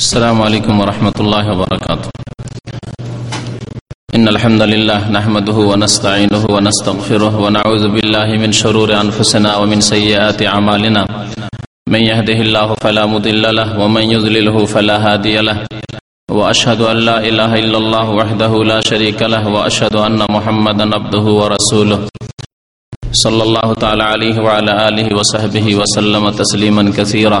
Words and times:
السلام 0.00 0.42
عليكم 0.42 0.80
ورحمة 0.80 1.16
الله 1.20 1.44
وبركاته. 1.52 2.08
إن 4.16 4.24
الحمد 4.28 4.62
لله 4.62 5.12
نحمده 5.12 5.58
ونستعينه 5.70 6.44
ونستغفره 6.48 7.34
ونعوذ 7.36 7.84
بالله 7.94 8.28
من 8.40 8.48
شرور 8.48 8.88
أنفسنا 8.96 9.60
ومن 9.60 9.84
سيئات 9.84 10.40
أعمالنا. 10.40 11.02
من 11.92 12.00
يهده 12.00 12.38
الله 12.48 12.68
فلا 12.80 13.04
مضل 13.04 13.44
له 13.44 13.68
ومن 13.76 14.04
يضلله 14.16 14.56
فلا 14.64 14.96
هادي 15.04 15.36
له. 15.44 15.68
وأشهد 16.32 16.80
أن 16.80 16.96
لا 16.96 17.20
إله 17.20 17.52
إلا 17.60 17.78
الله 17.78 18.06
وحده 18.10 18.52
لا 18.64 18.80
شريك 18.80 19.20
له 19.22 19.44
وأشهد 19.52 20.00
أن 20.00 20.16
محمدا 20.16 20.96
عبده 20.96 21.26
ورسوله. 21.40 22.00
صلى 23.12 23.42
الله 23.42 23.68
تعالى 23.74 24.04
عليه 24.12 24.36
وعلى 24.40 24.72
آله 24.88 25.08
وصحبه 25.12 25.66
وسلم 25.76 26.24
تسليما 26.30 26.88
كثيرا. 26.88 27.40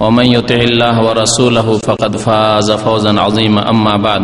ومن 0.00 0.26
يطع 0.26 0.54
الله 0.54 0.94
ورسوله 1.06 1.78
فقد 1.78 2.16
فاز 2.16 2.70
فوزا 2.70 3.20
عظيما. 3.20 3.70
أما 3.70 3.96
بعد 3.96 4.22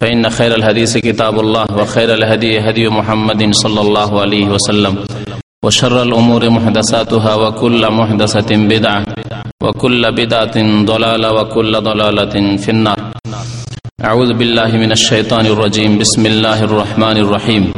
فإن 0.00 0.30
خير 0.30 0.54
الحديث 0.54 0.98
كتاب 0.98 1.40
الله 1.40 1.66
وخير 1.76 2.14
الهدي 2.14 2.60
هدي 2.60 2.88
محمد 2.88 3.54
صلى 3.54 3.80
الله 3.80 4.20
عليه 4.20 4.46
وسلم 4.48 5.04
وشر 5.64 6.02
الأمور 6.02 6.50
محدثاتها 6.50 7.34
وكل 7.34 7.82
محدثة 7.90 8.50
بدعة 8.56 9.04
وكل 9.62 10.02
بدعة 10.12 10.56
ضلالة 10.84 11.32
وكل 11.32 11.72
ضلالة 11.80 12.56
في 12.56 12.68
النار. 12.68 13.00
أعوذ 14.04 14.32
بالله 14.32 14.70
من 14.76 14.92
الشيطان 14.92 15.46
الرجيم. 15.46 15.98
بسم 15.98 16.26
الله 16.26 16.64
الرحمن 16.64 17.16
الرحيم. 17.16 17.72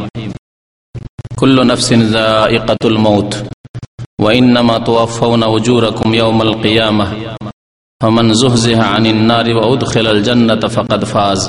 كل 1.34 1.66
نفس 1.66 1.92
ذائقة 1.92 2.82
الموت. 2.84 3.32
وإنما 4.21 4.77
توفون 4.79 5.43
أجوركم 5.45 6.13
يوم 6.13 6.41
القيامة 6.41 7.05
فمن 8.01 8.33
زهزه 8.33 8.83
عن 8.83 9.05
النار 9.05 9.47
وأدخل 9.49 10.07
الجنة 10.07 10.63
فقد 10.67 11.05
فاز 11.05 11.41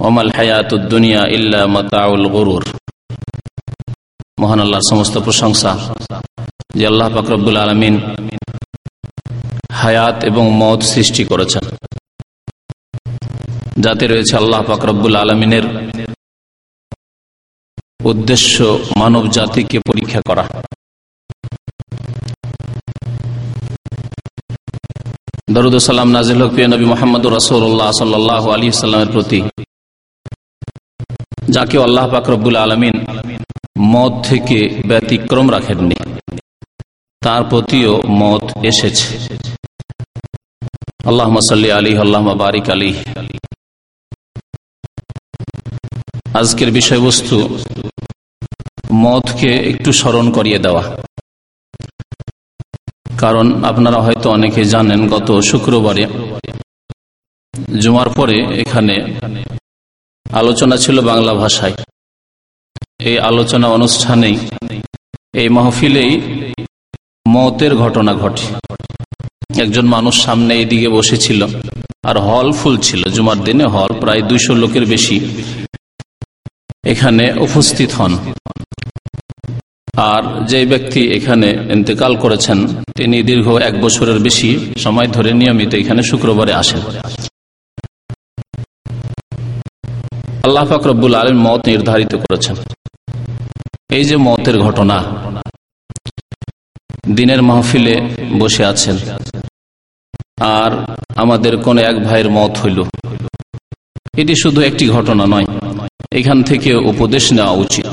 وما 0.00 0.22
الحياة 0.22 0.68
الدنيا 0.72 1.22
إلا 1.26 1.66
متاع 1.68 2.06
الغرور 2.14 2.64
মহান 4.38 4.60
আল্লাহর 4.60 4.88
সমস্ত 4.90 5.14
প্রশংসা 5.18 5.72
যে 6.76 6.84
আল্লাহ 6.86 7.08
ফাকরবুল 7.14 7.56
আলমিন 7.56 7.94
হায়াত 9.72 10.16
এবং 10.24 10.44
মত 10.52 10.80
সৃষ্টি 10.84 11.22
করেছেন 11.24 11.64
যাতে 13.80 14.04
রয়েছে 14.06 14.34
আল্লাহ 14.36 14.60
ফাকরবুল 14.62 15.16
আলমিনের 15.16 15.64
উদ্দেশ্য 18.04 18.54
মানব 18.98 19.22
জাতিকে 19.36 19.78
পরীক্ষা 19.88 20.20
করা 20.28 20.44
দরুদ 25.47 25.75
সালাম 25.89 26.09
নাজিল 26.17 26.41
হক 26.41 26.51
প্রিয় 26.55 26.67
নবী 26.73 26.85
মোহাম্মদ 26.93 27.23
রসৌল্লাহ 27.37 27.89
সাল্লাহ 28.01 28.43
আলী 28.55 28.67
সাল্লামের 28.81 29.11
প্রতি। 29.15 29.39
যাকে 31.55 31.75
আল্লাহ 31.87 32.05
পাকরবুল 32.13 32.57
আলমিন 32.65 32.95
মত 33.93 34.13
থেকে 34.29 34.59
ব্যতিক্রম 34.89 35.47
রাখেননি, 35.55 35.97
তার 37.21 37.41
প্রতিও 37.51 37.93
মত 38.21 38.43
এসেছে। 38.71 39.07
আল্লাহ 41.09 41.27
সাল্লি 41.51 41.69
আলী 41.79 41.91
আল্লাহ 42.03 42.21
বারিক 42.41 42.67
আলী 42.75 42.91
আজকের 46.39 46.69
বিষয়বস্তু 46.79 47.37
মতকে 49.03 49.51
একটু 49.71 49.89
স্মরণ 49.99 50.25
করিয়ে 50.37 50.59
দেওয়া। 50.65 50.83
কারণ 53.23 53.45
আপনারা 53.69 53.99
হয়তো 54.05 54.27
অনেকে 54.37 54.61
জানেন, 54.73 54.99
গত 55.13 55.29
শুক্রবারে 55.49 56.05
জুমার 57.81 58.09
পরে 58.17 58.37
এখানে 58.63 58.95
আলোচনা 60.41 60.75
ছিল 60.83 60.97
বাংলা 61.11 61.33
ভাষায়। 61.41 61.75
এই 63.09 63.17
আলোচনা 63.29 63.67
অনুষ্ঠানেই, 63.77 64.35
এই 65.41 65.47
মাহফিলেই 65.57 66.11
মতের 67.25 67.73
ঘটনা 67.83 68.13
ঘটে। 68.21 68.45
একজন 69.63 69.85
মানুষ 69.95 70.15
সামনে 70.25 70.51
এইদিকে 70.59 70.89
বসেছিল, 70.97 71.41
আর 72.09 72.15
হল 72.27 72.47
ফুল 72.59 72.75
ছিল। 72.87 73.01
জুমার 73.15 73.39
দিনে 73.47 73.65
হল 73.75 73.91
প্রায় 74.01 74.21
দুইশো 74.29 74.53
লোকের 74.61 74.85
বেশি 74.93 75.17
এখানে 76.91 77.25
উপস্থিত 77.47 77.89
হন। 77.99 78.13
আর 79.93 80.23
যে 80.51 80.59
ব্যক্তি 80.65 81.01
এখানে 81.17 81.49
ইন্তেকাল 81.75 82.13
করেছেন, 82.23 82.57
তিনি 82.97 83.17
দীর্ঘ 83.29 83.47
এক 83.69 83.75
বছরের 83.81 84.19
বেশি 84.19 84.49
সময় 84.83 85.07
ধরে 85.15 85.31
নিয়মিত 85.33 85.71
এখানে 85.81 86.01
শুক্রবারে 86.09 86.53
আসেন। 86.61 86.81
আল্লাহ 90.45 90.63
ফাকরবুল 90.71 91.15
আলম 91.21 91.37
মত 91.47 91.61
নির্ধারিত 91.69 92.13
করেছেন। 92.23 92.55
এই 93.97 94.03
যে 94.09 94.15
মতের 94.27 94.57
ঘটনা, 94.65 94.97
দিনের 97.17 97.41
মাহফিলে 97.49 97.95
বসে 98.39 98.63
আছেন, 98.65 98.95
আর 100.57 100.71
আমাদের 101.23 101.53
কোন 101.65 101.77
এক 101.89 101.95
ভাইয়ের 102.07 102.29
মত 102.37 102.53
হইল। 102.61 102.79
এটি 104.21 104.33
শুধু 104.43 104.59
একটি 104.69 104.85
ঘটনা 104.95 105.23
নয়, 105.33 105.47
এখান 106.19 106.37
থেকে 106.49 106.69
উপদেশ 106.91 107.25
নেওয়া 107.37 107.55
উচিত। 107.65 107.87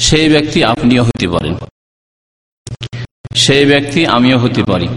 সেই 0.00 0.28
ব্যক্তি 0.28 0.64
আপনিও 0.64 1.02
হতে 1.02 1.28
পারেন। 1.28 1.54
সেই 3.34 3.64
ব্যক্তি 3.64 4.06
আমিও 4.06 4.38
হতে 4.38 4.64
পারি। 4.64 4.88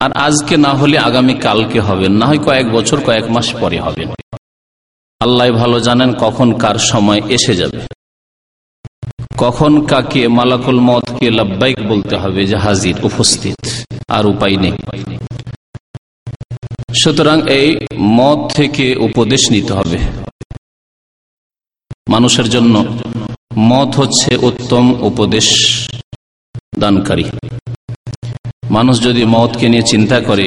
আর 0.00 0.12
আজকে 0.12 0.56
না 0.56 0.68
হলে 0.68 0.98
আগামী 0.98 1.34
কালকে 1.34 1.80
হবেন 1.80 2.12
না 2.12 2.26
হয় 2.26 2.38
কয়েক 2.38 2.70
বছর, 2.70 3.00
কয়েক 3.00 3.24
মাস 3.24 3.54
পরে 3.54 3.80
হবেন 3.80 4.08
আল্লাহ 5.20 5.50
ভালো 5.50 5.80
জানেন 5.80 6.12
কখন 6.12 6.58
কার 6.58 6.74
সময় 6.74 7.20
এসে 7.28 7.54
যাবে। 7.54 7.80
কখন 9.36 9.86
কাকে 9.86 10.28
মালাকুল 10.28 10.80
মতকে 10.80 11.30
লাব্বাইক 11.30 11.88
বলতে 11.88 12.16
হবে 12.16 12.46
যে 12.46 12.56
হাজির, 12.56 13.04
উপস্থিত, 13.04 13.66
আর 14.08 14.26
উপায় 14.26 14.56
নেই। 14.56 14.72
সুতরাং 17.04 17.50
এই 17.50 17.76
মত 17.98 18.52
থেকে 18.52 18.94
উপদেশ 18.96 19.50
নিতে 19.50 19.72
হবে। 19.72 19.98
মানুষের 22.08 22.48
জন্য 22.48 22.98
মত 23.58 23.96
হচ্ছে 23.96 24.36
উত্তম 24.36 25.02
উপদেশ 25.02 25.46
দানকারী। 26.78 27.24
মানুষ 28.70 29.02
যদি 29.02 29.24
মতকে 29.24 29.68
নিয়ে 29.68 29.82
চিন্তা 29.82 30.20
করে 30.20 30.46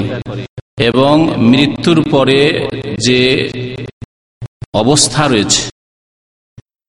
এবং 0.78 1.36
মৃত্যুর 1.38 2.09
পরে 2.09 2.68
যে 3.06 3.50
অবস্থা 4.74 5.28
রয়েছে, 5.28 5.70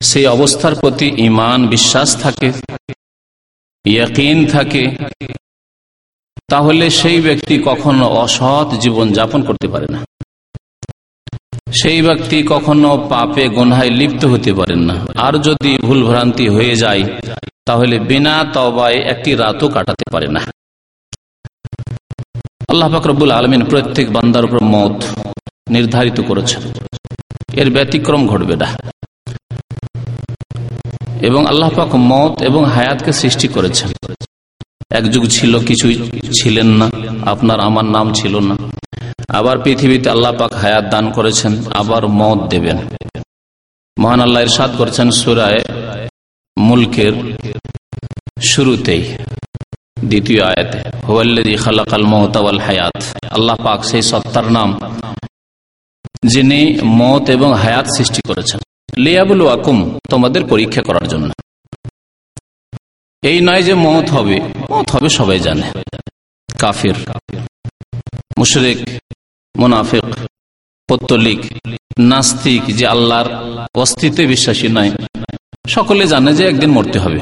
সেই 0.03 0.27
অবস্থার 0.27 0.75
প্রতি 0.75 1.13
ইমান 1.17 1.69
বিশ্বাস 1.69 2.23
থাকে, 2.23 2.53
ইয়াকিন 3.85 4.47
থাকে, 4.47 4.97
তাহলে 6.49 6.91
সেই 6.91 7.21
ব্যক্তি 7.21 7.63
কখনো 7.65 8.07
অসৎ 8.09 8.79
জীবন 8.81 9.13
যাপন 9.13 9.43
করতে 9.43 9.69
পারে 9.69 9.87
না। 9.87 10.05
সেই 11.73 12.03
ব্যক্তি 12.03 12.43
কখনো 12.43 13.07
পাপে 13.11 13.49
গোনায় 13.49 13.91
লিপ্ত 13.91 14.25
হতে 14.25 14.53
পারেন 14.53 14.79
না। 14.79 15.07
আর 15.17 15.39
যদি 15.39 15.79
ভুল 15.79 16.05
ভ্রান্তি 16.05 16.49
হয়ে 16.49 16.75
যায়, 16.75 17.03
তাহলে 17.65 17.99
বিনা 17.99 18.45
তবায় 18.53 18.95
একটি 18.95 19.35
রাতও 19.35 19.69
কাটাতে 19.69 20.11
পারে 20.11 20.29
না। 20.29 20.41
আল্লাহ 22.69 22.91
ফাকরবুল 22.91 23.31
আলমিন 23.31 23.65
প্রত্যেক 23.65 24.13
বান্দার 24.13 24.45
উপর 24.45 24.65
মত 24.65 25.03
নির্ধারিত 25.71 26.21
করেছেন। 26.21 26.63
এর 27.53 27.71
ব্যতিক্রম 27.71 28.27
ঘটবে 28.27 28.57
না। 28.57 28.67
এবং 31.21 31.47
আল্লাহ 31.47 31.71
পাক 31.71 31.95
মত 31.95 32.43
এবং 32.43 32.65
হায়াতকে 32.65 33.13
সৃষ্টি 33.13 33.49
করেছেন। 33.49 34.15
এক 34.91 35.11
যুগ 35.11 35.27
ছিল, 35.27 35.65
কিছুই 35.65 36.21
ছিলেন 36.33 36.67
না। 36.67 36.91
আপনার, 37.31 37.61
আমার 37.61 37.85
নাম 37.85 38.13
ছিল 38.13 38.39
না। 38.39 38.57
আবার 39.39 39.57
পৃথিবীতে 39.65 40.09
আল্লাহ 40.11 40.33
পাক 40.41 40.53
হায়াত 40.63 40.85
দান 40.91 41.07
করেছেন, 41.17 41.53
আবার 41.81 42.03
মত 42.21 42.39
দেবেন। 42.53 42.79
মহান 43.97 44.21
আল্লাহ 44.21 44.43
ইরশাদ 44.43 44.71
করেছেন 44.79 45.09
সুরায় 45.21 45.61
মুলকের 46.57 47.15
শুরুতেই, 48.51 49.03
দ্বিতীয় 50.05 50.43
আয়াতে, 50.43 50.79
হুয়াল্লাযী 51.07 51.55
খালাকাল 51.57 52.07
মাউতা 52.13 52.41
ওয়াল 52.41 52.61
হায়াত 52.67 52.97
আল্লাহ 53.37 53.57
পাক 53.65 53.81
সেই 53.85 54.03
সত্তার 54.03 54.47
নাম, 54.57 54.71
যিনি 56.27 56.61
মত 57.01 57.25
এবং 57.37 57.51
হায়াত 57.55 57.87
সৃষ্টি 57.97 58.21
করেছেন। 58.29 58.61
লিয়াবুল 58.97 59.43
ওয়াকুম 59.43 59.79
তোমাদের 60.11 60.43
পরীক্ষা 60.49 60.83
করার 60.83 61.07
জন্য। 61.09 61.31
এই 63.23 63.39
নয় 63.41 63.63
যে 63.63 63.75
মত 63.87 64.07
হবে 64.11 64.37
মত 64.71 64.87
হবে 64.91 65.09
সবাই 65.19 65.39
জানে। 65.47 65.67
কাফির, 66.59 66.97
মুশরেক 68.39 68.79
মুনাফিক, 69.57 70.27
পত্তলিক, 70.89 71.41
নাস্তিক 71.99 72.63
যে 72.77 72.87
আল্লাহর 72.87 73.29
অস্তিত্বে 73.75 74.27
বিশ্বাসী 74.27 74.69
নয় 74.69 74.91
সকলে 75.69 76.07
জানে 76.07 76.35
যে 76.35 76.49
একদিন 76.49 76.71
মরতে 76.71 76.99
হবে। 76.99 77.21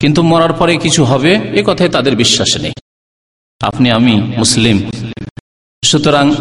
কিন্তু 0.00 0.22
মরার 0.22 0.52
পরে 0.52 0.76
কিছু 0.76 1.04
হবে, 1.04 1.34
এ 1.34 1.62
কথায় 1.66 1.88
তাদের 1.88 2.16
বিশ্বাস 2.16 2.56
নেই। 2.56 2.72
আপনি, 3.60 3.90
আমি 3.90 4.14
মুসলিম। 4.14 4.90
সুতরাং 5.84 6.34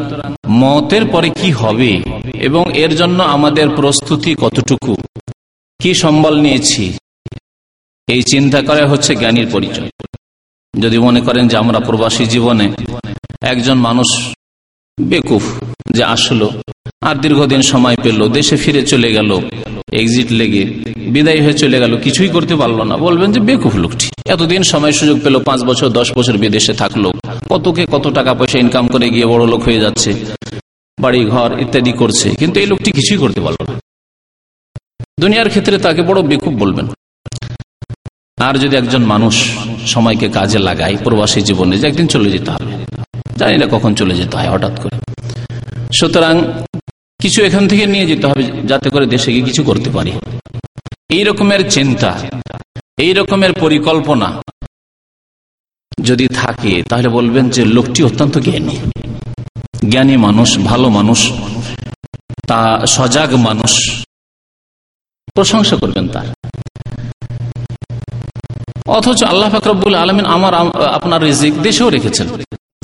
মতের 0.49 1.05
পরে 1.05 1.29
কি 1.29 1.51
হবে 1.51 2.03
এবং 2.33 2.77
এর 2.77 2.95
জন্য 2.95 3.23
আমাদের 3.23 3.69
প্রস্তুতি 3.69 4.35
কতটুকু? 4.41 4.97
কি 5.79 5.93
সম্বল 5.93 6.41
নিয়েছি? 6.41 6.97
এই 8.07 8.23
চিন্তা 8.23 8.61
করা 8.61 8.87
হচ্ছে 8.87 9.15
জ্ঞানীর 9.15 9.47
পরিচয়। 9.51 9.89
যদি 10.79 10.97
মনে 10.97 11.21
করেন 11.21 11.47
যে 11.47 11.57
আমরা 11.57 11.79
প্রবাসী 11.79 12.25
জীবনে 12.25 12.71
একজন 13.41 13.73
মানুষ 13.73 14.35
বেকুফ 14.99 15.43
যে 15.91 16.03
আসলো 16.03 16.47
আর 17.01 17.15
দীর্ঘদিন 17.15 17.61
সময় 17.61 17.97
পেল, 18.03 18.19
দেশে 18.29 18.55
ফিরে 18.57 18.81
চলে 18.85 19.09
গেল 19.13 19.29
এক্সিট 19.91 20.31
লেগে 20.31 20.63
বিদায় 21.13 21.41
হয়ে 21.41 21.53
চলে 21.53 21.77
গেল, 21.79 21.93
কিছুই 21.97 22.29
করতে 22.29 22.55
পারল 22.55 22.79
না। 22.81 22.95
বলবেন 22.97 23.31
যে 23.31 23.39
বেকুফ 23.39 23.75
লোকটি। 23.75 24.07
এতদিন 24.25 24.63
সময় 24.63 24.91
সুযোগ 24.91 25.17
পেল, 25.23 25.35
পাঁচ 25.39 25.59
বছর, 25.63 25.87
দশ 25.89 26.07
বছর 26.17 26.35
বিদেশে 26.37 26.73
থাকল। 26.73 27.03
কতকে 27.49 27.83
কত 27.91 28.05
টাকা 28.07 28.31
পয়সা 28.33 28.57
ইনকাম 28.59 28.85
করে 28.87 29.09
গিয়ে 29.09 29.25
বড় 29.25 29.43
লোক 29.47 29.61
হয়ে 29.63 29.79
যাচ্ছে, 29.79 30.11
বাড়ি 30.97 31.25
ঘর 31.25 31.49
ইত্যাদি 31.59 31.91
করছে, 31.91 32.27
কিন্তু 32.29 32.59
এই 32.59 32.65
লোকটি 32.65 32.91
কিছুই 32.91 33.17
করতে 33.17 33.41
পারল 33.41 33.61
না। 33.67 33.75
দুনিয়ার 35.19 35.49
ক্ষেত্রে 35.49 35.77
তাকে 35.77 36.01
বড় 36.01 36.19
বেকুফ 36.21 36.53
বলবেন। 36.53 36.87
আর 38.37 38.53
যদি 38.57 38.75
একজন 38.75 39.03
মানুষ 39.03 39.35
সময়কে 39.87 40.27
কাজে 40.29 40.59
লাগায়, 40.59 40.95
প্রবাসী 41.03 41.41
জীবনে 41.41 41.77
যে 41.77 41.87
একদিন 41.87 42.07
চলে 42.07 42.29
যেতে 42.31 42.51
হবে, 42.51 42.71
জানি 43.37 43.57
না 43.57 43.65
কখন 43.71 43.95
চলে 43.95 44.13
যেতে 44.15 44.37
হয়, 44.37 44.49
হঠাৎ 44.49 44.75
করে। 44.79 44.88
সুতরাং 45.93 46.63
কিছু 47.21 47.43
এখান 47.43 47.67
থেকে 47.67 47.85
নিয়ে 47.85 48.05
যেতে 48.05 48.27
হবে 48.27 48.43
যাতে 48.43 48.89
করে 48.89 49.05
দেশে 49.05 49.33
গিয়ে 49.33 49.45
কিছু 49.45 49.63
করতে 49.63 49.89
পারি। 49.89 50.11
এই 51.09 51.23
রকমের 51.23 51.71
চিন্তা, 51.71 52.19
এই 52.97 53.13
রকমের 53.13 53.53
পরিকল্পনা 53.53 54.41
যদি 56.01 56.27
থাকে, 56.27 56.83
তাহলে 56.89 57.09
বলবেন 57.09 57.49
যে 57.49 57.65
লোকটি 57.65 58.03
অত্যন্ত 58.03 58.37
জ্ঞানী। 58.37 58.77
জ্ঞানী 59.89 60.17
মানুষ, 60.17 60.57
ভালো 60.57 60.89
মানুষ, 60.89 61.31
তা 62.47 62.85
সজাগ 62.87 63.35
মানুষ। 63.35 64.03
প্রশংসা 65.33 65.75
করবেন 65.75 66.07
তার। 66.07 66.27
অথচ 68.87 69.23
আল্লাহ 69.23 69.49
ফাকরবুল 69.49 69.95
আলমিন 69.95 70.25
আমার 70.25 70.53
আপনার 70.79 71.23
রিজিক 71.23 71.61
দেশেও 71.61 71.89
রেখেছেন। 71.89 72.27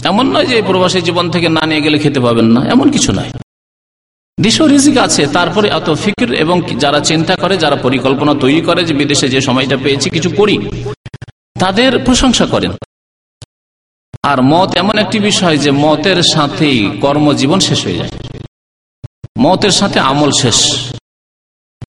এমন 0.04 0.38
নয় 0.38 0.46
যে 0.46 0.62
প্রবাসী 0.62 1.02
জীবন 1.02 1.32
থেকে 1.32 1.50
না 1.50 1.66
নিয়ে 1.66 1.82
গেলে 1.82 1.98
খেতে 1.98 2.20
পাবেন 2.20 2.46
না, 2.46 2.66
এমন 2.70 2.92
কিছু 2.92 3.12
নয়। 3.12 3.32
দেশেও 4.42 4.68
রিজিক 4.68 4.98
আছে, 4.98 5.28
তারপরে 5.28 5.70
এত 5.70 5.94
ফিকির 5.94 6.34
এবং 6.34 6.62
যারা 6.62 7.00
চিন্তা 7.00 7.36
করে, 7.36 7.58
যারা 7.58 7.76
পরিকল্পনা 7.76 8.34
তৈরি 8.34 8.62
করে 8.62 8.86
যে 8.86 8.94
বিদেশে 8.94 9.30
যে 9.30 9.42
সময়টা 9.42 9.78
পেয়েছি, 9.84 10.10
কিছু 10.10 10.30
করি, 10.30 10.70
তাদের 11.60 12.04
প্রশংসা 12.04 12.46
করেন। 12.46 12.72
আর 14.24 14.42
মত 14.42 14.76
এমন 14.76 14.98
একটি 14.98 15.20
বিষয় 15.20 15.58
যে 15.58 15.72
মতের 15.72 16.24
সাথেই 16.24 16.98
কর্মজীবন 17.02 17.60
শেষ 17.60 17.86
হয়ে 17.86 17.96
যায়। 17.96 18.10
মতের 19.40 19.72
সাথে 19.72 20.00
আমল 20.00 20.32
শেষ। 20.32 20.90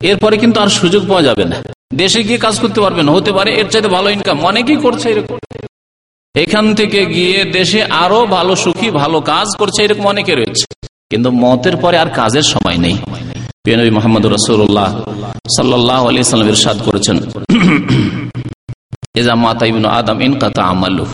এরপরে 0.01 0.37
কিন্তু 0.37 0.61
আর 0.61 0.69
সুযোগ 0.69 1.09
পাওয়া 1.09 1.23
যাবে 1.23 1.45
না। 1.45 1.63
দেশে 1.95 2.23
গিয়ে 2.23 2.39
কাজ 2.39 2.61
করতে 2.61 2.81
পারবেন, 2.81 3.09
হতে 3.09 3.33
পারে, 3.33 3.55
এর 3.55 3.69
চাইতে 3.69 3.89
ভালো 3.89 4.11
ইনকাম 4.11 4.45
অনেকেই 4.45 4.77
করছে 4.77 5.11
এরকম। 5.11 5.39
এখান 6.37 6.75
থেকে 6.75 7.07
গিয়ে 7.07 7.45
দেশে 7.45 7.85
আরও 7.85 8.27
ভালো 8.27 8.57
সুখী, 8.57 8.91
ভালো 8.91 9.21
কাজ 9.21 9.49
করছে 9.59 9.85
এরকম 9.85 10.07
অনেকে 10.07 10.35
রয়েছে। 10.35 10.67
কিন্তু 11.11 11.31
মতের 11.31 11.77
পরে 11.77 11.99
আর 11.99 12.07
কাজের 12.07 12.43
সময় 12.43 12.79
নেই। 12.79 12.97
পিয়নবী 13.65 13.91
মোহাম্মদ 13.91 14.27
রসুল্লাহ 14.27 14.91
সাল্লাহ 15.57 16.09
আলি 16.09 16.25
সাল্লাম 16.25 16.49
ইরশাদ 16.49 16.79
করেছেন। 16.85 17.17
এজা 19.15 19.35
মাতা 19.35 19.67
ইবনু 19.67 19.89
আদম 19.89 20.21
ইন 20.21 20.39
কাতা 20.39 20.63
আমালু। 20.63 21.07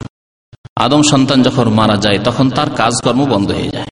আদম 0.76 1.02
সন্তান 1.02 1.42
যখন 1.42 1.68
মারা 1.68 1.96
যায়, 1.96 2.18
তখন 2.18 2.50
তার 2.50 2.70
কাজকর্ম 2.70 3.24
বন্ধ 3.24 3.50
হয়ে 3.50 3.68
যায়। 3.68 3.86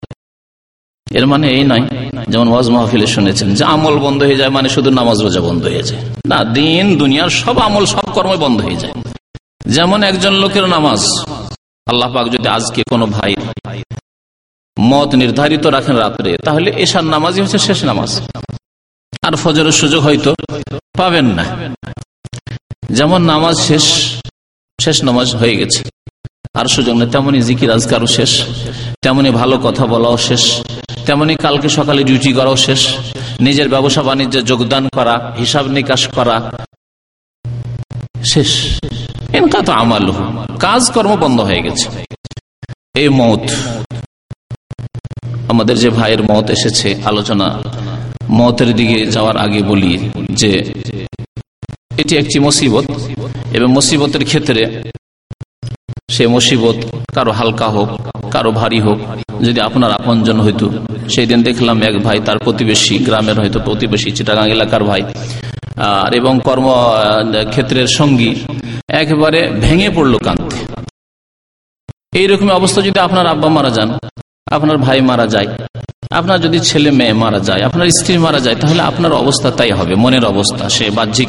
এর 1.10 1.26
মানে 1.26 1.46
এই 1.50 1.64
নয়, 1.64 1.84
যেমন 2.28 2.48
ওয়াজ 2.48 2.70
মাহফিলে 2.70 3.06
শুনেছেন 3.06 3.54
যে 3.54 3.64
আমল 3.64 3.98
বন্ধ 3.98 4.22
হয়ে 4.22 4.36
যায় 4.36 4.50
মানে 4.50 4.68
শুধু 4.68 4.90
নামাজ 4.90 5.18
রোজা 5.22 5.40
বন্ধ 5.40 5.62
হয়ে 5.64 5.82
যায়। 5.82 6.02
না, 6.26 6.44
দিন, 6.44 6.98
দুনিয়ার 6.98 7.30
সব 7.30 7.58
আমল, 7.58 7.84
সব 7.86 8.06
কর্ম 8.12 8.36
বন্ধ 8.36 8.60
হয়ে 8.60 8.76
যায়। 8.76 8.92
যেমন 9.64 10.02
একজন 10.02 10.34
লোকের 10.34 10.66
নামাজ। 10.66 11.00
আল্লাহ 11.86 12.14
পাক 12.14 12.26
যদি 12.32 12.48
আজকে 12.48 12.82
কোনো 12.90 13.06
ভাই 13.06 13.34
মত 14.80 15.14
নির্ধারিত 15.14 15.66
রাখেন 15.66 15.96
রাত্রে, 15.96 16.38
তাহলে 16.38 16.70
এশার 16.70 17.04
নামাজই 17.04 17.40
হচ্ছে 17.40 17.58
শেষ 17.58 17.84
নামাজ। 17.84 18.20
আর 19.22 19.36
ফজরের 19.36 19.72
সুযোগ 19.72 20.04
হয়তো 20.04 20.34
পাবেন 20.98 21.26
না। 21.26 21.44
যেমন 22.90 23.22
নামাজ 23.22 23.56
শেষ 23.58 23.82
শেষ 24.80 25.04
নামাজ 25.04 25.36
হয়ে 25.36 25.56
গেছে। 25.56 25.84
আর 26.54 26.66
সুযোগ 26.66 26.96
নেই, 26.96 27.10
তেমনি 27.10 27.42
জিকির 27.42 27.70
আজকারও 27.70 28.06
শেষ। 28.06 28.42
তেমনি 29.02 29.30
ভালো 29.30 29.58
কথা 29.58 29.86
বলাও 29.86 30.16
শেষ। 30.16 30.60
তেমনি 31.06 31.36
কালকে 31.36 31.68
সকালে 31.68 32.04
ডিউটি 32.04 32.32
করাও 32.32 32.56
শেষ। 32.56 32.96
নিজের 33.40 33.68
ব্যবসা 33.68 34.02
বাণিজ্যে 34.02 34.42
যোগদান 34.42 34.88
করা 34.88 35.34
হিসাব 35.38 35.66
নিকাশ 35.66 36.08
করা, 36.08 36.66
শেষ। 38.24 38.80
এনকা 39.38 39.60
তো 39.66 39.72
আমাল 39.82 40.06
কাজকর্ম 40.64 41.12
বন্ধ 41.24 41.38
হয়ে 41.48 41.62
গেছে। 41.66 41.86
এই 43.02 43.08
মত, 43.20 43.44
আমাদের 45.52 45.76
যে 45.82 45.88
ভাইয়ের 45.98 46.22
মত 46.30 46.46
এসেছে, 46.56 46.88
আলোচনা 47.10 47.46
মতের 48.38 48.70
দিকে 48.78 48.98
যাওয়ার 49.14 49.36
আগে 49.44 49.60
বলি 49.70 49.92
যে 50.40 50.50
এটি 52.02 52.14
একটি 52.22 52.36
মুসিবত, 52.46 52.86
এবং 53.56 53.68
মুসিবতের 53.76 54.24
ক্ষেত্রে 54.30 54.62
সে 56.14 56.24
মুসিবত 56.34 56.78
কারও 57.16 57.32
হালকা 57.38 57.68
হোক, 57.74 57.88
কারও 58.34 58.50
ভারী 58.60 58.80
হোক 58.86 58.98
যদি 59.46 59.60
আপনার 59.68 59.90
আপনজন 59.98 60.38
হইতো 60.46 60.66
সেই 61.12 61.26
দিন 61.30 61.40
দেখলাম 61.48 61.76
এক 61.88 61.96
ভাই 62.06 62.18
তার 62.26 62.38
প্রতিবেশী, 62.46 62.94
গ্রামের 63.06 63.36
হয়তো 63.40 63.58
প্রতিবেশী, 63.66 64.08
চিটাগাং 64.16 64.46
এলাকার 64.56 64.82
ভাই, 64.90 65.02
আর 65.90 66.10
এবং 66.20 66.32
কর্ম 66.46 66.66
ক্ষেত্রের 67.52 67.88
সঙ্গী, 67.98 68.30
একেবারে 69.02 69.40
ভেঙে 69.64 69.88
পড়ল 69.96 70.14
কান্তে 70.26 70.58
এইরকম 72.20 72.48
অবস্থা 72.60 72.80
যদি 72.86 72.98
আপনার 73.06 73.26
আব্বা 73.34 73.48
মারা 73.56 73.70
যান, 73.76 73.88
আপনার 74.56 74.76
ভাই 74.86 74.98
মারা 75.10 75.26
যায়, 75.34 75.48
আপনার 76.18 76.38
যদি 76.44 76.58
ছেলে 76.68 76.90
মেয়ে 76.98 77.14
মারা 77.22 77.40
যায়, 77.48 77.62
আপনার 77.68 77.86
স্ত্রী 77.98 78.14
মারা 78.26 78.40
যায়, 78.46 78.56
তাহলে 78.62 78.82
আপনার 78.90 79.12
অবস্থা 79.22 79.48
তাই 79.58 79.72
হবে, 79.78 79.94
মনের 80.04 80.24
অবস্থা, 80.32 80.64
সে 80.76 80.86
বাহ্যিক 80.98 81.28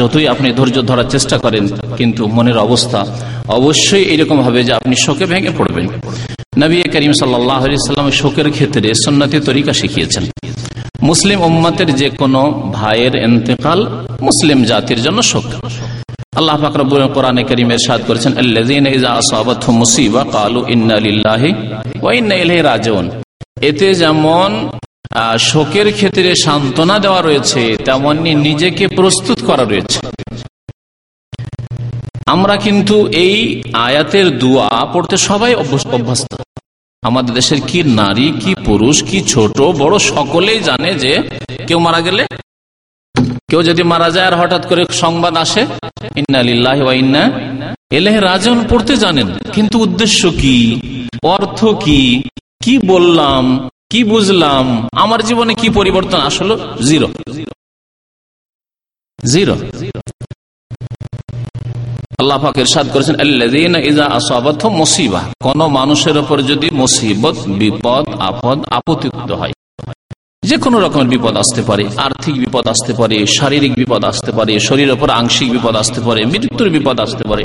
যতই 0.00 0.26
আপনি 0.34 0.48
ধৈর্য 0.58 0.78
ধরার 0.90 1.08
চেষ্টা 1.14 1.36
করেন, 1.44 1.64
কিন্তু 1.98 2.22
মনের 2.36 2.58
অবস্থা 2.66 3.00
অবশ্যই 3.58 4.04
এরকম 4.14 4.38
হবে 4.46 4.60
যে 4.66 4.72
আপনি 4.80 4.94
শোকে 5.04 5.24
ভেঙে 5.32 5.52
পড়বেন। 5.58 5.86
নবী 6.58 6.82
করিম 6.82 7.12
সাল্লাম 7.12 8.10
শোকের 8.10 8.50
ক্ষেত্রে 8.50 8.94
সন্ন্যতি 9.04 9.40
তরিকা 9.40 9.72
শিখিয়েছেন। 9.72 10.24
মুসলিম 11.02 11.40
উম্মতের 11.40 11.94
যে 11.94 12.10
কোনো 12.10 12.72
ভাইয়ের 12.74 13.14
এতেকাল 13.14 13.80
মুসলিম 14.20 14.64
জাতির 14.64 15.02
জন্য 15.02 15.22
শোক। 15.22 15.44
আল্লাহ 16.36 16.56
ফাকরুল 16.60 17.08
কোরআনে 17.08 17.42
করিমের 17.42 17.78
সাদ 17.86 18.00
করেছেন 18.06 18.32
মুসিবা 19.68 20.24
রাজন 22.62 23.10
এতে 23.60 23.94
যেমন 23.94 24.50
শোকের 25.38 25.92
ক্ষেত্রে 25.92 26.34
সান্ত্বনা 26.34 26.98
দেওয়া 26.98 27.22
রয়েছে, 27.22 27.76
তেমনি 27.84 28.34
নিজেকে 28.34 28.88
প্রস্তুত 28.88 29.38
করা 29.46 29.64
রয়েছে। 29.64 29.98
আমরা 32.26 32.56
কিন্তু 32.56 33.06
এই 33.06 33.62
আয়াতের 33.72 34.38
দোয়া 34.38 34.86
পড়তে 34.92 35.16
সবাই 35.16 35.54
অভ্যস্ত 35.54 36.34
আমাদের 37.02 37.34
দেশের 37.34 37.60
কি 37.60 37.82
নারী, 37.82 38.32
কি 38.40 38.54
পুরুষ, 38.54 39.02
কি 39.02 39.20
ছোট, 39.20 39.60
বড়, 39.60 39.98
সকলেই 39.98 40.60
জানে 40.60 40.94
যে 40.94 41.22
কেউ 41.66 41.78
মারা 41.78 42.00
গেলে, 42.00 42.26
কেউ 43.48 43.62
যদি 43.62 43.82
মারা 43.82 44.10
যায় 44.10 44.26
আর 44.26 44.36
হঠাৎ 44.36 44.68
করে 44.68 44.84
সংবাদ 44.90 45.36
আসে, 45.36 45.66
ইন্না 46.16 46.92
ইন্না 46.92 47.30
এলেহ 47.90 48.20
রাজন 48.20 48.64
পড়তে 48.68 48.96
জানেন। 48.96 49.26
কিন্তু 49.52 49.78
উদ্দেশ্য 49.78 50.30
কি? 50.30 50.80
অর্থ 51.22 51.64
কি? 51.64 52.22
কি 52.62 52.78
বললাম? 52.78 53.68
কি 53.90 54.04
বুঝলাম? 54.04 54.88
আমার 54.92 55.22
জীবনে 55.22 55.54
কি 55.54 55.68
পরিবর্তন 55.68 56.20
আসলো? 56.20 56.76
জিরো। 56.82 57.08
জিরো। 59.24 59.56
আল্লাহ 62.22 62.38
করেছেন 62.94 63.14
মুসিবা 64.82 65.20
কোন 65.46 65.60
মানুষের 65.78 66.16
উপর 66.22 66.36
যদি 66.50 66.68
মুসিবত, 66.82 67.36
বিপদ, 67.60 68.04
আপদ 68.28 69.00
হয় 69.40 69.54
যে 70.42 70.56
কোনো 70.56 70.76
রকমের 70.80 71.08
বিপদ 71.14 71.34
আসতে 71.36 71.62
পারে, 71.62 71.84
আর্থিক 71.96 72.34
বিপদ 72.34 72.64
আসতে 72.68 72.92
পারে, 72.92 73.16
শারীরিক 73.38 73.72
বিপদ 73.74 74.02
আসতে 74.04 74.30
পারে, 74.32 74.52
শরীরের 74.60 74.94
উপর 74.96 75.08
আংশিক 75.10 75.48
বিপদ 75.50 75.74
আসতে 75.76 76.00
পারে, 76.00 76.20
মৃত্যুর 76.24 76.68
বিপদ 76.70 76.96
আসতে 77.00 77.24
পারে, 77.30 77.44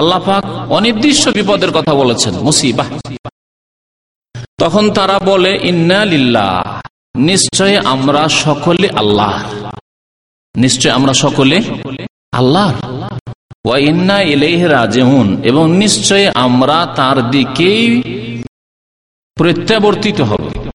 আল্লাহ 0.00 0.20
পাক 0.26 0.44
অনির্দিষ্ট 0.72 1.24
বিপদের 1.28 1.70
কথা 1.70 1.92
বলেছেন 1.94 2.34
মুসিবাহ 2.48 2.88
তখন 4.58 4.84
তারা 4.90 5.16
বলে, 5.30 5.52
ইন্না 5.62 6.00
লিল্লাহ 6.04 6.80
নিশ্চয় 7.30 7.74
আমরা 7.94 8.22
সকলে 8.44 8.88
আল্লাহ। 9.02 9.34
নিশ্চয় 10.54 10.92
আমরা 10.92 11.12
সকলে 11.24 11.56
আল্লাহ। 12.32 12.68
ওয়া 13.66 13.78
ইলেহ 14.20 14.68
এবং 15.42 15.76
নিশ্চয় 15.76 16.30
আমরা 16.34 16.86
তার 16.96 17.30
দিকেই 17.30 18.02
প্রত্যাবর্তিত 19.34 20.20
হব। 20.20 20.70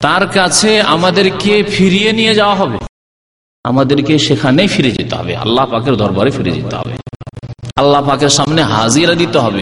তার 0.00 0.26
কাছে 0.26 0.80
আমাদেরকে 0.80 1.62
ফিরিয়ে 1.62 2.12
নিয়ে 2.12 2.34
যাওয়া 2.34 2.54
হবে। 2.54 2.78
আমাদেরকে 3.64 4.18
সেখানেই 4.18 4.68
ফিরে 4.68 4.90
যেতে 4.90 5.16
হবে। 5.16 5.36
আল্লাহ 5.36 5.66
পাকের 5.66 5.96
দরবারে 5.96 6.30
ফিরে 6.30 6.50
যেতে 6.50 6.76
হবে। 6.76 6.92
আল্লাহ 7.76 8.08
পাকের 8.08 8.28
সামনে 8.28 8.62
হাজিরা 8.62 9.14
দিতে 9.14 9.38
হবে। 9.38 9.60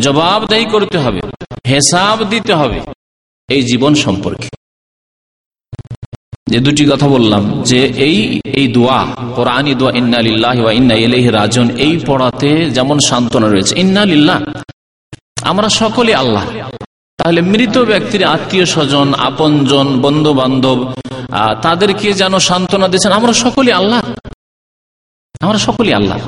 জবাবদাহি 0.00 0.64
করতে 0.64 0.98
হবে। 0.98 1.20
হেসাব 1.68 2.24
দিতে 2.24 2.54
হবে। 2.54 2.80
এই 3.48 3.62
জীবন 3.62 3.94
সম্পর্কে। 3.94 4.48
যে 6.46 6.58
দুটি 6.66 6.84
কথা 6.92 7.06
বললাম, 7.14 7.42
যে 7.70 7.80
এই 8.06 8.16
এই 8.58 8.66
দোয়া 8.76 9.00
কোরআন 9.36 9.66
দোয়া, 9.80 9.92
ইন্না 10.00 10.18
লিল্লাহ 10.28 10.58
ইন্না 10.78 10.94
ইলাইহি 11.06 11.30
রাজন 11.38 11.66
এই 11.86 11.94
পড়াতে 12.08 12.50
যেমন 12.76 12.96
সান্ত্বনা 13.08 13.48
রয়েছে, 13.48 13.72
ইন্না 13.82 14.36
আমরা 15.50 15.68
সকলে 15.82 16.12
আল্লাহ। 16.22 16.44
তাহলে 17.18 17.40
মৃত 17.52 17.76
ব্যক্তির 17.90 18.22
আত্মীয় 18.34 18.66
স্বজন, 18.74 19.08
আপনজন 19.28 19.86
বন্ধু 20.04 20.32
বান্ধব 20.40 20.78
তাদেরকে 21.64 22.08
যেন 22.20 22.34
সান্ত্বনা 22.48 22.86
দিয়েছেন, 22.92 23.12
আমরা 23.18 23.32
সকলে 23.44 23.70
আল্লাহ। 23.80 24.00
আমরা 25.44 25.58
সকলে 25.68 25.90
আল্লাহ। 26.00 26.18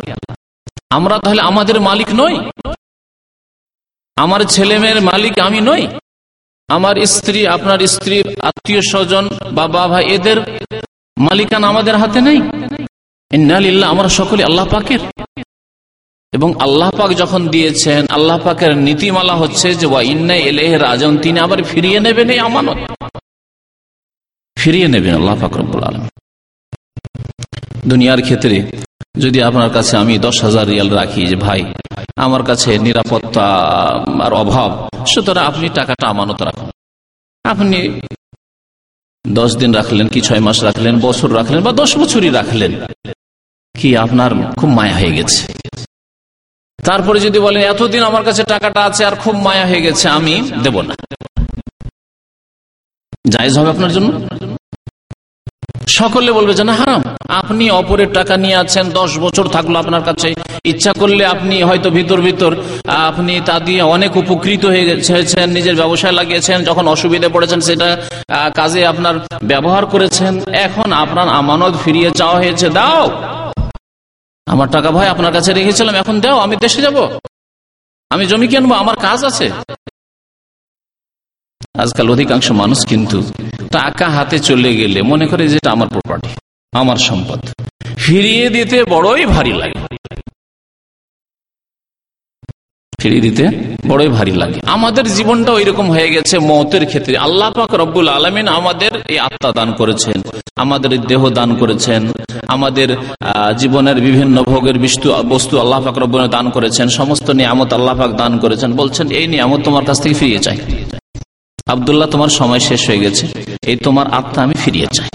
আমরা 0.96 1.14
তাহলে 1.24 1.42
আমাদের 1.50 1.76
মালিক 1.88 2.10
নই। 2.22 2.34
আমার 4.16 4.40
ছেলে 4.54 4.74
মেয়ের 4.82 5.00
মালিক 5.10 5.34
আমি 5.46 5.60
নই। 5.70 5.82
আমার 6.68 7.06
স্ত্রী, 7.06 7.46
আপনার 7.46 7.86
স্ত্রীর 7.86 8.40
আত্মীয় 8.40 8.80
স্বজন, 8.80 9.28
বাবা, 9.52 9.88
ভাই, 9.88 10.04
এদের 10.04 10.36
মালিকান 11.18 11.64
আমাদের 11.64 11.96
হাতে 11.96 12.20
নেই। 12.20 12.36
ইন্নালিল্লাহ 13.32 13.90
আমরা 13.90 14.08
সকলে 14.08 14.44
আল্লাহ 14.44 14.66
পাকের। 14.66 14.98
এবং 16.32 16.60
আল্লাহ 16.60 16.90
পাক 16.90 17.10
যখন 17.10 17.48
দিয়েছেন, 17.48 18.06
আল্লাহ 18.08 18.38
পাকের 18.38 18.76
নীতিমালা 18.76 19.34
হচ্ছে 19.34 19.74
যে, 19.74 19.86
ওয়া 19.86 20.02
ইন্না 20.02 20.34
এলেহ 20.34 20.76
রাজন 20.76 21.18
তিনি 21.18 21.40
আবার 21.40 21.62
ফিরিয়ে 21.62 22.00
নেবেন 22.00 22.30
এই 22.30 22.38
আমানত। 22.38 23.08
ফিরিয়ে 24.58 24.88
নেবেন 24.88 25.14
আল্লাহ 25.14 25.36
পাক 25.40 25.56
রব্বুল 25.56 25.82
আলম 25.82 26.08
দুনিয়ার 27.86 28.22
ক্ষেত্রে 28.22 28.70
যদি 29.18 29.42
আপনার 29.42 29.70
কাছে 29.70 29.96
আমি 29.96 30.18
দশ 30.18 30.44
হাজার 30.44 30.66
রিয়াল 30.66 30.88
রাখি 30.88 31.26
যে, 31.26 31.36
ভাই 31.36 31.74
আমার 32.16 32.42
কাছে 32.48 32.70
নিরাপত্তা 32.86 33.46
আর 34.24 34.32
অভাব। 34.42 34.70
সুতরাং 35.12 35.44
আপনি 35.50 35.66
টাকাটা 35.78 36.04
আমানত 36.12 36.40
রাখুন। 36.42 36.68
আপনি 37.44 37.78
দশ 39.24 39.50
দিন 39.60 39.70
রাখলেন 39.74 40.06
কি 40.08 40.20
ছয় 40.20 40.42
মাস 40.46 40.58
রাখলেন, 40.68 40.94
বছর 41.00 41.28
রাখলেন 41.34 41.60
বা 41.66 41.72
দশ 41.72 41.90
বছরই 41.98 42.30
রাখলেন, 42.30 42.72
কি 43.74 43.88
আপনার 44.04 44.30
খুব 44.58 44.70
মায়া 44.78 44.96
হয়ে 45.00 45.16
গেছে? 45.18 45.40
তারপরে 46.78 47.18
যদি 47.26 47.38
বলেন, 47.38 47.62
এতদিন 47.72 48.02
আমার 48.10 48.24
কাছে 48.24 48.42
টাকাটা 48.52 48.80
আছে 48.88 49.02
আর 49.08 49.14
খুব 49.24 49.34
মায়া 49.46 49.64
হয়ে 49.66 49.84
গেছে, 49.86 50.06
আমি 50.18 50.34
দেব 50.64 50.76
না। 50.88 50.94
জায়জ 53.34 53.52
হবে 53.58 53.70
আপনার 53.74 53.92
জন্য? 53.96 54.10
সকলে 55.86 56.30
বলবে 56.32 56.52
যে, 56.54 56.64
না, 56.64 56.72
হারাম। 56.72 57.02
আপনি 57.40 57.64
অপরের 57.70 58.10
টাকা 58.12 58.36
নিয়ে 58.36 58.56
আছেন, 58.56 58.84
দশ 58.90 59.10
বছর 59.24 59.44
থাকল 59.48 59.76
আপনার 59.76 60.02
কাছে। 60.02 60.28
ইচ্ছা 60.64 60.92
করলে 60.92 61.22
আপনি 61.26 61.62
হয়তো 61.62 61.88
ভিতর 61.90 62.20
ভিতর, 62.20 62.52
আপনি 63.08 63.40
তা 63.48 63.56
দিয়ে 63.60 63.82
অনেক 63.82 64.16
উপকৃত 64.16 64.62
হয়ে 64.72 64.84
গেছেন, 64.88 65.46
নিজের 65.56 65.76
ব্যবসায় 65.76 66.14
লাগিয়েছেন, 66.20 66.64
যখন 66.64 66.84
অসুবিধা 66.94 67.28
পড়েছেন, 67.34 67.60
সেটা 67.60 67.88
কাজে 68.54 68.80
আপনার 68.86 69.14
ব্যবহার 69.50 69.86
করেছেন। 69.86 70.32
এখন 70.66 70.88
আপনার 70.92 71.28
আমানত 71.28 71.74
ফিরিয়ে 71.84 72.10
চাওয়া 72.10 72.36
হয়েছে, 72.42 72.66
দাও। 72.68 73.04
আমার 74.46 74.68
টাকা 74.68 74.90
ভাই, 74.90 75.08
আপনার 75.14 75.32
কাছে 75.32 75.50
রেখেছিলাম, 75.52 75.94
এখন 75.94 76.20
দাও, 76.20 76.38
আমি 76.38 76.56
দেশে 76.56 76.80
যাব। 76.82 76.96
আমি 78.10 78.26
জমি 78.26 78.46
কিনবো, 78.48 78.74
আমার 78.74 78.96
কাজ 78.96 79.24
আছে। 79.24 79.46
আজকাল 81.84 82.10
অধিকাংশ 82.10 82.46
মানুষ 82.62 82.86
কিন্তু 82.86 83.18
টাকা 83.76 84.06
হাতে 84.16 84.36
চলে 84.48 84.70
গেলে 84.80 84.98
মনে 85.10 85.26
করে 85.30 85.44
যেটা 85.52 85.68
আমার 85.76 85.88
প্রপার্টি 85.94 86.30
আমার 86.72 86.98
সম্পদ। 87.08 87.40
ফিরিয়ে 88.04 88.46
দিতে 88.56 88.78
বড়ই 88.94 89.24
ভারী 89.34 89.54
লাগে। 89.60 89.78
ফিরিয়ে 93.00 93.24
দিতে 93.26 93.44
বড়ই 93.90 94.10
ভারী 94.16 94.34
লাগে। 94.42 94.58
আমাদের 94.76 95.04
জীবনটা 95.16 95.50
ওই 95.58 95.64
রকম 95.70 95.86
হয়ে 95.94 96.08
গেছে 96.14 96.34
মতের 96.50 96.84
ক্ষেত্রে। 96.90 97.14
আল্লাহ 97.26 97.48
পাক 97.58 97.70
রব্বুল 97.82 98.08
আলমিন 98.16 98.46
আমাদের 98.58 98.92
এই 99.12 99.18
আত্মা 99.28 99.50
দান 99.58 99.68
করেছেন, 99.80 100.18
আমাদের 100.64 100.90
দেহ 101.10 101.22
দান 101.38 101.50
করেছেন, 101.60 102.02
আমাদের 102.54 102.88
জীবনের 103.60 103.98
বিভিন্ন 104.06 104.36
ভোগের 104.50 104.76
বস্তু 105.32 105.54
আল্লাহ 105.62 105.78
পাক 105.86 105.96
রব্বুল 106.02 106.20
দান 106.36 106.46
করেছেন, 106.56 106.86
সমস্ত 107.00 107.26
নিয়ামত 107.40 107.70
আল্লাহ 107.78 107.94
পাক 108.00 108.10
দান 108.22 108.32
করেছেন, 108.44 108.70
বলছেন, 108.80 109.06
এই 109.18 109.26
নিয়ামত 109.32 109.60
তোমার 109.66 109.84
কাছ 109.88 109.96
থেকে 110.02 110.14
ফিরিয়ে 110.20 110.40
চাই। 110.46 110.58
আবদুল্লাহ, 111.66 112.08
তোমার 112.14 112.32
সময় 112.40 112.62
শেষ 112.68 112.82
হয়ে 112.88 113.00
গেছে। 113.04 113.24
এই 113.70 113.76
তোমার 113.76 114.06
আত্মা 114.18 114.40
আমি 114.46 114.56
ফিরিয়ে 114.64 114.88
চাই। 114.96 115.10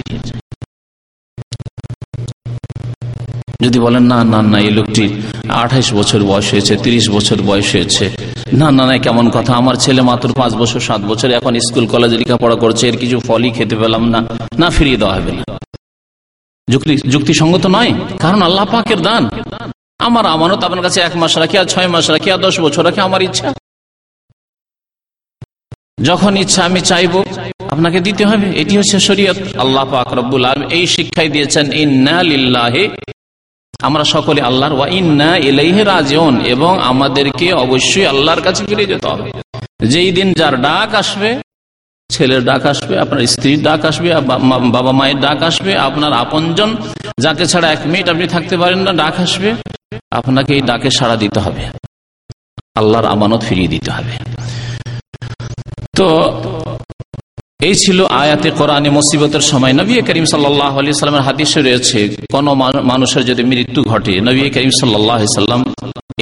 যদি 3.63 3.77
বলেন, 3.85 4.03
না 4.11 4.19
না 4.33 4.39
না, 4.51 4.57
এই 4.67 4.71
লোকটি 4.77 5.05
আঠাইশ 5.61 5.87
বছর 5.99 6.19
বয়স 6.31 6.47
হয়েছে 6.53 6.73
৩০ 6.83 7.05
বছর 7.15 7.37
বয়স 7.49 7.67
হয়েছে। 7.75 8.05
না 8.59 8.67
না 8.77 8.83
না, 8.89 8.95
কেমন 9.05 9.25
কথা, 9.35 9.51
আমার 9.61 9.75
ছেলে 9.83 10.01
মাত্র 10.01 10.27
পাঁচ 10.39 10.51
বছর, 10.61 10.79
সাত 10.79 11.01
বছর, 11.11 11.29
এখন 11.39 11.53
স্কুল, 11.67 11.85
কলেজে 11.93 12.17
লেখাপড়া 12.21 12.57
করছে, 12.63 12.83
এর 12.89 12.97
কিছু 13.01 13.17
ফলই 13.27 13.51
খেতে 13.57 13.75
পেলাম 13.81 14.03
না। 14.13 14.19
না, 14.61 14.67
ফিরিয়ে 14.75 14.97
দেওয়া 15.01 15.15
হবে 15.17 15.31
না। 15.37 15.43
যুক্তিসঙ্গত 17.13 17.63
নয়, 17.75 17.91
কারণ 18.23 18.39
আল্লাহ 18.47 18.65
পাকের 18.73 18.99
দান। 19.07 19.23
আমার 20.07 20.25
আমানত 20.35 20.61
আপনার 20.67 20.83
কাছে 20.85 20.99
এক 21.07 21.13
মাস 21.21 21.33
রাখি, 21.37 21.55
আর 21.61 21.67
ছয় 21.73 21.89
মাস 21.93 22.05
রাখি, 22.15 22.27
আর 22.35 22.39
দশ 22.47 22.55
বছর 22.65 22.81
রাখি, 22.87 23.01
আমার 23.09 23.21
ইচ্ছা। 23.29 23.47
যখন 26.03 26.31
ইচ্ছা 26.43 26.61
আমি 26.69 26.81
চাইব, 26.91 27.13
আপনাকে 27.73 27.99
দিতে 28.07 28.23
হবে। 28.29 28.47
এটি 28.61 28.73
হচ্ছে 28.77 28.97
শরীয়ত। 28.99 29.39
আল্লাহ 29.63 29.85
পাক 29.91 30.09
রব্বুল 30.13 30.45
আলম 30.45 30.67
এই 30.77 30.85
শিক্ষাই 30.95 31.29
দিয়েছেন, 31.35 31.65
ইন্না 31.83 32.17
লিল্লাহে। 32.29 32.85
আমরা 33.87 34.03
সকলে 34.15 34.41
আল্লাহর 34.49 34.75
ওয়া 34.77 34.87
ইন্না 34.99 35.31
ইলাইহি 35.49 35.81
রাজিউন। 35.83 36.35
এবং 36.53 36.71
আমাদেরকে 36.91 37.47
অবশ্যই 37.65 38.05
আল্লাহর 38.05 38.41
কাছে 38.41 38.61
ফিরে 38.65 38.85
যেতে 38.85 39.07
হবে। 39.07 39.29
যেই 39.91 40.11
দিন 40.11 40.27
যার 40.33 40.55
ডাক 40.61 40.89
আসবে, 41.01 41.29
ছেলের 42.09 42.41
ডাক 42.45 42.63
আসবে, 42.65 42.93
আপনার 43.03 43.21
স্ত্রীর 43.33 43.59
ডাক 43.63 43.81
আসবে 43.85 44.09
বাবা 44.77 44.91
মায়ের 44.99 45.19
ডাক 45.19 45.39
আসবে, 45.49 45.71
আপনার 45.87 46.13
আপনজন, 46.13 46.69
যাকে 47.19 47.43
ছাড়া 47.51 47.67
এক 47.71 47.81
মিনিট 47.85 48.05
আপনি 48.09 48.25
থাকতে 48.27 48.55
পারেন 48.57 48.79
না, 48.79 48.91
ডাক 49.03 49.15
আসবে, 49.19 49.49
আপনাকে 50.11 50.51
এই 50.57 50.61
ডাকে 50.61 50.89
সাড়া 50.99 51.15
দিতে 51.15 51.39
হবে। 51.39 51.63
আল্লাহর 52.75 53.05
আমানত 53.05 53.41
ফিরিয়ে 53.47 53.67
দিতে 53.67 53.91
হবে। 53.91 54.13
তো 56.01 56.09
এই 57.67 57.75
ছিল 57.83 57.99
আয়াতে 58.21 58.49
কোরআনে 58.59 58.89
মুসিবতের 58.97 59.43
সময়। 59.51 59.73
নবী 59.79 59.93
করিম 60.07 60.25
সাল্লাহ 60.33 60.73
সাল্লামের 60.99 61.25
হাদিসে 61.27 61.59
রয়েছে, 61.67 61.99
কোন 62.33 62.45
মানুষের 62.91 63.23
যদি 63.29 63.43
মৃত্যু 63.51 63.81
ঘটে, 63.91 64.13
নবী 64.27 64.41
করিম 64.55 64.73
সাল্লাহ 64.81 65.19
সাল্লাম 65.39 65.61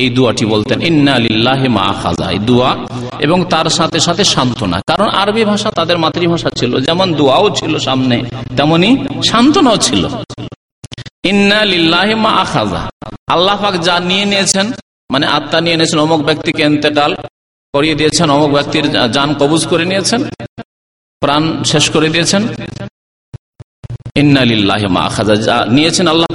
এই 0.02 0.08
দুয়াটি 0.16 0.46
বলতেন, 0.54 0.78
ইন্না 0.90 1.12
আলিল্লাহ 1.20 1.62
মা 1.78 1.88
খাজা 2.02 2.28
এই 2.36 2.40
দুয়া, 2.48 2.72
এবং 3.26 3.38
তার 3.54 3.68
সাথে 3.78 4.00
সাথে 4.08 4.24
সান্ত্বনা। 4.34 4.78
কারণ 4.90 5.08
আরবি 5.22 5.44
ভাষা 5.52 5.70
তাদের 5.80 5.98
মাতৃভাষা 6.04 6.50
ছিল, 6.60 6.72
যেমন 6.88 7.08
দুয়াও 7.20 7.48
ছিল 7.60 7.74
সামনে, 7.88 8.18
তেমনি 8.58 8.90
সান্ত্বনাও 9.30 9.78
ছিল। 9.88 10.04
ইন্না 11.32 11.60
লিল্লাহ 11.74 12.10
মা 12.26 12.34
খাজা 12.52 12.82
আল্লাহ 13.36 13.62
যা 13.88 13.96
নিয়ে 14.10 14.26
নিয়েছেন 14.32 14.68
মানে 15.14 15.26
আত্মা 15.38 15.60
নিয়ে 15.66 15.78
নিয়েছেন 15.78 16.00
অমুক 16.06 16.22
ব্যক্তিকে 16.28 16.62
এন্তেকাল 16.70 17.12
করিয়ে 17.74 17.96
দিয়েছেন, 18.00 18.28
অমুক 18.36 18.52
ব্যক্তির 18.58 18.86
যান 19.16 19.30
কবুজ 19.42 19.62
করে 19.72 19.86
নিয়েছেন, 19.92 20.22
প্রাণ 21.22 21.44
শেষ 21.72 21.86
করে 21.94 22.08
দিয়েছেন। 22.16 22.42
নিয়েছেন 25.76 26.06
আল্লাহ 26.14 26.30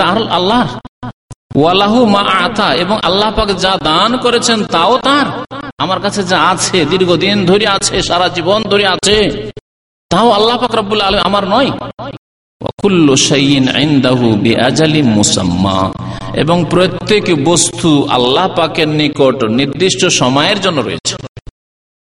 তার 0.00 0.18
আল্লাহ 0.38 0.66
ওয়ালাহু 1.60 2.00
মা 2.14 2.22
আতা, 2.44 2.68
এবং 2.82 2.96
আল্লাহ 3.08 3.30
পাক 3.38 3.48
যা 3.64 3.72
দান 3.90 4.10
করেছেন 4.24 4.58
তাও 4.74 4.94
তার। 5.06 5.26
আমার 5.84 5.98
কাছে 6.04 6.20
যা 6.32 6.38
আছে, 6.52 6.78
দীর্ঘদিন 6.92 7.36
ধরে 7.50 7.66
আছে, 7.76 7.96
সারা 8.08 8.26
জীবন 8.36 8.60
ধরে 8.72 8.84
আছে, 8.94 9.16
তাও 10.10 10.28
আল্লাহ 10.38 10.56
পাক 10.62 10.72
আমার 11.28 11.44
নয়। 11.54 11.70
এবং 16.36 16.64
প্রত্যেক 16.70 17.44
বস্তু 17.44 18.06
আল্লাহ 18.10 18.48
পাকের 18.48 18.88
নিকট 18.88 19.44
নির্দিষ্ট 19.44 20.06
সময়ের 20.06 20.60
জন্য 20.60 20.80
রয়েছে। 20.80 21.16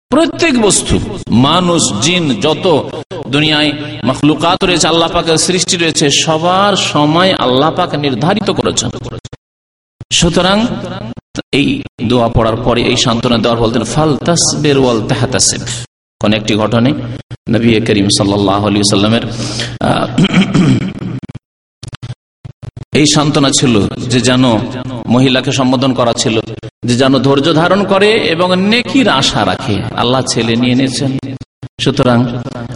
প্রত্যেক 0.09 0.63
বস্তু, 0.63 1.01
মানুষ, 1.31 1.93
জিন, 2.03 2.41
যত 2.41 2.91
দুনিয়ায় 3.29 3.73
মখলুকাত 4.05 4.65
রয়েছে, 4.65 4.89
আল্লাহ 4.89 5.09
পাকের 5.09 5.37
সৃষ্টি 5.37 5.77
রয়েছে, 5.77 6.11
সবার 6.11 6.77
সময় 6.77 7.33
আল্লাহ 7.33 7.71
পাক 7.71 7.95
নির্ধারিত 7.95 8.51
করেছেন। 8.51 8.91
সুতরাং 10.13 10.67
এই 11.53 11.83
দোয়া 12.03 12.29
পড়ার 12.29 12.57
পরে 12.57 12.83
এই 12.83 12.97
সান্ত্বনা 12.97 13.39
দেওয়ার 13.39 13.61
বলতেন, 13.61 13.85
ফাল 13.85 14.17
তাসবের 14.17 14.79
ওয়াল 14.79 15.09
তাহাতাসেব। 15.09 15.61
কোন 16.21 16.31
একটি 16.39 16.53
ঘটনায় 16.63 16.95
নবী 17.55 17.69
করিম 17.89 18.07
সাল্লামের 18.19 19.25
এই 22.99 23.07
সান্ত্বনা 23.15 23.51
ছিল 23.59 23.75
যে 24.13 24.19
যেন 24.29 24.45
মহিলাকে 25.15 25.51
সম্বোধন 25.59 25.93
করা 25.99 26.13
ছিল, 26.23 26.37
যে 26.89 26.95
যেন 27.01 27.15
ধৈর্য 27.27 27.49
ধারণ 27.61 27.81
করে 27.93 28.11
এবং 28.35 28.49
নেকির 28.73 29.09
আশা 29.21 29.41
রাখে। 29.51 29.77
আল্লাহ 30.03 30.21
ছেলে 30.33 30.53
নিয়ে 30.63 30.77
নিয়েছেন 30.81 31.11
সুতরাং 31.83 32.19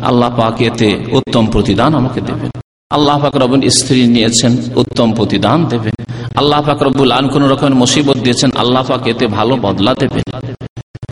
আল্লাহ 0.08 0.30
পাক 0.38 0.56
এতে 0.68 0.88
উত্তম 1.18 1.44
প্রতিদান 1.54 1.90
আমাকে 2.00 2.20
দেবেন। 2.28 2.50
আল্লাহ 2.96 3.16
পাক 3.22 3.34
রবুল 3.42 3.62
স্ত্রী 3.78 4.00
নিয়েছেন, 4.14 4.52
উত্তম 4.82 5.08
প্রতিদান 5.18 5.58
দেবেন। 5.72 5.96
আল্লাহ 6.40 6.60
পাক 6.66 6.78
রব্বুল 6.86 7.10
আন 7.18 7.26
কোন 7.32 7.42
রকমের 7.52 7.74
মুসিবত 7.82 8.18
দিয়েছেন, 8.24 8.50
আল্লাহ 8.62 8.82
পাক 8.90 9.02
এতে 9.12 9.24
ভালো 9.38 9.54
বদলা 9.64 9.92
দেবেন। 10.02 10.26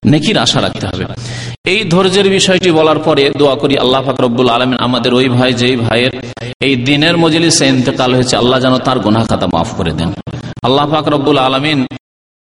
নেকির 0.02 0.38
আশা 0.44 0.58
রাখতে 0.60 0.84
হবে। 0.90 1.04
এই 1.72 1.80
ধৈর্যের 1.92 2.28
বিষয়টি 2.36 2.70
বলার 2.78 2.98
পরে 3.06 3.24
দোয়া 3.40 3.56
করি 3.62 3.74
আল্লাহ 3.84 4.00
ফাকরবুল 4.06 4.50
আলমিন 4.56 4.78
আমাদের 4.86 5.12
ওই 5.14 5.28
ভাই, 5.28 5.50
যেই 5.60 5.76
ভাইয়ের 5.76 6.12
এই 6.66 6.74
দিনের 6.88 7.14
মজলিসে 7.24 7.64
ইন্তেকাল 7.66 8.10
হয়েছে, 8.14 8.34
আল্লাহ 8.36 8.58
যেন 8.64 8.74
তার 8.78 8.98
গোনা 9.04 9.22
খাতা 9.28 9.46
মাফ 9.54 9.68
করে 9.78 9.92
দেন। 9.98 10.10
আল্লাহ 10.62 10.84
ফাকরবুল 10.92 11.38
আলমিন 11.38 11.80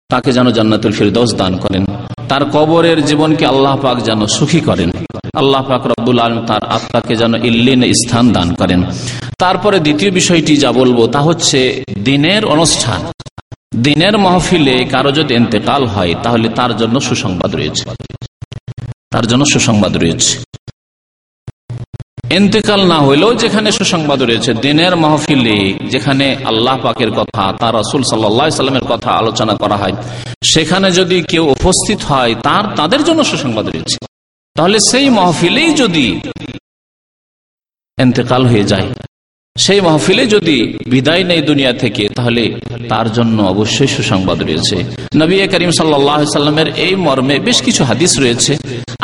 তাকে 0.10 0.30
যেন 0.38 0.48
জান্নাতুল 0.58 0.94
ফিরদৌস 0.98 1.32
দান 1.42 1.54
করেন। 1.64 1.84
তার 2.30 2.44
কবরের 2.56 3.00
জীবনকে 3.10 3.46
আল্লাহ 3.46 3.75
পাক 3.86 3.98
যেন 4.08 4.22
সুখী 4.38 4.62
করেন। 4.70 4.90
আল্লাহ 5.42 5.62
পাক 5.70 5.84
রব্বুল 5.92 6.20
আলম 6.20 6.40
তার 6.50 6.64
আত্মাকে 6.78 7.14
যেন 7.22 7.34
ইল্লিন 7.50 7.82
স্থান 8.02 8.25
দান 8.36 8.50
করেন। 8.60 8.80
তারপরে 9.38 9.78
দ্বিতীয় 9.80 10.12
বিষয়টি 10.12 10.54
যা 10.64 10.70
বলব 10.72 10.98
তা 11.08 11.20
হচ্ছে 11.20 11.60
দিনের 12.08 12.46
অনুষ্ঠান। 12.46 13.00
দিনের 13.72 14.18
মহফিলে 14.18 14.86
কারও 14.86 15.12
যদি 15.12 15.36
এতেকাল 15.36 15.86
হয়, 15.86 16.16
তাহলে 16.24 16.50
তার 16.50 16.78
জন্য 16.78 17.02
সুসংবাদ 17.02 17.56
রয়েছে। 17.56 17.90
তার 19.12 19.28
জন্য 19.28 19.46
সুসংবাদ 19.46 19.98
রয়েছে। 19.98 20.40
এতেকাল 22.30 22.88
না 22.88 23.00
হইলেও 23.00 23.34
যেখানে 23.34 23.72
সুসংবাদ 23.72 24.22
রয়েছে, 24.22 24.54
দিনের 24.54 24.96
মহফিলে 24.96 25.74
যেখানে 25.90 26.36
আল্লাহ 26.46 26.78
পাকের 26.78 27.12
কথা, 27.12 27.54
তার 27.60 27.76
রসুল 27.76 28.04
সাল্লামের 28.04 28.86
কথা 28.90 29.12
আলোচনা 29.12 29.54
করা 29.54 29.78
হয়, 29.78 29.94
সেখানে 30.44 30.92
যদি 30.92 31.22
কেউ 31.22 31.44
উপস্থিত 31.46 32.02
হয়, 32.02 32.36
তার, 32.36 32.76
তাদের 32.76 33.04
জন্য 33.04 33.24
সুসংবাদ 33.24 33.70
রয়েছে। 33.70 33.98
তাহলে 34.56 34.80
সেই 34.92 35.10
মহফিলেই 35.10 35.74
যদি 35.74 36.22
এতেকাল 37.98 38.46
হয়ে 38.46 38.64
যায় 38.64 38.88
সেই 39.64 39.82
মাহফিলে 39.82 40.24
যদি 40.36 40.58
বিদায় 40.94 41.24
নেই 41.30 41.42
দুনিয়া 41.50 41.74
থেকে, 41.74 42.04
তাহলে 42.18 42.44
তার 42.92 43.08
জন্য 43.18 43.38
অবশ্যই 43.54 43.90
সুসংবাদ 43.96 44.40
রয়েছে। 44.44 44.76
নবী 45.22 45.36
করিম 45.54 45.72
সাল্লামের 45.72 46.70
এই 46.86 46.94
মর্মে 47.06 47.36
বেশ 47.48 47.58
কিছু 47.68 47.82
হাদিস 47.90 48.12
রয়েছে। 48.24 48.52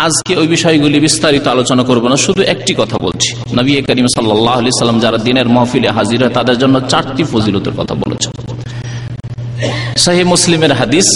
আজকে 0.06 0.32
ওই 0.42 0.48
বিষয়গুলি 0.56 0.98
বিস্তারিত 1.00 1.46
আলোচনা 1.48 1.84
করব 1.90 2.04
না, 2.12 2.18
শুধু 2.26 2.42
একটি 2.54 2.74
কথা 2.82 2.98
বলছি। 3.06 3.30
নবী 3.60 3.72
করিম 3.90 4.08
সাল্লাম 4.16 4.98
যারা 5.00 5.18
দিনের 5.28 5.48
মহফিলে 5.56 5.90
হাজির 5.98 6.20
হয়, 6.24 6.34
তাদের 6.38 6.58
জন্য 6.62 6.76
চারটি 6.92 7.24
ফজিলতের 7.32 7.74
কথা 7.80 7.94
বলেছেন 8.04 8.32
সাহি 10.04 10.24
মুসলিমের 10.34 10.74
হাদিস, 10.80 11.08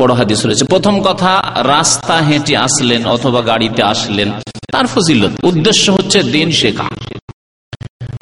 বড় 0.00 0.12
হাদিস 0.20 0.40
রয়েছে। 0.46 0.64
প্রথম 0.72 0.94
কথা, 1.08 1.32
রাস্তা 1.74 2.16
হেঁটে 2.28 2.54
আসলেন 2.66 3.00
অথবা 3.16 3.40
গাড়িতে 3.50 3.82
আসলেন, 3.94 4.28
তার 4.72 4.86
ফজিলত। 4.92 5.32
উদ্দেশ্য 5.50 5.84
হচ্ছে 5.96 6.18
দিন 6.34 6.48
শেখা। 6.60 6.88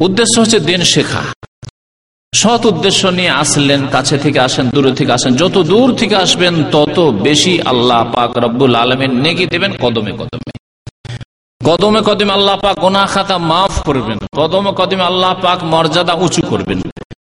উদ্দেশ্য 0.00 0.41
হচ্ছে 0.41 0.61
দিন 0.61 0.83
শেখা। 0.83 1.23
সৎ 2.35 2.67
উদ্দেশ্য 2.67 3.06
নিয়ে 3.06 3.30
আসলেন, 3.30 3.87
কাছে 3.87 4.19
থেকে 4.19 4.41
আসেন, 4.41 4.71
দূরে 4.71 4.93
থেকে 4.93 5.13
আসেন। 5.13 5.37
যত 5.37 5.59
দূর 5.59 5.95
থেকে 5.95 6.17
আসবেন, 6.17 6.65
তত 6.65 7.00
বেশি 7.00 7.63
আল্লাহ 7.63 8.13
পাক 8.13 8.39
রব্বুল 8.39 8.75
আলমের 8.75 9.11
নেগে 9.11 9.47
দেবেন 9.47 9.73
কদমে 9.80 10.13
কদমে। 10.13 10.52
কদমে 11.65 12.00
কদমে 12.00 12.32
আল্লাহ 12.32 12.56
পাক 12.56 12.78
গোনা 12.78 13.06
খাতা 13.06 13.39
মাফ 13.39 13.82
করবেন। 13.82 14.19
কদমে 14.37 14.73
কদমে 14.76 15.02
আল্লাহ 15.02 15.35
পাক 15.43 15.65
মর্যাদা 15.65 16.13
উঁচু 16.13 16.43
করবেন। 16.43 16.82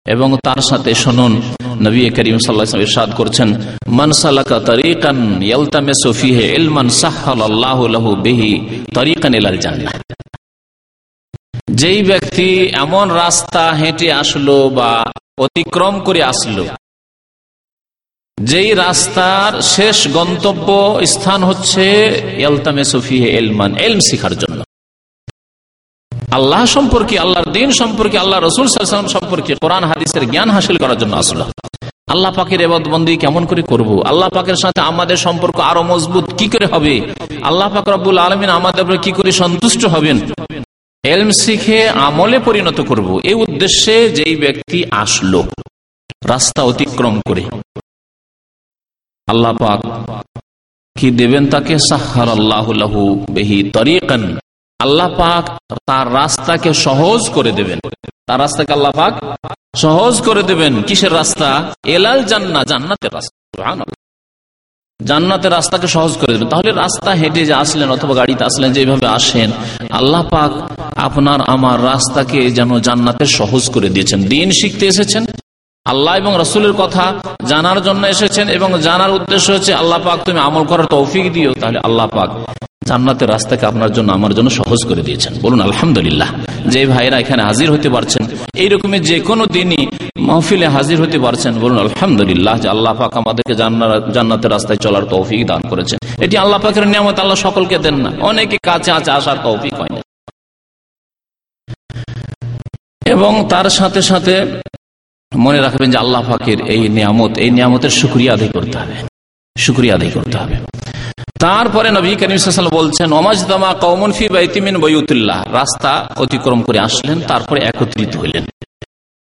এবং 0.05 0.37
তার 0.43 0.61
সাথে 0.61 0.95
শুনুন, 0.95 1.41
নবী 1.81 2.09
করিম 2.09 2.37
সাল্লাহ 2.37 3.11
করছেন 3.11 3.61
মনসালাকা 3.87 4.59
তরিকান 4.59 5.41
ইয়ালতামে 5.41 5.93
সফিহে 6.03 6.55
ইলমান 6.55 6.89
আল্লাহ 7.41 8.15
বেহি 8.15 8.83
তরিকান 8.93 9.33
ইলাল 9.33 9.57
জান্নাহ। 9.57 9.93
যেই 11.67 12.01
ব্যক্তি 12.11 12.47
এমন 12.85 13.05
রাস্তা 13.23 13.63
হেঁটে 13.79 14.07
আসলো 14.21 14.55
বা 14.77 14.91
অতিক্রম 15.45 15.95
করে 16.07 16.21
আসলো, 16.31 16.63
যেই 18.37 18.69
রাস্তার 18.85 19.51
শেষ 19.75 19.97
গন্তব্য 20.17 20.67
স্থান 21.13 21.39
হচ্ছে 21.49 21.83
এলতামে 22.47 22.83
সফিহে 22.91 23.29
এলমান 23.39 23.71
এলম 23.85 23.99
শিখার 24.07 24.33
জন্য। 24.41 24.59
আল্লাহ 26.37 26.61
সম্পর্কে, 26.75 27.15
আল্লাহর 27.23 27.49
দিন 27.57 27.69
সম্পর্কে, 27.81 28.17
আল্লাহ 28.23 28.39
রসুল 28.39 28.67
সম্পর্কে 29.15 29.51
কোরআন, 29.63 29.83
হাদিসের 29.91 30.23
জ্ঞান 30.33 30.49
হাসিল 30.55 30.77
করার 30.83 30.97
জন্য 31.01 31.13
আসলো। 31.23 31.45
আল্লাহ 32.13 32.31
পাকের 32.37 32.59
এবাদবন্দি 32.67 33.13
কেমন 33.23 33.43
করে 33.49 33.63
করব। 33.71 33.89
আল্লাহ 34.11 34.29
পাকের 34.37 34.57
সাথে 34.63 34.79
আমাদের 34.91 35.17
সম্পর্ক 35.25 35.57
আরও 35.71 35.83
মজবুত 35.91 36.25
কি 36.39 36.45
করে 36.53 36.67
হবে? 36.73 36.95
আল্লাহ 37.49 37.67
পাক 37.73 37.85
রব্বুল 37.95 38.17
আলমিন 38.25 38.49
আমাদের 38.59 38.85
কি 39.05 39.11
করে 39.17 39.31
সন্তুষ্ট 39.41 39.81
হবেন? 39.93 40.17
এলম 41.11 41.29
শিখে 41.41 41.79
আমলে 42.07 42.37
পরিণত 42.39 42.81
করব। 42.81 43.09
এই 43.23 43.35
উদ্দেশ্যে 43.45 43.95
যেই 44.09 44.35
ব্যক্তি 44.35 44.79
আসলো, 44.91 45.41
রাস্তা 46.25 46.61
অতিক্রম 46.63 47.15
করে। 47.27 47.43
আল্লাহ 49.27 49.53
পাক 49.57 49.79
কি 50.95 51.07
দেবেন 51.11 51.43
তাকে? 51.49 51.75
সাহার 51.89 52.29
আল্লাহ 52.29 52.65
বেহি 53.29 53.59
তরিকান। 53.73 54.23
আল্লাহ 54.79 55.09
পাক 55.17 55.43
তার 55.87 56.07
রাস্তাকে 56.13 56.71
সহজ 56.85 57.21
করে 57.29 57.51
দেবেন। 57.51 57.79
তার 58.27 58.39
রাস্তাকে 58.39 58.71
আল্লাহ 58.73 58.91
পাক 58.91 59.13
সহজ 59.75 60.15
করে 60.21 60.43
দেবেন। 60.43 60.73
কিসের 60.81 61.13
রাস্তা? 61.13 61.49
এলাল 61.95 62.19
জান্না, 62.23 62.59
জান্নাতের 62.63 63.11
রাস্তা। 63.13 63.85
জান্নাতের 64.99 65.51
রাস্তাকে 65.51 65.87
সহজ 65.87 66.13
করে 66.17 66.31
দেবেন। 66.33 66.49
তাহলে 66.49 66.71
রাস্তা 66.71 67.11
হেঁটে 67.11 67.41
যে 67.45 67.53
আসলেন 67.53 67.89
অথবা 67.95 68.13
গাড়িতে 68.15 68.43
আসলেন, 68.49 68.69
যেভাবে 68.73 69.07
আসেন, 69.17 69.49
আল্লাহ 69.99 70.21
পাক 70.33 70.51
আপনার 71.07 71.39
আমার 71.55 71.77
রাস্তাকে 71.91 72.39
যেন 72.57 72.71
জান্নাতের 72.87 73.29
সহজ 73.39 73.63
করে 73.73 73.87
দিয়েছেন। 73.95 74.19
দিন 74.33 74.47
শিখতে 74.59 74.85
এসেছেন, 74.93 75.23
আল্লাহ 75.85 76.13
এবং 76.21 76.31
রসুলের 76.43 76.73
কথা 76.81 77.03
জানার 77.51 77.79
জন্য 77.87 78.01
এসেছেন 78.15 78.45
এবং 78.57 78.69
জানার 78.87 79.11
উদ্দেশ্য 79.17 79.47
হচ্ছে, 79.55 79.71
আল্লাহ 79.81 79.99
পাক 80.05 80.19
তুমি 80.27 80.39
আমল 80.47 80.63
করার 80.71 80.87
তৌফিক 80.95 81.25
দিও, 81.35 81.51
তাহলে 81.61 81.79
আল্লাহ 81.87 82.07
পাক 82.17 82.29
জান্নাতের 82.89 83.29
রাস্তাকে 83.35 83.63
আপনার 83.71 83.91
জন্য, 83.95 84.09
আমার 84.17 84.33
জন্য 84.37 84.49
সহজ 84.59 84.81
করে 84.89 85.01
দিয়েছেন। 85.07 85.33
বলুন, 85.45 85.59
আলহামদুলিল্লাহ। 85.67 86.29
যে 86.73 86.81
ভাইরা 86.93 87.17
এখানে 87.23 87.41
হাজির 87.49 87.67
হতে 87.75 87.89
পারছেন 87.95 88.23
এইরকমের 88.63 89.03
যে 89.09 89.17
কোনো 89.29 89.43
দিনই 89.55 89.83
মাহফিলে 90.27 90.67
হাজির 90.75 90.97
হতে 91.03 91.17
পারছেন, 91.25 91.53
বলুন, 91.63 91.77
আলহামদুলিল্লাহ, 91.85 92.55
যে 92.63 92.67
আল্লাহ 92.75 92.93
পাক 92.99 93.11
আমাদেরকে 93.21 93.53
জান্নাতের 94.15 94.51
রাস্তায় 94.55 94.79
চলার 94.85 95.05
তৌফিক 95.13 95.41
দান 95.51 95.61
করেছেন। 95.71 95.99
এটি 96.25 96.35
আল্লাহ 96.43 96.59
পাকের 96.63 96.85
নিয়ামত, 96.91 97.17
আল্লাহ 97.23 97.37
সকলকে 97.47 97.75
দেন 97.85 97.97
না। 98.05 98.09
অনেকে 98.29 98.57
কাছে 98.67 98.89
আছে, 98.97 99.09
আসার 99.17 99.37
তৌফিক 99.47 99.75
হয় 99.81 99.91
না। 99.95 99.99
এবং 103.05 103.31
তার 103.49 103.67
সাথে 103.69 104.01
সাথে 104.01 104.33
মনে 105.31 105.59
রাখবেন 105.61 105.91
যে 105.91 105.97
আল্লাহ 105.97 106.21
পাকের 106.31 106.59
এই 106.75 106.81
নিয়ামত, 106.89 107.31
এই 107.37 107.49
নিয়ামতের 107.49 107.89
সুক্রিয়া 107.89 108.33
আদায় 108.33 108.51
করতে 108.55 108.75
হবে। 108.77 108.95
সুক্রিয়া 109.57 109.95
আদায় 109.95 110.11
করতে 110.11 110.37
হবে। 110.37 110.55
তারপরে 111.39 111.89
নবী 111.91 112.09
করিম 112.15 112.67
বলছেন, 112.79 113.07
ওমাজদামা 113.13 113.71
কৌমন 113.83 114.11
ফি 114.11 114.25
বাইতিমিন 114.29 114.75
বইউতুল্লাহ 114.77 115.39
রাস্তা 115.59 115.91
অতিক্রম 116.23 116.59
করে 116.61 116.79
আসলেন, 116.79 117.17
তারপরে 117.21 117.59
একত্রিত 117.69 118.11
হইলেন 118.17 118.43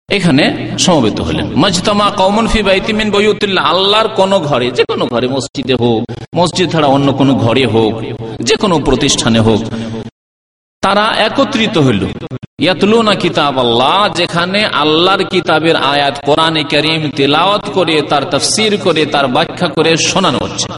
এখানে 0.09 0.45
সমবেত 0.79 1.19
হলেন। 1.21 1.47
মজতমা 1.63 2.07
কৌমন 2.11 2.47
ফি 2.47 2.61
বাইতিমিন 2.63 3.09
বইউতুল্লাহ 3.11 3.65
আল্লাহর 3.65 4.09
কোন 4.09 4.33
ঘরে, 4.39 4.69
যে 4.71 4.85
কোনো 4.91 5.05
ঘরে, 5.07 5.27
মসজিদে 5.29 5.75
হোক, 5.75 6.03
মসজিদ 6.37 6.67
ছাড়া 6.73 6.89
অন্য 6.97 7.09
কোনো 7.13 7.33
ঘরে 7.35 7.65
হোক, 7.67 7.95
যে 8.49 8.55
কোনো 8.57 8.77
প্রতিষ্ঠানে 8.79 9.41
হোক, 9.41 9.61
তারা 10.83 11.05
একত্রিত 11.27 11.79
হইল। 11.79 12.03
ইয়াতলুনা 12.63 13.15
কিতাব 13.15 13.59
আল্লাহ, 13.59 14.09
যেখানে 14.15 14.65
আল্লাহর 14.65 15.25
কিতাবের 15.25 15.77
আয়াত 15.77 16.25
কোরআনে 16.25 16.63
করিম 16.63 17.11
তেলাওয়াত 17.11 17.71
করে, 17.71 18.03
তার 18.03 18.25
তফসির 18.31 18.79
করে, 18.83 19.07
তার 19.07 19.29
ব্যাখ্যা 19.29 19.69
করে 19.69 19.97
শোনানো 19.97 20.39
হচ্ছে। 20.39 20.73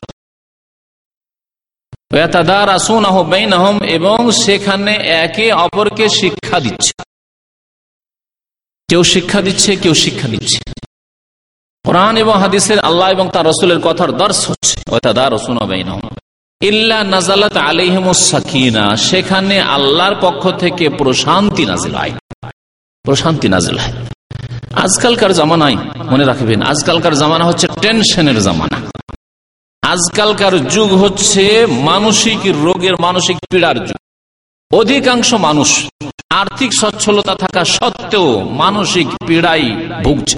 এবং 3.87 4.31
সেখানে 4.31 4.93
একে 4.95 5.53
অপরকে 5.53 6.09
শিক্ষা 6.09 6.61
দিচ্ছে। 6.61 6.93
কেউ 8.89 9.03
শিক্ষা 9.03 9.43
দিচ্ছে, 9.43 9.77
কেউ 9.77 9.95
শিক্ষা 9.95 10.29
দিচ্ছে 10.29 10.73
কোরআন 11.85 12.17
এবং 12.17 12.35
হাদিসের 12.35 12.79
আল্লাহ 12.79 13.11
এবং 13.11 13.31
তার 13.33 13.47
রসুলের 13.47 13.81
কথার 13.81 14.13
দর্শ 14.13 14.51
হচ্ছে। 14.51 14.81
ইল্লা 16.71 17.05
নাজালাত 17.05 17.57
আলিহিম 17.57 18.13
সাকিনা, 18.13 18.97
সেখানে 18.97 19.61
আল্লাহর 19.61 20.15
পক্ষ 20.21 20.51
থেকে 20.59 20.89
প্রশান্তি 20.89 21.67
নাজিল 21.67 21.95
হয়। 21.95 22.13
প্রশান্তি 23.03 23.49
নাজিল 23.49 23.79
হয়। 23.79 23.93
আজকালকার 24.75 25.33
জামানায়, 25.33 25.77
মনে 26.11 26.25
রাখবেন, 26.25 26.63
আজকালকার 26.63 27.15
জামানা 27.15 27.45
হচ্ছে 27.45 27.67
টেনশনের 27.81 28.43
জামানা। 28.43 28.79
আজকালকার 29.83 30.59
যুগ 30.59 30.95
হচ্ছে 30.95 31.67
মানসিক 31.67 32.39
রোগের 32.47 32.95
মানসিক 33.01 33.37
পীড়ার 33.51 33.87
যুগ। 33.87 33.97
অধিকাংশ 34.79 35.35
মানুষ 35.35 35.89
আর্থিক 36.31 36.71
সচ্ছলতা 36.81 37.35
থাকা 37.35 37.65
সত্ত্বেও 37.65 38.49
মানসিক 38.49 39.07
পীড়াই 39.27 39.89
ভুগছে। 40.05 40.37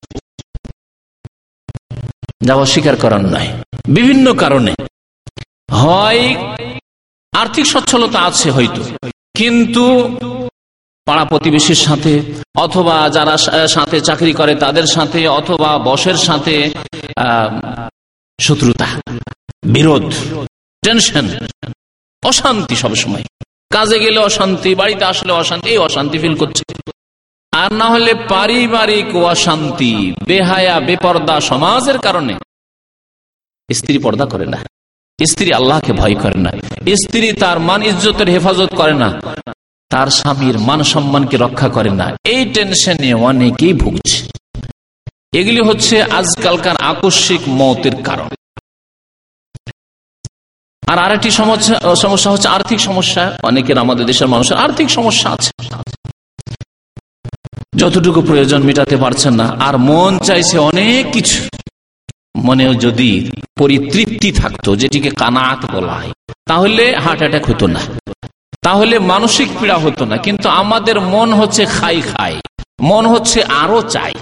যা 2.40 2.54
অস্বীকার 2.54 2.96
করার 2.96 3.24
নয়। 3.24 3.48
বিভিন্ন 3.88 4.34
কারণে 4.34 4.74
হয়, 5.82 6.24
আর্থিক 7.32 7.66
সচ্ছলতা 7.66 8.18
আছে 8.28 8.48
হয়তো। 8.50 8.82
কিন্তু 9.38 9.84
পাড়া 11.06 11.24
প্রতিবেশীর 11.24 11.80
সাথে 11.86 12.12
অথবা 12.56 12.96
যারা 13.16 13.34
সাথে 13.76 13.96
চাকরি 14.00 14.32
করে 14.32 14.52
তাদের 14.64 14.86
সাথে 14.94 15.20
অথবা 15.38 15.70
বসের 15.88 16.18
সাথে 16.26 16.54
শত্রুতা, 18.38 18.88
বিরোধ 19.74 20.06
টেনশন 20.82 21.26
অশান্তি 22.22 22.76
সবসময়। 22.76 23.24
কাজে 23.70 23.98
গেলে 24.04 24.18
অশান্তি, 24.28 24.70
বাড়িতে 24.74 25.04
আসলে 25.04 25.32
অশান্তি, 25.32 25.68
এই 25.70 25.80
অশান্তি 25.88 26.16
ফিল 26.18 26.36
করছে। 26.36 26.64
আর 27.52 27.70
না 27.72 27.86
হলে 27.94 28.12
পারিবারিক 28.28 29.10
অশান্তি, 29.32 29.94
বেহায়া, 30.28 30.76
বেপর্দা 30.80 31.36
সমাজের 31.50 31.98
কারণে 31.98 32.34
স্ত্রী 33.68 33.98
পর্দা 33.98 34.26
করে 34.32 34.46
না। 34.54 34.58
স্ত্রী 35.24 35.52
আল্লাহকে 35.52 35.92
ভয় 35.92 36.14
করে 36.14 36.34
না। 36.34 36.52
স্ত্রী 36.88 37.32
তার 37.32 37.60
মান 37.60 37.82
ইজ্জতের 37.82 38.28
হেফাজত 38.28 38.74
করে 38.74 38.94
না। 38.94 39.20
তার 39.90 40.06
স্বামীর 40.06 40.58
মান 40.58 40.82
সম্মানকে 40.82 41.36
রক্ষা 41.36 41.68
করে 41.68 41.90
না। 41.90 42.16
এই 42.24 42.44
টেনশনে 42.44 43.14
অনেকেই 43.14 43.72
ভুগছে। 43.72 44.28
এগুলি 45.32 45.60
হচ্ছে 45.60 46.02
আজকালকার 46.02 46.76
আকস্মিক 46.76 47.40
মতের 47.48 48.02
কারণ। 48.02 48.28
আর 50.86 50.98
আরেকটি 50.98 51.30
সমস্যা 51.30 52.30
হচ্ছে 52.30 52.48
আর্থিক 52.48 52.80
সমস্যা। 52.80 53.38
অনেকের 53.42 53.78
আমাদের 53.78 54.06
দেশের 54.06 54.28
মানুষের 54.28 54.56
আর্থিক 54.56 54.90
সমস্যা 54.90 55.30
আছে। 55.30 55.50
যতটুকু 57.76 58.22
প্রয়োজন 58.22 58.62
মেটাতে 58.62 58.96
পারছেন 58.96 59.34
না। 59.34 59.56
আর 59.60 59.78
মন 59.78 60.18
চাইছে 60.18 60.58
অনেক 60.58 61.12
কিছু। 61.12 61.65
মনেও 62.36 62.74
যদি 62.74 63.10
পরিতৃপ্তি 63.58 64.32
থাকতো, 64.32 64.76
যেটিকে 64.76 65.10
কানাত 65.10 65.60
বলা 65.74 65.92
হয়, 65.92 66.12
তাহলে 66.46 66.94
হার্ট 66.94 67.20
অ্যাটাক 67.20 67.44
হতো 67.46 67.66
না। 67.66 67.80
তাহলে 68.62 68.98
মানসিক 68.98 69.48
পীড়া 69.60 69.78
হতো 69.78 70.04
না। 70.04 70.16
কিন্তু 70.16 70.48
আমাদের 70.48 71.00
মন 71.00 71.32
হচ্ছে 71.32 71.64
খাই 71.64 72.00
খাই, 72.00 72.34
মন 72.80 73.06
হচ্ছে 73.06 73.42
আরও 73.42 73.82
চাই। 73.82 74.14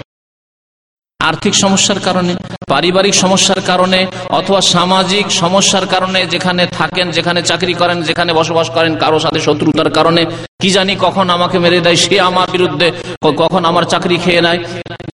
আর্থিক 1.19 1.55
সমস্যার 1.55 1.99
কারণে, 1.99 2.33
পারিবারিক 2.67 3.15
সমস্যার 3.15 3.61
কারণে, 3.65 4.07
অথবা 4.29 4.61
সামাজিক 4.61 5.31
সমস্যার 5.31 5.85
কারণে, 5.87 6.25
যেখানে 6.25 6.67
থাকেন, 6.67 7.11
যেখানে 7.11 7.41
চাকরি 7.41 7.73
করেন, 7.73 8.01
যেখানে 8.01 8.33
বসবাস 8.33 8.69
করেন, 8.69 8.95
কারও 8.95 9.19
সাথে 9.19 9.39
শত্রুতার 9.39 9.89
কারণে, 9.89 10.25
কি 10.61 10.69
জানি 10.69 10.95
কখন 10.99 11.29
আমাকে 11.29 11.59
মেরে 11.59 11.79
দেয়, 11.79 11.95
সে 11.95 12.19
আমার 12.19 12.49
বিরুদ্ধে 12.51 12.91
কখন 13.37 13.65
আমার 13.65 13.83
চাকরি 13.83 14.17
খেয়ে 14.17 14.41
নেয়। 14.41 14.59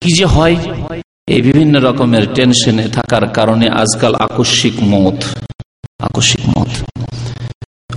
কি 0.02 0.12
যে 0.18 0.26
হয়? 0.26 0.56
এই 1.28 1.42
বিভিন্ন 1.48 1.74
রকমের 1.88 2.26
টেনশনে 2.36 2.86
থাকার 2.98 3.26
কারণে 3.38 3.66
আজকাল 3.84 4.14
আকস্মিক 4.28 4.76
মত 4.92 5.20
আকস্মিক 6.08 6.44
মত। 6.56 6.72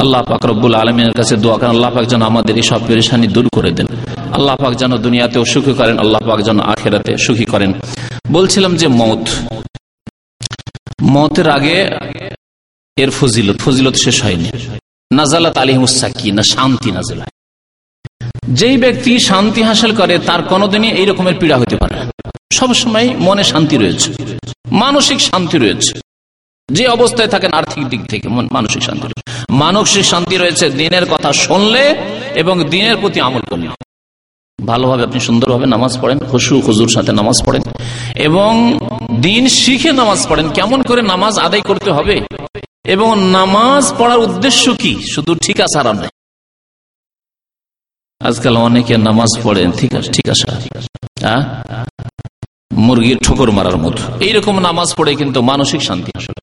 আল্লাহ 0.03 0.23
পাক 0.31 0.43
রব্বুল 0.51 0.75
আলমিনের 0.83 1.15
কাছে 1.19 1.35
দোয়া 1.45 1.57
করেন, 1.59 1.71
আল্লাহ 1.77 1.91
পাক 1.95 2.05
যেন 2.13 2.23
আমাদের 2.31 2.55
এই 2.61 2.67
সব 2.71 2.81
পেরেশানি 2.89 3.27
দূর 3.37 3.47
করে 3.57 3.71
দেন। 3.77 3.89
আল্লাহ 4.37 4.55
পাক 4.63 4.73
যেন 4.81 4.93
দুনিয়াতেও 5.07 5.45
সুখী 5.53 5.75
করেন, 5.81 5.97
আল্লাহ 6.05 6.21
পাক 6.29 6.39
যেন 6.49 6.59
আখেরাতে 6.73 7.13
সুখী 7.25 7.47
করেন। 7.53 7.71
বলছিলাম 8.37 8.73
যে 8.81 8.89
মত, 9.01 9.23
মতের 11.15 11.49
আগে 11.57 11.79
এর 12.97 13.11
ফজিলত 13.19 13.57
ফজিলত 13.65 13.97
শেষ 14.05 14.17
হয়নি। 14.25 14.49
নাজালাত 15.11 15.57
আলিমুসাকি 15.63 16.29
না 16.37 16.43
শান্তি 16.55 16.91
নাজিল 16.97 17.21
যেই 18.59 18.77
ব্যক্তি 18.85 19.13
শান্তি 19.29 19.61
হাসিল 19.69 19.93
করে, 20.01 20.15
তার 20.29 20.41
কোনোদিনই 20.53 20.91
এই 21.01 21.07
রকমের 21.11 21.37
পীড়া 21.41 21.57
হতে 21.63 21.77
পারে 21.83 21.97
সবসময় 22.59 23.09
মনে 23.29 23.45
শান্তি 23.53 23.77
রয়েছে, 23.83 24.11
মানসিক 24.83 25.19
শান্তি 25.31 25.57
রয়েছে। 25.65 25.93
যে 26.69 26.85
অবস্থায় 26.97 27.31
থাকেন 27.35 27.51
আর্থিক 27.59 27.85
দিক 27.93 28.03
থেকে 28.13 28.27
মানসিক 28.57 28.83
শান্তি 28.89 29.07
মানসিক 29.63 30.05
শান্তি 30.13 30.35
রয়েছে 30.37 30.65
দিনের 30.81 31.05
কথা 31.13 31.31
শুনলে 31.45 31.85
এবং 32.43 32.55
দিনের 32.73 32.97
প্রতি 33.03 33.19
আমল 33.29 33.43
করলে। 33.51 33.69
ভালোভাবে 34.59 35.03
আপনি 35.09 35.21
সুন্দরভাবে 35.29 35.67
নামাজ 35.75 35.93
পড়েন, 36.03 36.19
খুশু 36.31 36.53
খুজুর 36.67 36.91
সাথে 36.97 37.13
নামাজ 37.21 37.39
পড়েন 37.47 37.63
এবং 38.29 38.53
দিন 39.27 39.43
শিখে 39.61 39.91
নামাজ 40.01 40.21
পড়েন। 40.29 40.47
কেমন 40.57 40.81
করে 40.89 41.01
নামাজ 41.13 41.35
আদায় 41.47 41.65
করতে 41.69 41.91
হবে 41.97 42.17
এবং 42.95 43.11
নামাজ 43.39 43.85
পড়ার 43.99 44.21
উদ্দেশ্য 44.27 44.65
কি? 44.83 44.93
শুধু 45.15 45.33
ঠিক 45.45 45.59
আছে 45.67 45.77
আর 45.81 45.89
নয় 45.99 46.13
আজকাল 48.21 48.55
অনেকে 48.69 48.95
নামাজ 49.09 49.31
পড়েন, 49.45 49.69
ঠিক 49.81 49.93
আছে 49.99 50.11
ঠিক 50.17 50.27
আছে। 50.33 50.47
মুরগির 52.71 53.19
ঠোকর 53.19 53.51
মারার 53.51 53.77
মতো। 53.77 54.03
এইরকম 54.21 54.59
নামাজ 54.59 54.95
পড়ে 54.97 55.15
কিন্তু 55.15 55.43
মানসিক 55.43 55.81
শান্তি 55.83 56.11
হাসল 56.17 56.35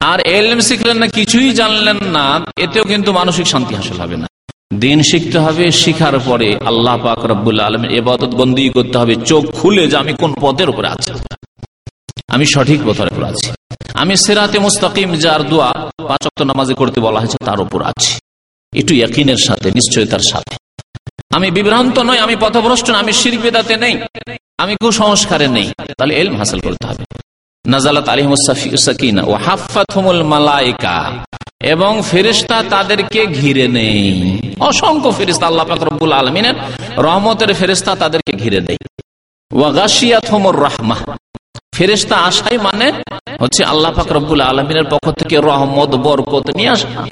আর 0.00 0.20
এলএম 0.20 0.60
শিখলেন 0.60 0.96
না, 0.96 1.06
কিছুই 1.06 1.50
জানলেন 1.50 1.98
না, 2.16 2.24
এতেও 2.56 2.84
কিন্তু 2.84 3.12
মানসিক 3.12 3.46
শান্তি 3.46 3.74
হাসল 3.74 4.00
হবে 4.00 4.16
না। 4.16 4.26
দিন 4.74 5.02
শিখতে 5.02 5.38
হবে, 5.38 5.70
শিখার 5.70 6.20
পরে 6.20 6.56
আল্লাহ 6.66 6.96
পাক 6.96 7.24
রব্বুল্লা 7.24 7.64
আলম 7.66 7.84
এবাদত 7.84 8.34
বন্দি 8.34 8.68
করতে 8.68 8.98
হবে, 8.98 9.14
চোখ 9.14 9.42
খুলে 9.52 9.86
যে 9.88 9.96
আমি 9.96 10.12
কোন 10.12 10.34
পথের 10.40 10.68
উপরে 10.68 10.88
আছি। 10.88 11.12
আমি 12.28 12.44
সঠিক 12.46 12.80
পথের 12.86 13.06
উপর 13.06 13.22
আছি। 13.24 13.52
আমি 13.94 14.16
সেরাতে 14.16 14.58
মুস্তাকিম, 14.58 15.10
যার 15.14 15.42
দোয়া 15.48 15.90
পাঁচ 16.08 16.42
নামাজে 16.44 16.74
করতে 16.74 17.00
বলা 17.00 17.20
হয়েছে, 17.20 17.38
তার 17.44 17.60
উপর 17.60 17.82
আছি। 17.82 18.12
একটু 18.72 18.94
একইনের 18.94 19.36
সাথে, 19.36 19.70
নিশ্চয়তার 19.70 20.24
সাথে। 20.30 20.54
আমি 21.36 21.50
বিভ্রান্ত 21.50 21.98
নই, 21.98 22.18
আমি 22.18 22.36
পথভ্রষ্ট 22.40 22.90
আমি 22.90 23.12
শির 23.12 23.38
বেদাতে 23.38 23.76
নেই। 23.76 23.94
আমি 24.60 24.76
কুসংস্কারে 24.76 25.48
নেই। 25.48 25.72
তাহলে 25.98 26.14
এলম 26.14 26.36
হাসিল 26.36 26.60
করতে 26.60 26.86
হবে। 26.86 27.04
নাজালাত 27.66 28.08
আলিমসাকিনা 28.08 29.22
ও 29.22 29.38
মালাইকা। 30.22 31.12
এবং 31.60 32.02
ফেরিস্তা 32.10 32.62
তাদেরকে 32.70 33.26
ঘিরে 33.26 33.68
নেই। 33.68 34.38
অসংখ্য 34.60 35.12
ফেরিস্তা 35.18 35.46
আল্লাহ 35.46 35.66
আলমিনের 36.12 36.54
রহমতের 36.98 37.54
ফেরিস্তা 37.54 37.96
তাদেরকে 37.96 38.32
ঘিরে 38.32 38.60
দেয়। 38.60 38.78
আসাই 42.16 42.58
মানে 42.58 42.92
হচ্ছে 43.40 43.64
আলমিনের 43.64 44.84
পক্ষ 44.90 45.10
থেকে 45.10 45.36
রহমত, 45.36 45.88
বরকত 45.88 46.50
নিয়ে 46.50 46.68
আসা। 46.68 47.06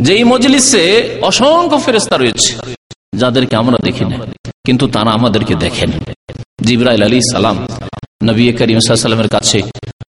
যেই 0.00 0.24
মজলিসে 0.24 1.18
অসংখ্য 1.22 1.80
ফেরিস্তা 1.84 2.16
রয়েছে। 2.16 2.77
যাদেরকে 3.20 3.54
আমরা 3.56 3.78
দেখি 3.86 4.04
না 4.10 4.16
কিন্তু 4.66 4.84
তারা 4.94 5.10
আমাদেরকে 5.18 5.54
দেখেন। 5.54 5.90
জিব্রাইল 6.66 7.02
আলী 7.02 7.18
সালাম 7.32 7.56
নবী 8.24 8.42
করিম 8.52 8.78
সাল্লামের 8.80 9.28
কাছে 9.28 9.58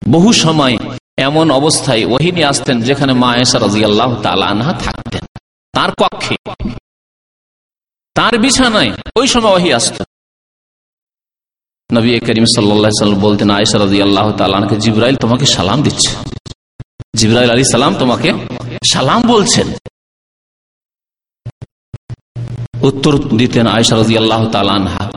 বহু 0.10 0.30
সময় 0.44 0.76
এমন 1.28 1.52
অবস্থায় 1.52 2.04
ওহিনী 2.06 2.42
আসতেন 2.52 2.78
যেখানে 2.82 3.14
মা 3.14 3.32
এসা 3.36 3.58
রাজি 3.60 3.82
আল্লাহ 3.86 4.10
তালানহা 4.22 4.74
থাকতেন। 4.74 5.24
তার 5.74 5.92
কক্ষে, 6.02 6.36
তার 8.16 8.34
বিছানায় 8.40 8.92
ওই 9.16 9.28
সময় 9.28 9.54
ওহি 9.58 9.70
আসত। 9.74 9.98
নবী 11.90 12.10
করিম 12.20 12.46
সাল্লাম 12.46 13.20
বলতেন, 13.20 13.50
আয়েশা 13.50 13.78
রাজি 13.80 13.98
আল্লাহ 14.02 14.28
তালানকে 14.32 14.76
জিব্রাইল 14.76 15.16
তোমাকে 15.16 15.46
সালাম 15.46 15.80
দিচ্ছে। 15.82 16.12
জিব্রাইল 17.16 17.50
আলী 17.50 17.64
সালাম 17.64 17.94
তোমাকে 18.00 18.30
সালাম 18.92 19.22
বলছেন। 19.34 19.68
উত্তর 22.82 23.18
দিতেন 23.18 23.68
আয়সা 23.68 23.96
রাজি 23.96 24.18
আল্লাহ 24.18 24.50
তালানহা 24.52 25.12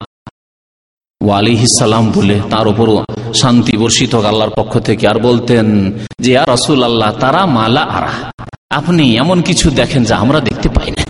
সালাম 1.79 2.11
বলে 2.11 2.40
তার 2.51 2.66
উপর 2.66 3.05
শান্তি 3.35 3.77
বর্ষিত 3.77 4.14
আল্লাহর 4.14 4.51
পক্ষ 4.51 4.79
থেকে 4.79 5.09
আর 5.09 5.18
বলতেন 5.18 5.92
যে 6.20 6.38
আর 6.38 6.48
রসুল 6.48 6.85
আল্লাহ 6.85 7.12
তারা 7.12 7.46
মালা 7.46 7.81
আরা। 7.81 8.33
আপনি 8.70 9.16
এমন 9.16 9.42
কিছু 9.42 9.70
দেখেন 9.70 10.05
যা 10.05 10.16
আমরা 10.16 10.40
দেখতে 10.40 10.68
পাই 10.68 10.90
না। 10.90 11.03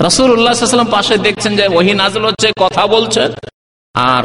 রসুল 0.00 0.30
উল্লাহাম 0.30 0.86
পাশে 0.86 1.18
দেখছেন 1.18 1.56
যে, 1.56 1.66
ওহি 1.66 1.94
নাজল 1.94 2.26
হচ্ছে, 2.26 2.52
কথা 2.58 2.86
বলছে। 2.86 3.32
আর 3.94 4.24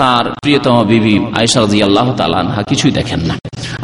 তার 0.00 0.24
প্রিয়তম 0.42 0.76
বিবি 0.92 1.14
আয়সারদি 1.40 1.78
আল্লাহ 1.86 2.06
তালানহা 2.20 2.62
কিছুই 2.70 2.92
দেখেন 2.98 3.20
না। 3.28 3.34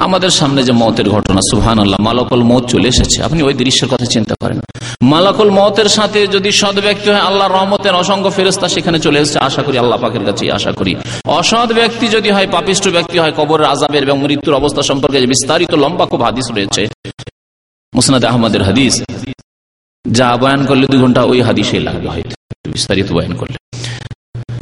আমাদের 0.07 0.33
সামনে 0.39 0.61
যে 0.69 0.73
মতের 0.83 1.09
ঘটনা 1.15 1.41
সুহান 1.51 1.79
আল্লাহ 1.85 1.99
মালাকল 2.09 2.43
মত 2.51 2.63
চলে 2.73 2.89
এসেছে, 2.95 3.19
আপনি 3.27 3.41
ওই 3.49 3.55
দৃশ্যের 3.61 3.89
কথা 3.93 4.07
চিন্তা 4.15 4.35
করেন 4.43 4.59
মালাকুল 5.13 5.51
মতের 5.61 5.89
সাথে 5.97 6.21
যদি 6.35 6.51
সৎ 6.61 6.77
ব্যক্তি 6.87 7.09
হয় 7.13 7.25
আল্লাহ 7.29 7.47
রহমতের 7.49 7.95
অসংখ্য 8.03 8.31
ফেরস্তা 8.37 8.67
সেখানে 8.75 8.99
চলে 9.07 9.19
এসেছে, 9.23 9.39
আশা 9.49 9.63
করি 9.67 9.77
আল্লাহ 9.83 9.99
পাকের 10.03 10.25
কাছে 10.29 10.45
আশা 10.59 10.73
করি। 10.79 10.93
অসৎ 11.39 11.69
ব্যক্তি 11.81 12.07
যদি 12.17 12.29
হয়, 12.37 12.49
পাপিষ্ট 12.55 12.85
ব্যক্তি 12.97 13.17
হয়, 13.23 13.33
কবরের 13.39 13.67
আজাবের 13.73 14.03
এবং 14.07 14.17
মৃত্যুর 14.25 14.55
অবস্থা 14.61 14.83
সম্পর্কে 14.91 15.19
বিস্তারিত 15.35 15.73
লম্বা 15.83 16.05
খুব 16.11 16.21
হাদিস 16.29 16.47
রয়েছে, 16.57 16.83
মুসনাদ 17.93 18.25
আহমদের 18.31 18.63
হাদিস, 18.69 18.95
যা 20.05 20.29
বয়ান 20.43 20.61
করলে 20.69 20.85
দুই 20.93 21.01
ঘণ্টা 21.05 21.23
ওই 21.33 21.41
হাদিসে 21.49 21.77
লাগবে 21.89 22.09
হয়তো 22.15 22.35
বিস্তারিত 22.77 23.09
বয়ান 23.17 23.35
করলে। 23.41 23.59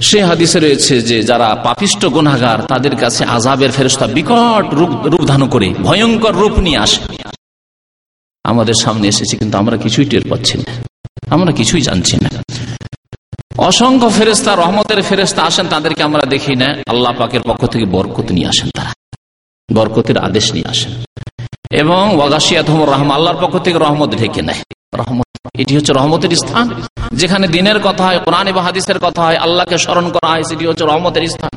সে 0.00 0.24
হাদিসে 0.24 0.60
রয়েছে 0.60 1.02
যে 1.02 1.22
যারা 1.22 1.54
পাপিষ্ট 1.54 2.06
গুনাগার 2.06 2.62
তাদের 2.62 2.96
কাছে 2.96 3.24
আজাবের 3.24 3.70
ফেরস্তা 3.70 4.06
বিকট 4.06 4.74
রূপ 4.74 5.06
রূপ 5.06 5.48
করে, 5.50 5.74
ভয়ঙ্কর 5.74 6.34
রূপ 6.34 6.58
নিয়ে 6.58 6.78
আসে। 6.78 7.00
আমাদের 8.44 8.74
সামনে 8.82 9.08
এসেছে 9.08 9.36
কিন্তু 9.36 9.58
আমরা 9.58 9.76
কিছুই 9.76 10.04
টের 10.04 10.20
পাচ্ছি 10.30 10.58
না। 10.58 10.84
আমরা 11.30 11.52
কিছুই 11.52 11.80
জানছি 11.80 12.16
না। 12.16 12.28
অসংখ্য 13.58 14.10
ফেরেস্তা 14.10 14.56
রহমতের 14.56 15.02
ফেরেস্তা 15.02 15.42
আসেন, 15.42 15.66
তাদেরকে 15.68 16.02
আমরা 16.02 16.22
দেখি 16.22 16.56
না। 16.56 16.66
আল্লাহ 16.66 17.12
পাকের 17.12 17.40
পক্ষ 17.42 17.66
থেকে 17.66 17.84
বরকত 17.84 18.30
নিয়ে 18.30 18.46
আসেন 18.46 18.70
তারা। 18.70 18.94
বরকতের 19.74 20.18
আদেশ 20.18 20.52
নিয়ে 20.52 20.68
আসেন। 20.68 20.92
এবং 21.70 22.16
ওয়াগাশিয়াত 22.16 22.70
রহমান 22.70 23.10
আল্লাহর 23.10 23.46
পক্ষ 23.46 23.58
থেকে 23.58 23.78
রহমত 23.78 24.14
ঢেকে 24.14 24.42
নেয়। 24.42 24.62
এটি 25.58 25.76
হচ্ছে 25.76 25.92
রহমতের 25.92 26.30
স্থান। 26.30 26.82
যেখানে 27.12 27.48
দিনের 27.48 27.80
কথা 27.80 28.04
হয়, 28.04 28.18
কোরআন 28.18 28.48
এবং 28.48 28.62
হাদিসের 28.62 28.98
কথা 28.98 29.22
হয়, 29.22 29.36
আল্লাহকে 29.36 29.78
স্মরণ 29.78 30.10
করা 30.10 30.28
হয়, 30.28 30.42
সেটি 30.42 30.66
হচ্ছে 30.66 30.84
রহমতের 30.84 31.28
স্থান। 31.28 31.50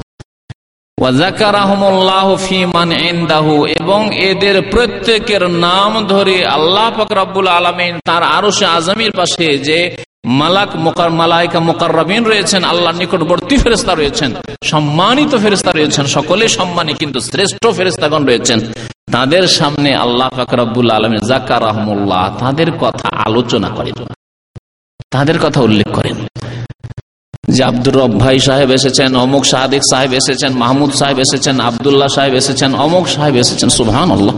এবং 3.65 4.15
এদের 4.15 4.61
প্রত্যেকের 4.61 5.49
নাম 5.49 6.07
ধরে 6.07 6.45
আল্লাহ 6.45 6.91
ফকরাবুল 6.97 7.47
আলমিন 7.47 7.99
তার 8.05 8.23
আরও 8.23 8.51
সে 8.51 8.65
আজমির 8.65 9.11
পাশে 9.11 9.57
যে 9.57 9.95
মোকার 10.75 11.11
নিকটবর্তী 12.95 13.57
রয়েছেন, 13.95 14.35
সম্মানিত 14.63 15.35
রয়েছেন 15.75 16.05
সকলে 16.05 16.47
কিন্তু 16.93 17.19
শ্রেষ্ঠ 17.19 17.65
তাদের 19.11 19.47
সামনে 19.47 19.95
আল্লাহ 19.95 20.29
ফাকরাবুল 20.29 20.89
আলম 20.89 21.15
জাকা 21.15 21.59
রহমুল্লাহ 21.59 22.37
তাদের 22.39 22.71
কথা 22.71 23.09
আলোচনা 23.09 23.69
করেন। 23.69 24.05
তাদের 25.11 25.39
কথা 25.39 25.61
উল্লেখ 25.61 25.87
করেন। 25.87 26.27
যে 27.47 27.63
আব্দুর 27.63 27.95
রব 27.95 28.19
ভাই 28.19 28.39
সাহেব 28.39 28.71
এসেছেন, 28.71 29.15
অমুক 29.15 29.45
সাহাদিক 29.45 29.81
সাহেব 29.91 30.13
এসেছেন, 30.13 30.53
মাহমুদ 30.53 30.91
সাহেব 30.93 31.19
এসেছেন, 31.19 31.59
আবদুল্লাহ 31.59 32.07
সাহেব 32.07 32.33
এসেছেন, 32.33 32.75
অমুক 32.75 33.07
সাহেব 33.07 33.35
এসেছেন 33.35 33.69
সুবহান 33.69 34.11
আল্লাহ 34.11 34.35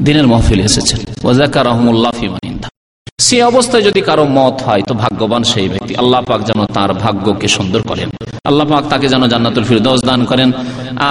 দিনের 0.00 0.26
মহফিল 0.26 0.60
এসেছেন। 0.60 0.98
ওজাকা 1.24 1.62
রহমুল্লাহ 1.62 2.12
ফিমানিন্দা 2.12 2.68
সে 3.26 3.42
অবস্থায় 3.42 3.82
যদি 3.82 4.00
কারও 4.00 4.24
মত 4.38 4.56
হয়, 4.62 4.82
তো 4.88 4.94
ভাগ্যবান 4.94 5.42
সেই 5.42 5.68
ব্যক্তি। 5.68 5.92
আল্লাহ 5.96 6.20
পাক 6.22 6.40
যেন 6.44 6.60
তার 6.76 6.90
ভাগ্যকে 6.94 7.48
সুন্দর 7.48 7.82
করেন। 7.82 8.08
আল্লাহ 8.44 8.66
পাক 8.66 8.84
তাকে 8.88 9.08
যেন 9.08 9.22
জান্নাতুল 9.26 9.64
ফিরদৌস 9.64 10.00
দান 10.04 10.24
করেন। 10.24 10.52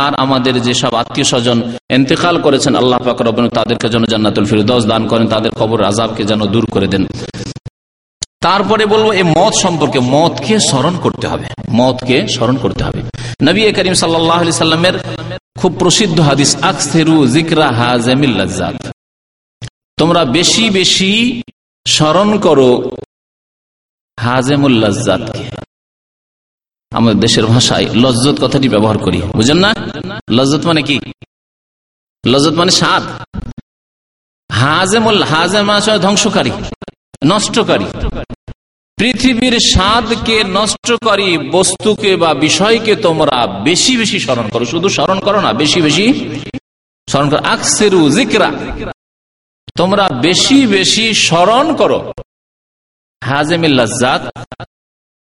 আর 0.04 0.12
আমাদের 0.16 0.62
যেসব 0.62 0.96
আত্মীয় 0.96 1.26
স্বজন 1.26 1.58
এতেকাল 1.90 2.42
করেছেন, 2.42 2.76
আল্লাহ 2.76 3.00
পাক 3.00 3.22
রবেন 3.22 3.48
তাদেরকে 3.50 3.90
যেন 3.90 4.04
জান্নাতুল 4.04 4.46
ফিরদৌস 4.46 4.84
দান 4.86 5.04
করেন, 5.08 5.28
তাদের 5.28 5.52
কবর 5.52 5.80
আজাবকে 5.84 6.24
যেন 6.24 6.42
দূর 6.46 6.66
করে 6.66 6.88
দেন। 6.88 7.04
তারপরে 8.42 8.86
বলব, 8.86 9.08
এই 9.12 9.24
মত 9.24 9.54
সম্পর্কে 9.54 10.00
মতকে 10.00 10.60
স্মরণ 10.60 10.96
করতে 11.02 11.28
হবে। 11.28 11.46
মতকে 11.70 12.28
স্মরণ 12.36 12.56
করতে 12.56 12.84
হবে। 12.84 13.00
নবী 13.44 13.62
করিম 13.72 13.94
সাল্লাহ 13.94 14.42
সাল্লামের 14.52 14.96
খুব 15.60 15.72
প্রসিদ্ধ 15.80 16.20
হাদিস, 16.20 16.52
আকসেরু 16.62 17.28
জিকরা 17.28 17.68
হাজেমিল্লাজাত 17.72 18.80
তোমরা 19.98 20.26
বেশি 20.26 20.70
বেশি 20.70 21.42
স্মরণ 21.88 22.40
করো 22.40 22.70
হাজেমুল্লাজাতকে 24.20 25.44
আমাদের 26.92 27.20
দেশের 27.20 27.46
ভাষায় 27.46 27.86
লজ্জত 27.94 28.38
কথাটি 28.46 28.70
ব্যবহার 28.70 28.98
করি। 28.98 29.22
বুঝেন 29.22 29.58
না? 29.58 29.76
লজ্জত 30.30 30.66
মানে 30.66 30.82
কি? 30.82 30.98
লজ্জত 32.28 32.54
মানে 32.54 32.72
স্বাদ। 32.72 33.04
হাজেমুল, 34.52 35.24
হাজেম 35.24 35.66
মানে 35.66 36.00
ধ্বংসকারী, 36.00 36.52
নষ্টকারী। 37.26 37.86
পৃথিবীর 38.98 39.60
স্বাদকে 39.60 40.44
নষ্টকারী 40.44 41.38
বস্তুকে 41.38 42.16
বা 42.16 42.34
বিষয়কে 42.34 42.96
তোমরা 42.96 43.38
বেশি 43.64 43.98
বেশি 43.98 44.20
স্মরণ 44.20 44.50
করো। 44.50 44.66
শুধু 44.66 44.90
স্মরণ 44.90 45.20
করো 45.20 45.42
না, 45.42 45.54
বেশি 45.54 45.82
বেশি 45.82 46.06
স্মরণ 47.10 47.30
করো। 47.30 47.42
আকসেরু 47.44 48.10
জিকরা 48.10 48.50
তোমরা 49.78 50.10
বেশি 50.10 50.68
বেশি 50.68 51.14
স্মরণ 51.14 51.76
করো। 51.76 52.14
হাজেমিল্লাজাত, 53.24 54.24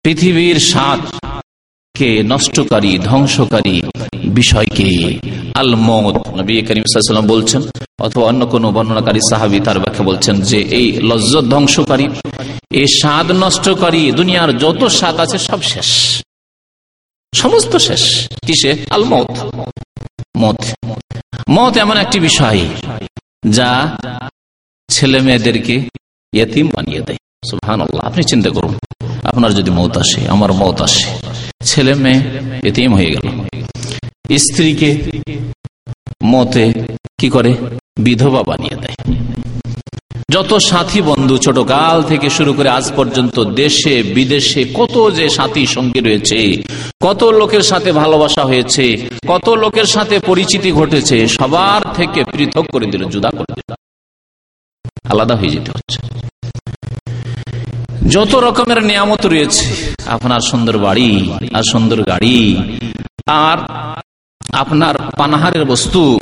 পৃথিবীর 0.02 0.58
স্বাদ 0.58 1.00
কে 1.94 2.22
নষ্টকারী, 2.22 2.98
ধ্বংসকারী 2.98 3.82
বিষয়কে 4.24 5.18
আল 5.54 5.74
মত 5.74 6.28
নবী 6.28 6.62
করিম 6.62 6.84
সাল্লাম 6.84 7.26
বলছেন, 7.26 7.62
অথবা 7.98 8.26
অন্য 8.26 8.44
বর্ণনাকারী 8.44 9.20
সাহাবি 9.30 9.60
তার 9.60 9.78
ব্যাখ্যা 9.78 10.04
বলছেন 10.04 10.40
যে 10.40 10.58
এই 10.62 10.92
লজ্জত 10.92 11.44
ধ্বংসকারী 11.44 12.08
এই 12.70 12.86
স্বাদ 12.86 13.32
নষ্টকারী, 13.32 14.12
দুনিয়ার 14.12 14.58
যত 14.58 14.84
স্বাদ 14.84 15.16
আছে 15.20 15.38
সব 15.38 15.62
শেষ। 15.62 15.90
সমস্ত 17.34 17.76
শেষ। 17.76 18.28
কিসে? 18.28 18.86
আল 18.90 19.04
মত 19.04 19.30
মত। 20.36 20.60
মত 21.50 21.76
এমন 21.76 21.96
একটি 21.96 22.20
বিষয় 22.20 22.60
যা 23.48 23.70
ছেলে 24.94 25.20
মেয়েদেরকে 25.20 25.88
ইয়তিম 26.32 26.68
বানিয়ে 26.68 27.00
দেয়। 27.00 27.16
সুহান 27.50 27.80
আল্লাহ 27.80 28.06
আপনি 28.06 28.24
চিন্তা 28.24 28.50
করুন। 28.50 28.78
আপনার 29.24 29.54
যদি 29.54 29.70
মত 29.70 29.96
আসে, 29.96 30.28
আমার 30.28 30.52
মত 30.52 30.82
আসে। 30.82 31.06
ছেলে 31.62 31.94
মেয়ে 31.94 32.22
এতিম 32.68 32.94
হয়ে 32.94 33.10
গেল। 33.10 33.44
স্ত্রীকে 34.38 35.02
মতে 36.24 36.72
কি 37.18 37.28
করে? 37.28 37.54
বিধবা 38.00 38.42
বানিয়ে 38.42 38.76
দেয়। 38.76 39.16
যত 40.30 40.56
সাথী 40.56 41.02
বন্ধু 41.02 41.38
ছোট 41.38 41.58
কাল 41.58 42.02
থেকে 42.02 42.30
শুরু 42.30 42.52
করে 42.52 42.68
আজ 42.68 42.92
পর্যন্ত 42.96 43.44
দেশে, 43.44 44.02
বিদেশে 44.02 44.64
কত 44.74 45.10
যে 45.16 45.28
সাথী 45.28 45.66
সঙ্গী 45.66 46.00
রয়েছে, 46.00 46.62
কত 47.02 47.24
লোকের 47.24 47.60
সাথে 47.60 47.92
ভালোবাসা 47.92 48.44
হয়েছে, 48.44 49.08
কত 49.28 49.48
লোকের 49.48 49.84
সাথে 49.84 50.18
পরিচিতি 50.18 50.72
ঘটেছে, 50.72 51.28
সবার 51.28 51.92
থেকে 51.94 52.24
পৃথক 52.24 52.66
করে 52.72 52.86
দিল, 52.86 53.04
জুদা 53.04 53.30
করে 53.30 53.54
দিল। 53.54 53.74
আলাদা 55.10 55.34
হয়ে 55.36 55.48
যেতে 55.48 55.70
হচ্ছে। 55.70 55.98
যত 58.14 58.34
রকমের 58.34 58.80
নিয়ামত 58.84 59.26
রয়েছে, 59.26 59.66
আপনার 60.06 60.40
সুন্দর 60.40 60.78
বাড়ি, 60.78 61.10
আর 61.54 61.62
সুন্দর 61.72 62.02
গাড়ি, 62.02 62.38
আর 63.26 63.58
আপনার 64.52 64.94
পানাহারের 65.16 65.64
বস্তু, 65.64 66.18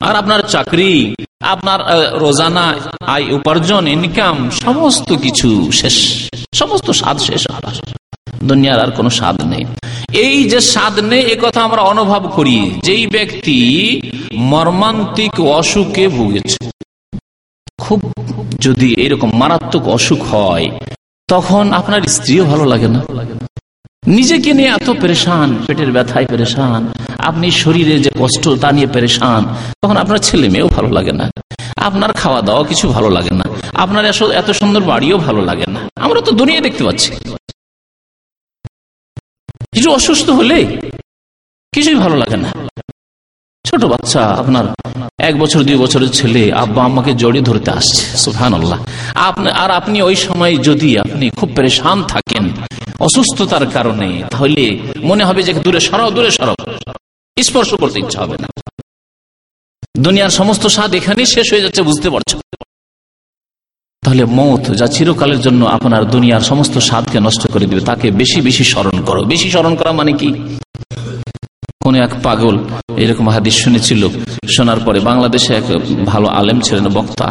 আর 0.00 0.16
আপনার 0.16 0.40
চাকরি, 0.48 1.14
আপনার 1.40 1.80
রোজানা, 2.20 2.74
আয় 3.06 3.26
উপার্জন 3.32 3.86
ইনকাম 3.86 4.50
সমস্ত 4.50 5.08
কিছু 5.12 5.72
শেষ, 5.72 5.96
সমস্ত 6.54 6.90
স্বাদ 6.90 7.18
শেষ 7.18 7.42
আপনার 7.50 7.74
দুনিয়ার 8.44 8.78
আর 8.80 8.90
কোনো 8.90 9.10
স্বাদ 9.10 9.44
নেই। 9.44 9.64
এই 10.12 10.44
যে 10.44 10.60
স্বাদ 10.60 10.94
নেই, 11.00 11.22
এ 11.34 11.36
কথা 11.42 11.60
আমরা 11.62 11.82
অনুভব 11.82 12.22
করি, 12.36 12.58
যেই 12.82 13.06
ব্যক্তি 13.06 13.58
মর্মান্তিক 14.34 15.40
অসুখে 15.40 16.08
ভুগেছে। 16.08 16.73
খুব 17.84 18.00
যদি 18.66 18.88
এরকম 19.04 19.30
মারাত্মক 19.40 19.84
অসুখ 19.96 20.20
হয়, 20.34 20.66
তখন 21.28 21.64
আপনার 21.78 22.00
স্ত্রীও 22.16 22.44
ভালো 22.52 22.64
লাগে 22.72 22.88
না। 22.94 23.00
নিজেকে 24.16 24.50
নিয়ে 24.58 24.70
এত 24.78 24.88
পেরেশান, 25.02 25.48
পেটের 25.66 25.90
ব্যথায় 25.96 26.26
পেরেশান, 26.30 26.80
আপনি 27.28 27.46
শরীরে 27.62 27.94
যে 28.04 28.10
কষ্ট 28.20 28.44
তা 28.62 28.68
নিয়ে 28.76 28.88
পেরেশান, 28.94 29.42
তখন 29.82 29.96
আপনার 30.02 30.18
ছেলে 30.26 30.46
মেয়েও 30.54 30.68
ভালো 30.76 30.90
লাগে 30.96 31.12
না। 31.20 31.26
আপনার 31.88 32.10
খাওয়া 32.20 32.40
দাওয়া 32.48 32.62
কিছু 32.70 32.86
ভালো 32.96 33.08
লাগে 33.16 33.34
না। 33.40 33.46
আপনার 33.84 34.04
এত 34.40 34.48
সুন্দর 34.60 34.82
বাড়িও 34.92 35.16
ভালো 35.26 35.40
লাগে 35.48 35.66
না। 35.74 35.80
আমরা 36.04 36.20
তো 36.26 36.30
দুনিয়া 36.40 36.60
দেখতে 36.66 36.82
পাচ্ছি। 36.84 37.10
কিছু 39.74 39.88
অসুস্থ 39.98 40.26
হলে 40.38 40.58
কিছুই 41.72 41.98
ভালো 42.04 42.16
লাগে 42.22 42.38
না। 42.44 42.50
ছোট 43.68 43.82
বাচ্চা, 43.92 44.22
আপনার 44.42 44.64
এক 45.28 45.34
বছর, 45.42 45.60
দুই 45.68 45.78
বছরের 45.84 46.10
ছেলে, 46.18 46.42
আব্বা 46.62 46.80
আম্মাকে 46.88 47.12
জড়িয়ে 47.22 47.44
ধরতে 47.48 47.70
আসছে 47.78 48.02
সুফান 48.24 48.52
আল্লাহ 48.58 48.78
আর 49.62 49.70
আপনি 49.80 49.98
ওই 50.08 50.16
সময় 50.26 50.54
যদি 50.68 50.90
আপনি 51.04 51.26
খুব 51.38 51.48
পরেশান 51.56 51.98
থাকেন, 52.12 52.44
অসুস্থতার 53.06 53.64
কারণে, 53.76 54.08
তাহলে 54.32 54.62
মনে 55.10 55.22
হবে 55.28 55.40
যে 55.46 55.52
দূরে 55.66 55.80
সরাও 55.88 56.10
দূরে 56.16 56.30
সরাও। 56.38 56.56
স্পর্শ 57.36 57.70
করতে 57.82 57.98
ইচ্ছা 58.02 58.18
হবে 58.24 58.36
না। 58.42 58.48
দুনিয়ার 60.06 60.32
সমস্ত 60.40 60.64
স্বাদ 60.76 60.90
এখানেই 61.00 61.28
শেষ 61.34 61.46
হয়ে 61.52 61.64
যাচ্ছে, 61.64 61.82
বুঝতে 61.88 62.08
পারছ 62.14 62.30
তাহলে 64.02 64.24
মত 64.38 64.64
যা 64.80 64.86
চিরকালের 64.94 65.40
জন্য 65.46 65.62
আপনার 65.76 66.02
দুনিয়ার 66.14 66.44
সমস্ত 66.50 66.74
স্বাদকে 66.88 67.18
নষ্ট 67.26 67.42
করে 67.52 67.66
দিবে, 67.70 67.82
তাকে 67.90 68.06
বেশি 68.20 68.38
বেশি 68.48 68.64
স্মরণ 68.72 68.96
করো। 69.08 69.20
বেশি 69.32 69.48
স্মরণ 69.54 69.72
করা 69.80 69.90
মানে 70.00 70.12
কি? 70.20 70.30
কোন 71.84 71.94
এক 72.06 72.12
পাগল 72.22 72.54
এরকম 73.02 73.26
হাদিস 73.28 73.54
শুনেছিল। 73.64 74.02
শোনার 74.56 74.80
পরে 74.86 74.98
বাংলাদেশে 75.00 75.50
এক 75.60 75.66
ভালো 76.04 76.26
আলেম 76.38 76.58
ছিলেন, 76.60 76.86
বক্তা 76.96 77.26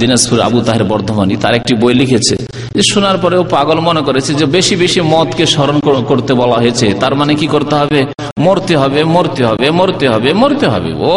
দিনাজপুর 0.00 0.38
আবু 0.40 0.58
তাহের 0.66 0.84
বর্ধমানী 0.84 1.34
তার 1.42 1.54
একটি 1.54 1.72
বই 1.82 1.94
লিখেছে। 2.00 2.34
যে 2.74 2.82
শোনার 2.92 3.16
পরে 3.18 3.36
ও 3.42 3.44
পাগল 3.54 3.78
মনে 3.88 4.02
করেছে 4.08 4.30
যে 4.34 4.46
বেশি 4.56 4.74
বেশি 4.76 5.00
মদকে 5.12 5.44
স্মরণ 5.46 5.78
করতে 6.10 6.32
বলা 6.40 6.56
হয়েছে। 6.62 6.86
তার 7.00 7.14
মানে 7.14 7.32
কি 7.34 7.46
করতে 7.46 7.74
হবে? 7.80 8.00
মরতে 8.38 8.74
হবে 8.76 9.00
মরতে 9.14 9.42
হবে 9.48 9.66
মরতে 9.70 10.06
হবে 10.12 10.30
মরতে 10.32 10.66
হবে। 10.74 10.90
ও, 11.12 11.14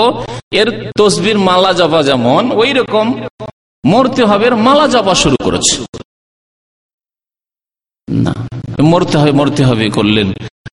এর 0.51 0.67
তসবির 0.97 1.37
মালা 1.47 1.71
জপা 1.73 1.99
যেমন 2.09 2.43
ওই 2.61 2.71
রকম 2.79 3.05
মরতে 3.83 4.21
হবে 4.29 4.47
মালা 4.67 4.85
জপা 4.87 5.13
শুরু 5.23 5.37
করেছে। 5.45 5.75
না, 8.07 8.33
মরতে 8.91 9.15
হবে 9.17 9.31
মরতে 9.31 9.61
হবে, 9.69 9.85
করলেন। 9.89 10.29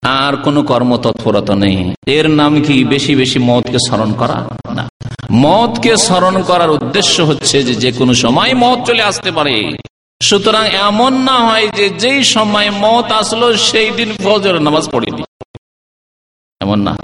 আর 0.03 0.37
কোন 0.37 0.63
কর্মতৎপরতা 0.63 1.55
নেই। 1.55 1.95
এর 2.07 2.31
নাম 2.31 2.63
কি 2.63 2.85
বেশি 2.85 3.15
বেশি 3.15 3.39
মতকে 3.39 3.79
স্মরণ 3.89 4.13
করা? 4.13 4.49
না। 4.75 4.89
মতকে 5.33 5.97
স্মরণ 5.97 6.43
করার 6.43 6.71
উদ্দেশ্য 6.71 7.23
হচ্ছে 7.23 7.63
যে 7.63 7.75
যে 7.75 7.93
কোনো 7.93 8.15
সময় 8.15 8.55
মত 8.55 8.87
চলে 8.87 9.03
আসতে 9.03 9.33
পারে। 9.33 9.77
সুতরাং 10.23 10.67
এমন 10.67 11.23
না 11.23 11.33
হয় 11.33 11.69
যে 11.69 11.91
যেই 11.91 12.25
সময় 12.25 12.71
মত 12.71 13.13
আসলো 13.13 13.57
সেই 13.57 13.91
দিন 13.91 14.13
ফজর 14.25 14.59
নামাজ 14.59 14.91
পড়িনি। 14.91 15.23
এমন 16.61 16.81
না। 16.81 16.97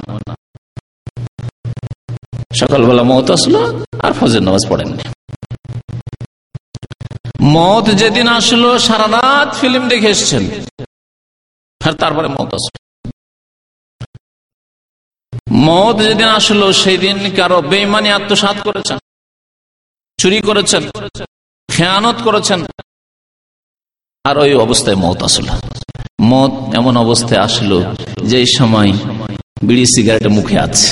সকালবেলা 2.54 3.02
মত 3.02 3.30
আসলো 3.30 3.84
আর 4.02 4.12
ফজর 4.20 4.40
নামাজ 4.40 4.68
পড়েননি। 4.68 5.02
মত 7.42 7.84
যেদিন 7.90 8.28
আসলো 8.28 8.78
সারা 8.78 9.06
রাত 9.06 9.56
ফিল্ম 9.60 9.88
দেখে 9.88 10.06
এসছেন। 10.06 10.50
আর 11.84 11.92
তারপরে 11.92 12.28
মত 12.28 12.54
আসলো। 12.54 12.87
মত 15.50 15.96
যেদিন 16.02 16.28
আসলো 16.38 16.72
সেই 16.72 16.96
দিন 16.96 17.16
কারও 17.36 17.60
বেইমানি 17.62 18.08
আত্মসাত 18.10 18.56
করেছেন, 18.64 18.98
চুরি 20.18 20.40
করেছেন, 20.40 20.82
খেয়ানত 21.68 22.16
করেছেন। 22.24 22.60
আর 24.24 24.38
ওই 24.38 24.54
অবস্থায় 24.54 24.96
মত 24.96 25.22
আসলো। 25.22 25.52
মত 26.22 26.52
এমন 26.74 26.96
অবস্থায় 26.96 27.40
আসলো 27.40 27.94
যে 28.22 28.40
সময় 28.58 28.92
বিড়ি 29.62 29.86
সিগারেট 29.86 30.26
মুখে 30.26 30.58
আছে। 30.58 30.88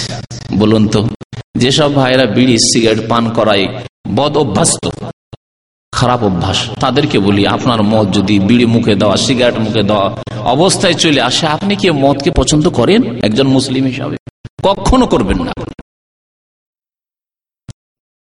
বলুন 0.59 0.89
তো, 0.89 1.01
যেসব 1.59 1.95
ভাইরা 1.95 2.27
বিড়ি 2.27 2.57
সিগারেট 2.59 3.01
পান 3.09 3.25
করায় 3.31 3.67
বদ 4.17 4.37
অভ্যাস্ত, 4.37 4.85
খারাপ 5.93 6.21
অভ্যাস, 6.23 6.59
তাদেরকে 6.81 7.19
বলি, 7.19 7.47
আপনার 7.47 7.83
মদ 7.83 8.07
যদি 8.13 8.39
বিড়ি 8.39 8.67
মুখে 8.67 8.95
দেওয়া, 8.95 9.17
সিগারেট 9.17 9.59
মুখে 9.59 9.83
দেওয়া 9.83 10.07
অবস্থায় 10.41 10.95
চলে 10.95 11.21
আসে, 11.23 11.47
আপনি 11.47 11.77
কি 11.77 11.91
মদকে 11.91 12.31
পছন্দ 12.31 12.69
করেন? 12.69 13.01
একজন 13.23 13.47
মুসলিম 13.47 13.85
হিসাবে। 13.85 14.17
কখনো 14.67 15.07
করবেন 15.07 15.41
না। 15.49 15.53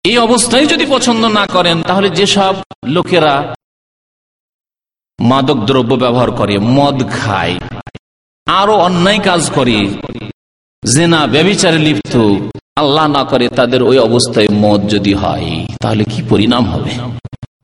এই 0.04 0.16
অবস্থায় 0.18 0.66
যদি 0.66 0.84
পছন্দ 0.94 1.22
না 1.38 1.44
করেন, 1.46 1.76
তাহলে 1.88 2.08
যেসব 2.18 2.54
লোকেরা 2.86 3.34
মাদক 5.18 5.58
দ্রব্য 5.68 5.92
ব্যবহার 5.94 6.30
করে, 6.30 6.54
মদ 6.58 6.98
খায়, 7.18 7.56
আরও 8.46 8.74
অন্যায় 8.86 9.20
কাজ 9.28 9.42
করে, 9.50 9.78
জেনা, 10.82 11.20
ব্যবিচারে 11.26 11.78
লিপ্ত, 11.78 12.14
আল্লাহ 12.76 13.06
না 13.16 13.22
করে 13.24 13.46
তাদের 13.48 13.80
ওই 13.82 13.98
অবস্থায় 13.98 14.50
মদ 14.62 14.80
যদি 14.94 15.12
হয়, 15.14 15.50
তাহলে 15.82 16.02
কি 16.04 16.20
পরিণাম 16.28 16.64
হবে? 16.64 16.92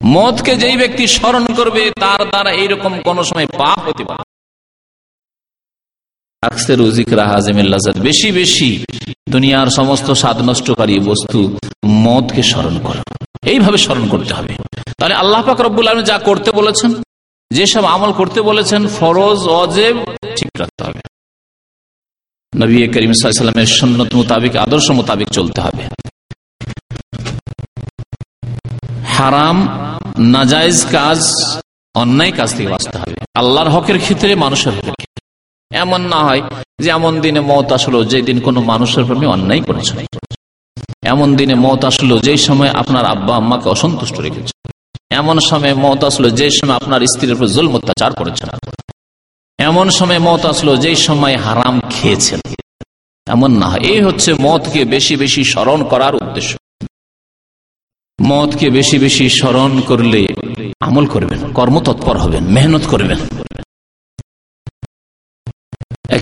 মদকে 0.04 0.52
যেই 0.56 0.76
ব্যক্তি 0.76 1.04
স্মরণ 1.06 1.44
করবে, 1.58 1.82
তার 2.02 2.20
দ্বারা 2.30 2.50
এইরকম 2.62 2.92
কোন 3.06 3.16
সময় 3.22 3.48
পাপ 3.60 3.78
হতে 3.88 4.04
পারে। 4.04 4.27
বেশি 8.02 8.32
বেশি 8.32 8.84
দুনিয়ার 9.28 9.66
সমস্ত 9.66 10.10
স্বাদ 10.10 10.38
নষ্টকারী 10.40 10.98
বস্তু 10.98 11.58
মদকে 11.86 12.42
স্মরণ 12.42 12.78
করো। 12.78 13.02
এইভাবে 13.42 13.78
স্মরণ 13.78 14.08
করতে 14.08 14.34
হবে। 14.34 14.56
তাহলে 14.98 15.14
আল্লাহ 15.14 15.42
পাক 15.42 15.60
রব্বুল 15.60 15.88
আলম 15.88 16.02
যা 16.02 16.18
করতে 16.18 16.50
বলেছেন, 16.50 16.94
যেসব 17.50 17.84
আমল 17.84 18.12
করতে 18.12 18.42
বলেছেন, 18.42 18.86
ফরজ, 18.86 19.38
অজেব, 19.38 19.96
ঠিক 20.36 20.50
রাখতে 20.58 20.84
হবে। 20.84 21.00
নবী 22.56 22.88
করিম 22.88 23.12
সাল্লামের 23.12 23.66
সন্ন্যত 23.66 24.14
মোতাবিক, 24.14 24.56
আদর্শ 24.56 24.90
মোতাবিক 24.90 25.28
চলতে 25.28 25.60
হবে। 25.60 25.82
হারাম 29.06 29.68
নাজাইজ 30.18 30.86
কাজ, 30.92 31.20
অন্যায় 31.94 32.32
কাজ 32.32 32.56
থেকে 32.56 32.68
বাঁচতে 32.68 32.98
হবে। 32.98 33.14
আল্লাহর 33.34 33.68
হকের 33.68 33.98
ক্ষেত্রে 33.98 34.34
মানুষের 34.34 34.72
হকের 34.72 34.92
এমন 35.70 36.00
না 36.00 36.20
হয় 36.24 36.42
যে 36.80 36.88
এমন 36.90 37.20
দিনে 37.20 37.40
মত 37.40 37.72
আসলো 37.72 38.04
যে 38.04 38.22
দিন 38.22 38.40
কোনো 38.40 38.60
মানুষের 38.60 39.04
প্রতি 39.04 39.26
অন্যায় 39.26 39.60
করেছে। 39.60 39.94
এমন 41.02 41.36
দিনে 41.36 41.54
মত 41.54 41.84
আসলো 41.84 42.18
যে 42.18 42.36
সময় 42.36 42.70
আপনার 42.70 43.04
আব্বা 43.04 43.36
আম্মাকে 43.36 43.68
অসন্তুষ্ট 43.68 44.20
রেখেছে। 44.20 44.54
এমন 45.10 45.38
সময় 45.50 45.74
মত 45.74 46.04
আসলো 46.04 46.30
যে 46.30 46.50
সময় 46.50 46.76
আপনার 46.76 47.00
স্ত্রীর 47.06 47.32
উপর 47.32 47.46
জুল 47.46 47.66
অত্যাচার 47.68 48.10
করেছেন 48.14 48.48
এমন 49.58 49.86
সময় 49.90 50.18
মত 50.18 50.46
আসলো 50.46 50.76
যে 50.76 50.92
সময় 50.96 51.36
হারাম 51.36 51.80
খেয়েছেন। 51.90 52.40
এমন 53.26 53.50
না 53.58 53.70
এই 53.82 54.00
হচ্ছে 54.02 54.30
মতকে 54.34 54.84
বেশি 54.84 55.16
বেশি 55.16 55.44
স্মরণ 55.44 55.80
করার 55.84 56.14
উদ্দেশ্য। 56.14 56.56
মতকে 58.22 58.70
বেশি 58.70 58.98
বেশি 58.98 59.28
স্মরণ 59.28 59.80
করলে 59.80 60.20
আমল 60.80 61.06
করবেন, 61.06 61.40
কর্মতৎপর 61.52 62.16
হবেন, 62.16 62.44
মেহনত 62.44 62.84
করবেন। 62.88 63.18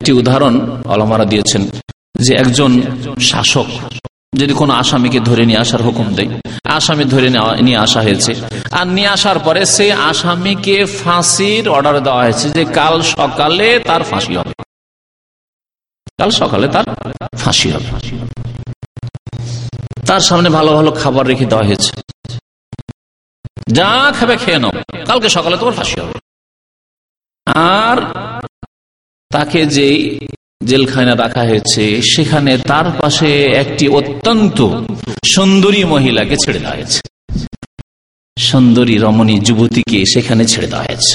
একটি 0.07 0.21
উদাহরণ 0.23 0.55
অলমারা 0.93 1.27
দিয়েছেন 1.33 1.63
যে 2.25 2.33
একজন 2.43 2.73
শাসক 3.31 3.69
যদি 4.41 4.53
কোনো 4.61 4.73
আসামিকে 4.83 5.21
ধরে 5.29 5.43
নিয়ে 5.49 5.61
আসার 5.65 5.83
হুকুম 5.87 6.09
দেয়, 6.17 6.31
আসামি 6.79 7.05
ধরে 7.15 7.29
নিয়ে 7.67 7.79
আসা 7.87 8.01
হয়েছে, 8.07 8.33
আর 8.79 8.87
নিয়ে 8.97 9.11
আসার 9.17 9.39
পরে 9.47 9.63
সেই 9.77 9.93
আসামিকে 10.11 10.77
ফাঁসির 11.01 11.65
অর্ডার 11.77 11.97
দেওয়া 12.07 12.23
হয়েছে 12.25 12.47
যে 12.57 12.63
কাল 12.79 12.95
সকালে 13.17 13.69
তার 13.89 14.03
ফাঁসি 14.11 14.33
হবে। 14.39 14.53
কাল 16.19 16.31
সকালে 16.41 16.67
তার 16.75 16.87
ফাঁসি 17.43 17.69
হবে। 17.75 17.89
তার 20.09 20.23
সামনে 20.29 20.49
ভালো 20.59 20.71
ভালো 20.79 20.91
খাবার 21.01 21.25
রেখে 21.31 21.47
দেওয়া 21.53 21.65
হয়েছে। 21.69 21.91
যা 23.77 23.91
খাবে 24.19 24.35
খেয়ে 24.43 24.59
নাও, 24.63 24.73
কালকে 25.09 25.29
সকালে 25.37 25.57
তোমার 25.61 25.75
ফাঁসি 25.79 25.97
হবে। 26.03 26.17
আর 27.81 27.99
তাকে 29.37 29.61
যে 29.77 29.89
জেলখানে 30.69 31.13
রাখা 31.23 31.43
হয়েছে, 31.51 31.85
সেখানে 32.13 32.53
তার 32.71 32.87
পাশে 33.01 33.31
একটি 33.63 33.85
অত্যন্ত 33.99 34.59
সুন্দরী 35.35 35.83
মহিলাকে 35.85 36.37
ছেড়ে 36.43 36.61
দেওয়া 36.63 36.77
হয়েছে। 36.77 37.01
সুন্দরী 38.37 38.97
রমণী 39.05 39.37
যুবতীকে 39.47 40.01
সেখানে 40.13 40.43
ছেড়ে 40.53 40.69
দেওয়া 40.73 40.87
হয়েছে। 40.89 41.13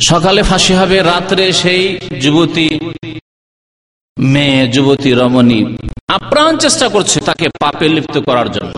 সকালে 0.00 0.40
ফাঁসি 0.42 0.72
হবে, 0.80 0.96
রাত্রে 1.12 1.44
সেই 1.52 1.82
যুবতী 2.24 2.68
মেয়ে, 4.18 4.60
যুবতী 4.74 5.10
রমণী 5.20 5.60
আপ্রাণ 6.16 6.52
চেষ্টা 6.64 6.86
করছে 6.88 7.18
তাকে 7.28 7.46
পাপে 7.62 7.86
লিপ্ত 7.88 8.16
করার 8.28 8.48
জন্য 8.50 8.74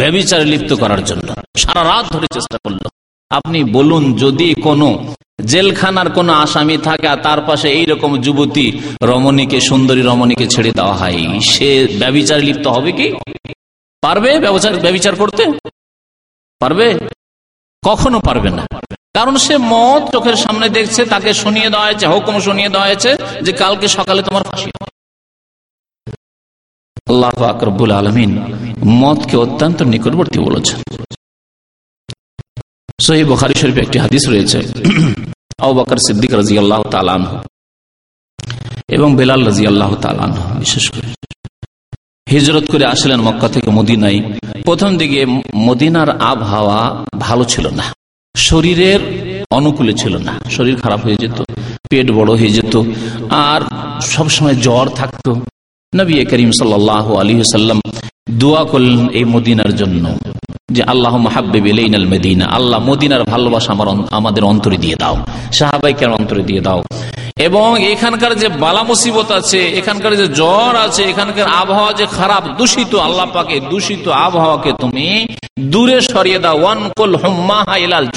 ব্যবিচারে 0.00 0.46
লিপ্ত 0.52 0.70
করার 0.82 1.02
জন্য, 1.04 1.28
সারা 1.62 1.82
রাত 1.90 2.04
ধরে 2.14 2.28
চেষ্টা 2.36 2.56
করল। 2.64 2.82
আপনি 3.30 3.58
বলুন, 3.76 4.02
যদি 4.22 4.48
কোনো 4.66 4.88
জেলখানার 5.46 6.10
কোন 6.10 6.28
আসামি 6.28 6.76
থাকে 6.78 7.08
আর 7.08 7.16
তার 7.16 7.40
পাশে 7.40 7.68
এইরকম 7.70 8.20
যুবতী 8.20 8.80
রমণীকে, 9.02 9.60
সুন্দরী 9.60 10.02
রমণীকে 10.02 10.46
ছেড়ে 10.46 10.72
দেওয়া 10.72 10.94
হয়। 10.94 11.40
সে 11.40 11.86
ব্যবিচারে 11.98 12.42
লিপ্ত 12.42 12.66
হবে 12.66 12.92
কি? 12.92 13.12
পারবে 14.00 14.38
ব্যবচার 14.38 15.14
করতে? 15.16 15.44
পারবে? 16.58 16.98
কখনো 17.86 18.20
পারবে 18.20 18.50
না। 18.50 18.66
কারণ 19.14 19.36
সে 19.36 19.58
মত 19.58 20.12
চোখের 20.12 20.36
সামনে 20.36 20.68
দেখছে, 20.68 21.04
তাকে 21.04 21.34
শুনিয়ে 21.34 21.70
দেওয়া 21.70 21.86
হয়েছে, 21.86 22.06
হুকুম 22.06 22.40
শুনিয়ে 22.40 22.68
দেওয়া 22.68 22.86
হয়েছে 22.86 23.16
যে 23.42 23.52
কালকে 23.52 23.88
সকালে 23.88 24.22
তোমার 24.22 24.42
ফাঁসি 24.42 24.70
আল্লাহ 27.08 27.42
আকরবুল 27.42 27.90
আলমিন 27.90 28.38
মতকে 28.86 29.36
অত্যন্ত 29.36 29.82
নিকটবর্তী 29.82 30.38
বলেছেন। 30.38 30.80
সহি 33.10 33.24
বখারি 33.24 33.54
শরীফে 33.54 33.80
একটি 33.80 33.98
হাদিস 33.98 34.28
রয়েছে। 34.28 34.62
আবাকর 35.58 35.96
সিদ্দিক 35.96 36.34
রাজি 36.34 36.58
আল্লাহ 36.58 36.82
তালান 36.82 37.22
এবং 38.88 39.16
বেলাল 39.16 39.44
রাজি 39.44 39.66
আল্লাহ 39.66 39.94
তালান 39.94 40.30
বিশেষ 40.58 40.90
করে। 40.90 41.08
হিজরত 42.30 42.64
করে 42.70 42.84
আসলেন 42.84 43.20
মক্কা 43.20 43.48
থেকে 43.48 43.70
মদিনাই 43.70 44.20
প্রথম 44.64 44.96
দিকে 44.96 45.26
মদিনার 45.54 46.20
আবহাওয়া 46.20 47.04
ভালো 47.18 47.44
ছিল 47.44 47.68
না। 47.68 47.94
শরীরের 48.36 49.00
অনুকূলে 49.50 49.92
ছিল 49.92 50.16
না। 50.16 50.40
শরীর 50.50 50.76
খারাপ 50.76 51.00
হয়ে 51.04 51.16
যেত, 51.16 51.42
পেট 51.90 52.10
বড় 52.10 52.34
হয়ে 52.34 52.50
যেত, 52.50 52.82
আর 53.30 53.60
সবসময় 54.00 54.54
জ্বর 54.54 54.88
থাকতো। 54.88 55.40
নবী 55.98 56.14
করিম 56.30 56.50
সাল্লাহ 56.60 57.06
আলী 57.20 57.34
সাল্লাম 57.56 57.78
দোয়া 58.42 58.62
করলেন 58.72 59.00
এই 59.18 59.24
মদিনার 59.34 59.72
জন্য 59.80 60.04
যে 60.74 60.82
আল্লাহ 60.92 61.14
মাহাবিল 61.26 62.06
মদিনা, 62.12 62.44
আল্লাহ 62.58 62.78
মদিনার 62.90 63.22
ভালোবাসা 63.32 63.70
আমার 63.76 63.88
আমাদের 64.18 64.42
অন্তরে 64.52 64.78
দিয়ে 64.84 64.96
দাও 65.02 65.16
সাহাবাইকার 65.58 66.10
অন্তরে 66.18 66.42
দিয়ে 66.48 66.62
দাও। 66.66 66.80
এবং 67.46 67.68
এখানকার 67.92 68.32
যে 68.42 68.48
বালা 68.62 68.82
মুসিবত 68.90 69.28
আছে, 69.40 69.60
এখানকার 69.80 70.12
যে 70.20 70.26
জ্বর 70.40 70.72
আছে, 70.86 71.02
এখানকার 71.12 71.46
আবহাওয়া 71.62 71.92
যে 72.00 72.06
খারাপ, 72.18 72.44
দূষিত, 72.58 72.92
আল্লাহ 73.06 73.26
পাকে 73.36 73.56
দূষিত 73.70 74.04
আবহাওয়াকে 74.26 74.70
তুমি 74.82 75.08
দূরে 75.72 75.98
সরিয়ে 76.12 76.38
দাও। 76.44 76.56
ওয়ান 76.62 76.80
কুল 76.98 77.12
হুম্মাহা 77.22 77.74
ইলাল 77.84 78.08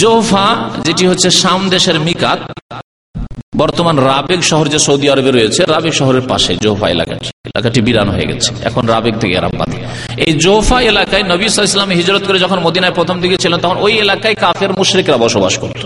জোহফা, 0.00 0.46
যেটি 0.86 1.04
হচ্ছে 1.10 1.28
শাম 1.40 1.60
দেশের 1.74 1.96
মিকাত 2.06 2.40
বর্তমান 3.52 3.96
রাবেগ 4.10 4.40
শহর 4.50 4.66
যে 4.74 4.78
সৌদি 4.86 5.06
আরবে 5.12 5.30
রয়েছে 5.30 5.60
রাবেগ 5.74 5.94
শহরের 6.00 6.24
পাশে 6.30 6.52
জোফা 6.64 6.86
এলাকাটি 6.96 7.28
এলাকাটি 7.50 7.78
বিরান 7.86 8.08
হয়ে 8.14 8.26
গেছে। 8.30 8.50
এখন 8.68 8.82
রাবেগ 8.94 9.14
থেকে 9.22 9.34
আরামবাদ 9.40 9.68
এই 10.26 10.32
জোফা 10.44 10.78
এলাকায় 10.92 11.24
নবী 11.32 11.44
ইসলাম 11.44 11.88
হিজরত 12.00 12.22
করে 12.28 12.38
যখন 12.44 12.58
মদিনায় 12.66 12.94
প্রথম 12.98 13.16
দিকে 13.22 13.36
ছিলেন, 13.42 13.58
তখন 13.64 13.76
ওই 13.86 13.92
এলাকায় 14.04 14.36
কাফের, 14.42 14.70
মুশ্রিকরা 14.80 15.16
বসবাস 15.24 15.54
করত। 15.62 15.80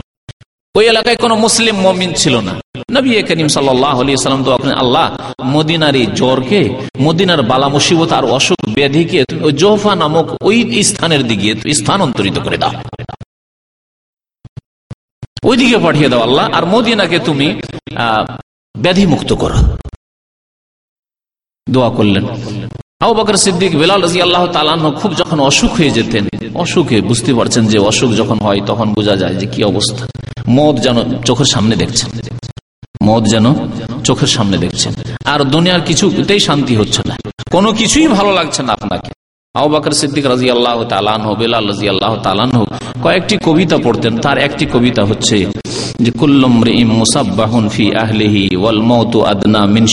ওই 0.78 0.84
এলাকায় 0.92 1.18
কোন 1.22 1.32
মুসলিম 1.44 1.76
মমিন 1.86 2.10
ছিল 2.22 2.34
না। 2.48 2.54
নবী 2.96 3.10
করিম 3.28 3.48
সাল্লাম 3.56 4.40
তো 4.46 4.50
আল্লাহ, 4.82 5.06
মদিনার 5.54 5.94
এই 6.00 6.06
জ্বরকে, 6.18 6.60
মদিনার 7.06 7.40
বালা 7.50 7.68
মুসিবত 7.76 8.10
আর 8.18 8.24
অসুখ, 8.38 8.58
ব্যাধিকে 8.76 9.18
জোফা 9.62 9.92
নামক 10.02 10.26
ওই 10.48 10.58
স্থানের 10.90 11.22
দিকে 11.30 11.50
স্থানান্তরিত 11.78 12.36
করে 12.44 12.58
দাও। 12.62 12.74
ওইদিকে 15.44 15.78
পাঠিয়ে 15.78 16.08
দাও 16.08 16.20
আল্লাহ, 16.20 16.50
আর 16.52 16.66
মদিনাকে 16.66 17.18
তুমি 17.18 17.46
ব্যাধি 18.78 19.06
মুক্ত 19.06 19.32
করো। 19.32 19.60
দোয়া 21.70 21.90
করলেন। 21.90 22.24
আবু 23.00 23.36
সিদ্দিক, 23.36 23.72
বেলাল 23.78 24.02
রাজি 24.02 24.22
আল্লাহ 24.22 24.46
তালান্ন 24.46 24.90
খুব 24.90 25.16
যখন 25.16 25.40
অসুখ 25.40 25.72
হয়ে 25.72 25.90
যেতেন, 25.90 26.24
অসুখে 26.54 27.00
বুঝতে 27.00 27.34
পারছেন 27.34 27.66
যে 27.66 27.78
অসুখ 27.78 28.10
যখন 28.10 28.38
হয় 28.38 28.60
তখন 28.66 28.94
বোঝা 28.94 29.16
যায় 29.16 29.34
যে 29.34 29.46
কি 29.46 29.64
অবস্থা। 29.64 30.04
মদ 30.48 30.76
যেন 30.80 31.22
চোখের 31.22 31.44
সামনে 31.44 31.76
দেখছেন। 31.76 32.10
মদ 33.02 33.22
যেন 33.24 33.46
চোখের 34.04 34.26
সামনে 34.26 34.56
দেখছেন। 34.58 34.92
আর 35.24 35.40
দুনিয়ার 35.44 35.80
কিছুতেই 35.80 36.40
শান্তি 36.40 36.76
হচ্ছে 36.76 37.02
না। 37.08 37.16
কোনো 37.50 37.72
কিছুই 37.72 38.08
ভালো 38.08 38.32
লাগছে 38.32 38.62
না 38.62 38.72
আপনাকে। 38.72 39.10
বকর 39.72 39.92
সিদ্দিক 39.92 40.26
রাজি 40.26 40.46
আল্লাহ 40.50 40.78
তালান 40.84 41.22
বেলাল 41.34 41.64
রাজি 41.68 41.86
আল্লাহ 41.88 42.12
তালান 42.16 42.50
কয়েকটি 43.02 43.34
কবিতা 43.44 43.76
পড়তেন। 43.84 44.14
তার 44.18 44.38
একটি 44.38 44.64
কবিতা 44.66 45.02
হচ্ছে 45.04 45.36
যে 46.00 46.10
ফি 47.68 47.84
ওয়াল 48.56 48.80
মৌতু 48.82 49.18
আদনা 49.22 49.60
মিন 49.66 49.86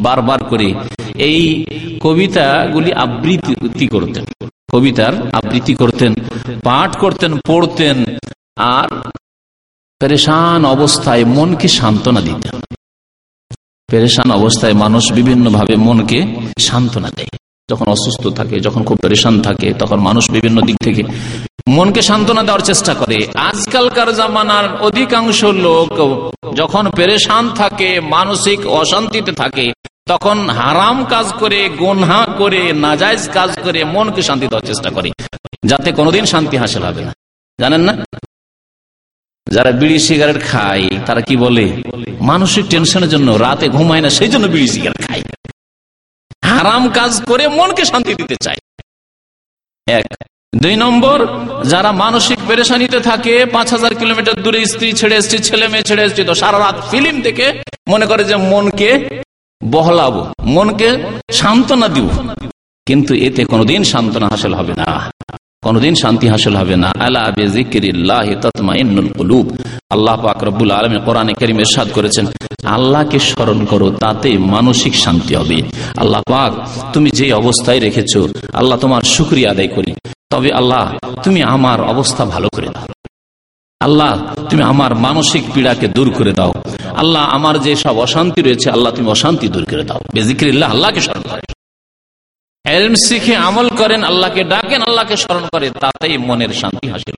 বারবার 0.00 0.40
করে 0.44 0.68
এই 1.28 1.40
কবিতাগুলি 2.00 2.90
আবৃত্তি 3.04 3.86
করতেন। 3.86 4.24
কবিতার 4.72 5.14
আবৃত্তি 5.32 5.74
করতেন, 5.74 6.12
পাঠ 6.64 6.90
করতেন, 6.98 7.32
পড়তেন, 7.46 7.96
আর 8.56 8.88
পেরেশান 10.00 10.60
অবস্থায় 10.64 11.24
মনকে 11.36 11.68
সান্ত্বনা 11.68 12.20
দিতেন। 12.20 12.56
পেরেশান 13.88 14.28
অবস্থায় 14.30 14.74
মানুষ 14.74 15.04
বিভিন্ন 15.12 15.44
ভাবে 15.50 15.74
মনকে 15.76 16.18
সান্ত্বনা 16.58 17.10
দেয়। 17.16 17.39
যখন 17.70 17.86
অসুস্থ 17.96 18.22
থাকে, 18.38 18.56
যখন 18.66 18.82
খুব 18.88 18.96
পরেশান 19.02 19.34
থাকে, 19.46 19.68
তখন 19.80 19.98
মানুষ 20.08 20.24
বিভিন্ন 20.36 20.58
দিক 20.68 20.78
থেকে 20.86 21.02
মনকে 21.76 22.02
সান্ত্বনা 22.08 22.42
দেওয়ার 22.46 22.66
চেষ্টা 22.68 22.92
করে। 23.00 23.18
আজকালকার 23.48 24.10
জামানার 24.18 24.66
অধিকাংশ 24.88 25.40
লোক 25.66 25.88
যখন 26.60 26.84
পেরেশান 26.98 27.44
থাকে, 27.60 27.90
মানসিক 28.14 28.60
অশান্তিতে 28.80 29.32
থাকে, 29.42 29.66
তখন 30.10 30.36
হারাম 30.58 30.96
কাজ 31.12 31.26
করে, 31.40 31.60
গোনহা 31.82 32.20
করে 32.40 32.62
নাজাইজ 32.84 33.22
কাজ 33.36 33.50
করে 33.64 33.80
মনকে 33.94 34.22
শান্তি 34.28 34.46
দেওয়ার 34.50 34.68
চেষ্টা 34.70 34.88
করে, 34.96 35.10
যাতে 35.70 35.88
কোনোদিন 35.98 36.24
শান্তি 36.32 36.56
হাসিল 36.62 36.82
হবে 36.88 37.02
না। 37.06 37.12
জানেন 37.58 37.82
না? 37.88 37.94
যারা 39.46 39.70
বিড়ি 39.80 39.98
সিগারেট 40.06 40.38
খায়, 40.50 40.86
তারা 41.06 41.20
কি 41.28 41.34
বলে? 41.44 41.66
মানসিক 42.30 42.64
টেনশনের 42.72 43.10
জন্য 43.14 43.28
রাতে 43.44 43.66
ঘুমায় 43.76 44.02
না, 44.04 44.10
সেই 44.18 44.30
জন্য 44.32 44.44
বিড়ি 44.54 44.68
সিগারেট 44.74 45.00
খায়। 45.06 45.22
হারাম 46.60 46.88
কাজ 46.88 47.22
করে 47.24 47.48
মনকে 47.48 47.84
শান্তি 47.84 48.14
দিতে 48.14 48.36
চায়। 48.36 48.56
এক। 49.86 50.04
দুই 50.56 50.76
নম্বর, 50.76 51.18
যারা 51.64 51.92
মানসিক 51.92 52.38
পেরেশানিতে 52.48 53.00
থাকে, 53.00 53.46
পাঁচ 53.46 53.70
হাজার 53.70 53.94
কিলোমিটার 53.94 54.42
দূরে 54.42 54.66
স্ত্রী 54.66 54.92
ছেড়ে 54.92 55.16
এসছি, 55.16 55.38
ছেলে 55.38 55.68
মেয়ে 55.68 55.82
ছেড়ে 55.82 56.02
এসছি, 56.02 56.24
তো 56.24 56.34
সারা 56.34 56.58
রাত 56.58 56.76
ফিল্ম 56.90 57.22
থেকে 57.22 57.62
মনে 57.88 58.06
করে 58.06 58.24
যে 58.24 58.36
মনকে 58.36 58.90
বহলাবো, 59.64 60.32
মনকে 60.44 60.88
সান্ত্বনা 61.32 61.88
দিব। 61.88 62.08
কিন্তু 62.86 63.14
এতে 63.14 63.44
কোনোদিন 63.44 63.84
সান্ত্বনা 63.84 64.28
হাসিল 64.28 64.54
হবে 64.54 64.74
না। 64.74 65.12
কোনদিন 65.62 65.94
শান্তি 65.94 66.28
হাসিল 66.28 66.56
হবে 66.56 66.76
না। 66.76 66.92
আল্লাহ 67.00 67.24
আল্লাহ 69.90 70.16
পাক 70.22 70.44
আলম 70.44 71.04
কোরআনে 71.04 71.32
করিম 71.32 71.58
এরশাদ 71.58 71.88
করেছেন, 71.94 72.26
আল্লাহকে 72.64 73.18
স্মরণ 73.18 73.64
করো 73.64 73.90
তাতে 73.90 74.38
মানসিক 74.38 74.94
শান্তি 74.94 75.34
হবে। 75.34 75.62
আল্লাহ 75.96 76.22
পাক, 76.28 76.68
তুমি 76.92 77.10
যে 77.10 77.32
অবস্থায় 77.32 77.80
রেখেছ, 77.80 78.16
আল্লাহ 78.52 78.78
তোমার 78.78 79.02
শুক্রিয়া 79.02 79.50
আদায় 79.50 79.68
করি। 79.68 79.92
তবে 80.30 80.52
আল্লাহ, 80.52 80.92
তুমি 81.22 81.42
আমার 81.42 81.80
অবস্থা 81.80 82.24
ভালো 82.24 82.48
করে 82.48 82.68
দাও। 82.68 82.86
আল্লাহ, 83.80 84.34
তুমি 84.50 84.62
আমার 84.62 84.94
মানসিক 84.94 85.42
পীড়াকে 85.54 85.88
দূর 85.88 86.10
করে 86.10 86.32
দাও। 86.32 86.52
আল্লাহ, 86.96 87.22
আমার 87.22 87.60
যে 87.60 87.76
সব 87.76 87.98
অশান্তি 87.98 88.42
রয়েছে, 88.42 88.70
আল্লাহ 88.70 88.92
তুমি 88.92 89.08
অশান্তি 89.08 89.48
দূর 89.48 89.64
করে 89.64 89.84
দাও। 89.84 90.00
বেজিক্রিল্লাহ, 90.14 90.70
আল্লাহকে 90.70 91.00
স্মরণ 91.00 91.22
করে। 91.30 91.40
এলম 92.70 92.94
শিখে 92.94 93.36
আমল 93.36 93.68
করেন, 93.68 94.04
আল্লাহকে 94.04 94.44
ডাকেন, 94.44 94.82
আল্লাহকে 94.82 95.16
স্মরণ 95.16 95.44
করে 95.52 95.70
তাতেই 95.70 96.18
মনের 96.18 96.48
শান্তি 96.48 96.88
হাসিল 96.88 97.14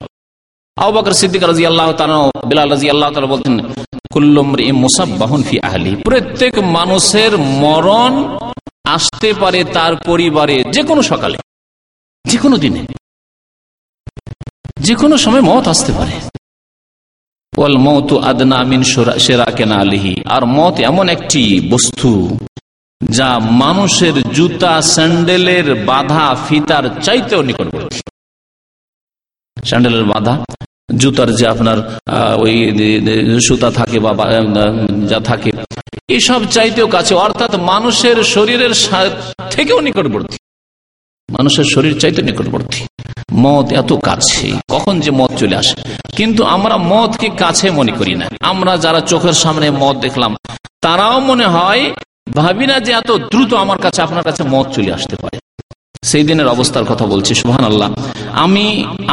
প্রত্যেক 5.97 6.59
মানুষের 6.59 7.39
মরণ 7.39 8.39
আসতে 8.85 9.35
পারে 9.41 9.65
তার 9.65 9.97
পরিবারে 9.97 10.65
যে 10.65 10.83
কোনো 10.83 11.03
সকালে 11.03 11.39
যে 12.25 12.39
কোনো 12.39 12.57
দিনে 12.57 12.87
যে 14.81 14.95
কোনো 14.95 15.17
সময় 15.17 15.41
মত 15.41 15.69
আসতে 15.69 15.93
পারে। 15.93 16.15
মত 17.79 18.13
আদনা 18.13 18.63
মিন 18.63 18.83
সেরা 19.19 19.45
কেনা 19.45 19.77
আলিহি। 19.77 20.15
আর 20.27 20.47
মত 20.47 20.81
এমন 20.81 21.09
একটি 21.09 21.43
বস্তু 21.71 22.39
যা 23.11 23.39
মানুষের 23.39 24.33
জুতা, 24.33 24.83
স্যান্ডেলের 24.83 25.75
বাধা, 25.75 26.37
ফিতার 26.49 26.85
চাইতেও 27.03 27.43
নিকটবর্তী। 27.43 28.01
স্যান্ডেলের 29.65 30.05
বাধা, 30.05 30.45
জুতার 30.97 31.35
যে 31.35 31.47
আপনার 31.47 31.79
ওই 32.39 32.55
সুতা 33.41 33.71
থাকে 33.71 33.99
বা 34.01 34.13
যা 35.09 35.21
থাকে, 35.21 35.53
এসব 36.09 36.41
চাইতেও 36.51 36.87
কাছে, 36.87 37.15
অর্থাৎ 37.15 37.55
মানুষের 37.55 38.25
শরীরের 38.25 38.75
থেকেও 39.51 39.81
নিকটবর্তী। 39.81 40.37
মানুষের 41.29 41.65
শরীর 41.65 42.01
চাইতে 42.01 42.23
নিকটবর্তী। 42.23 42.87
মত 43.33 43.73
এত 43.73 43.93
কাছে, 43.93 44.53
কখন 44.71 45.01
যে 45.01 45.11
মত 45.11 45.31
চলে 45.37 45.57
আসে। 45.57 45.77
কিন্তু 46.17 46.45
আমরা 46.45 46.77
মতকে 46.77 47.29
কাছে 47.29 47.71
মনে 47.71 47.93
করি 47.93 48.15
না। 48.15 48.27
আমরা 48.41 48.77
যারা 48.77 49.01
চোখের 49.01 49.33
সামনে 49.33 49.71
মত 49.71 49.97
দেখলাম, 49.97 50.37
তারাও 50.81 51.21
মনে 51.21 51.47
হয় 51.47 51.95
ভাবি 52.27 52.67
না 52.67 52.77
যে 52.87 52.93
এত 52.93 53.11
দ্রুত 53.31 53.53
আমার 53.65 53.79
কাছে, 53.79 54.01
আপনার 54.03 54.25
কাছে 54.25 54.43
মত 54.43 54.67
চলে 54.75 54.91
আসতে 54.93 55.17
পারে। 55.17 55.37
সেই 56.11 56.25
দিনের 56.29 56.49
অবস্থার 56.55 56.85
কথা 56.85 57.07
বলছি 57.07 57.33
সুহান 57.35 57.65
আল্লাহ 57.65 57.89
আমি 58.45 58.67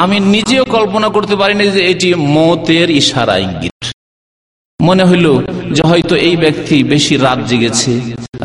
আমি 0.03 0.17
নিজেও 0.35 0.65
কল্পনা 0.75 1.07
করতে 1.15 1.35
পারিনি 1.35 1.65
যে 1.75 1.81
এটি 1.91 2.09
মতের 2.37 2.87
ইশারা 3.01 3.35
ইঙ্গিত। 3.37 3.77
মনে 4.81 5.03
হইল 5.03 5.27
যে 5.75 5.81
হয়তো 5.89 6.15
এই 6.27 6.35
ব্যক্তি 6.35 6.75
বেশি 6.83 7.13
রাত 7.17 7.39
জেগেছে, 7.49 7.93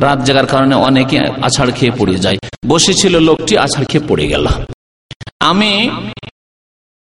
রাত 0.06 0.18
জাগার 0.26 0.46
কারণে 0.46 0.74
অনেকে 0.88 1.16
আছাড় 1.46 1.70
খেয়ে 1.78 1.94
পড়ে 1.98 2.16
যায়। 2.16 2.38
বসেছিল, 2.66 3.14
লোকটি 3.28 3.54
আছাড় 3.58 3.86
খেয়ে 3.90 4.04
পড়ে 4.08 4.26
গেল। 4.32 4.46
আমি 5.50 5.72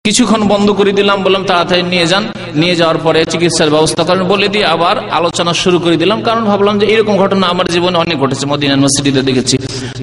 কিছুক্ষণ 0.06 0.42
বন্ধ 0.48 0.68
করে 0.70 0.92
দিলাম, 0.98 1.18
বললাম 1.22 1.44
তাড়াতাড়ি 1.44 1.82
নিয়ে 1.82 2.06
যান। 2.06 2.24
নিয়ে 2.54 2.74
যাওয়ার 2.80 2.98
পরে 2.98 3.20
চিকিৎসার 3.32 3.70
ব্যবস্থা 3.70 4.02
করেন। 4.08 4.22
বলে 4.32 4.48
দিয়ে 4.48 4.66
আবার 4.74 4.96
আলোচনা 5.10 5.52
শুরু 5.62 5.78
করে 5.78 5.96
দিলাম। 5.96 6.18
কারণ 6.22 6.44
ভাবলাম 6.44 6.78
যে 6.78 6.86
এরকম 6.86 7.14
ঘটনা 7.16 7.46
আমার 7.46 7.66
জীবনে 7.68 7.96
অনেক 7.98 8.16
ঘটেছে, 8.18 8.44
মদিনা 8.46 8.72
ইউনিভার্সিটিতে 8.72 9.22
দেখেছি। 9.22 9.56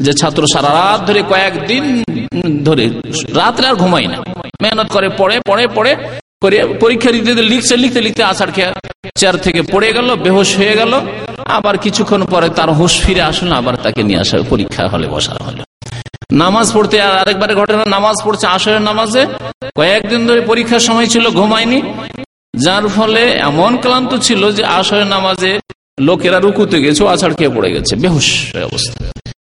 যে 0.05 0.11
ছাত্র 0.13 0.43
সারা 0.53 0.69
রাত 0.69 0.99
ধরে 1.07 1.21
কয়েকদিন 1.29 1.83
ধরে 2.63 2.85
রাত্রে 3.33 3.65
আর 3.67 3.75
ঘুমাই 3.75 4.07
না। 4.07 4.17
মেহনত 4.61 4.89
করে, 4.95 5.07
পড়ে 5.17 5.35
পড়ে 5.47 5.63
পড়ে 5.75 6.59
পরীক্ষা 6.79 7.11
দিতে 7.11 7.33
লিখছে 7.53 7.75
লিখতে 7.77 8.01
লিখতে 8.01 8.23
আসার 8.23 8.49
চেয়ার 9.19 9.37
থেকে 9.37 9.61
পড়ে 9.73 9.89
গেল, 9.93 10.07
বেহোশ 10.15 10.49
হয়ে 10.57 10.75
গেল। 10.81 10.93
আবার 11.57 11.75
কিছুক্ষণ 11.77 12.21
পরে 12.25 12.47
তার 12.49 12.69
হোশ 12.79 12.93
ফিরে 13.03 13.21
আসলো, 13.21 13.53
আবার 13.55 13.75
তাকে 13.83 14.01
নিয়ে 14.03 14.19
আসা 14.19 14.37
পরীক্ষা 14.49 14.83
হলে 14.87 15.07
বসানো 15.07 15.43
হলো। 15.47 15.63
নামাজ 16.41 16.67
পড়তে, 16.75 16.97
আর 17.07 17.13
আরেকবারে 17.21 17.53
ঘটনা, 17.61 17.83
নামাজ 17.95 18.17
পড়ছে 18.25 18.45
আসরের 18.55 18.83
নামাজে। 18.89 19.21
কয়েকদিন 19.77 20.21
ধরে 20.29 20.41
পরীক্ষার 20.51 20.83
সময় 20.87 21.07
ছিল, 21.13 21.25
ঘুমায়নি। 21.39 21.79
যার 22.65 22.85
ফলে 22.95 23.23
এমন 23.49 23.71
ক্লান্ত 23.83 24.11
ছিল 24.27 24.41
যে 24.57 24.63
আসরের 24.79 25.07
নামাজে 25.15 25.51
লোকেরা 26.07 26.37
রুকুতে 26.45 26.77
গেছে 26.83 27.01
আছাড় 27.13 27.33
খেয়ে 27.37 27.53
পড়ে 27.55 27.69
গেছে, 27.75 27.93
বেহুশ 28.03 28.27
অবস্থা। 28.69 28.97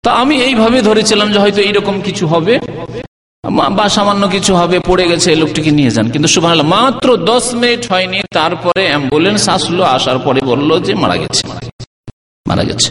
তা 0.06 0.12
আমি 0.22 0.36
এইভাবে 0.48 0.78
ধরেছিলাম 0.90 1.28
যে 1.34 1.38
হয়তো 1.44 1.60
এইরকম 1.68 1.96
কিছু 2.08 2.24
হবে 2.34 2.54
বা 3.78 3.86
সামান্য 3.96 4.24
কিছু 4.36 4.52
হবে, 4.60 4.78
পড়ে 4.90 5.06
গেছে 5.12 5.30
লোকটিকে 5.42 5.72
নিয়ে 5.80 5.92
যান। 5.96 6.06
কিন্তু 6.14 6.28
সুবাহ 6.36 6.54
মাত্র 6.76 7.08
দশ 7.32 7.46
মিনিট 7.62 7.82
হয়নি, 7.92 8.20
তারপরে 8.38 8.82
অ্যাম্বুলেন্স 8.92 9.44
আসলো, 9.56 9.82
আসার 9.96 10.18
পরে 10.26 10.40
বলল 10.52 10.70
যে 10.88 10.94
মারা 11.02 11.18
গেছে 11.22 11.44
মারা 12.46 12.64
গেছে। 12.70 12.90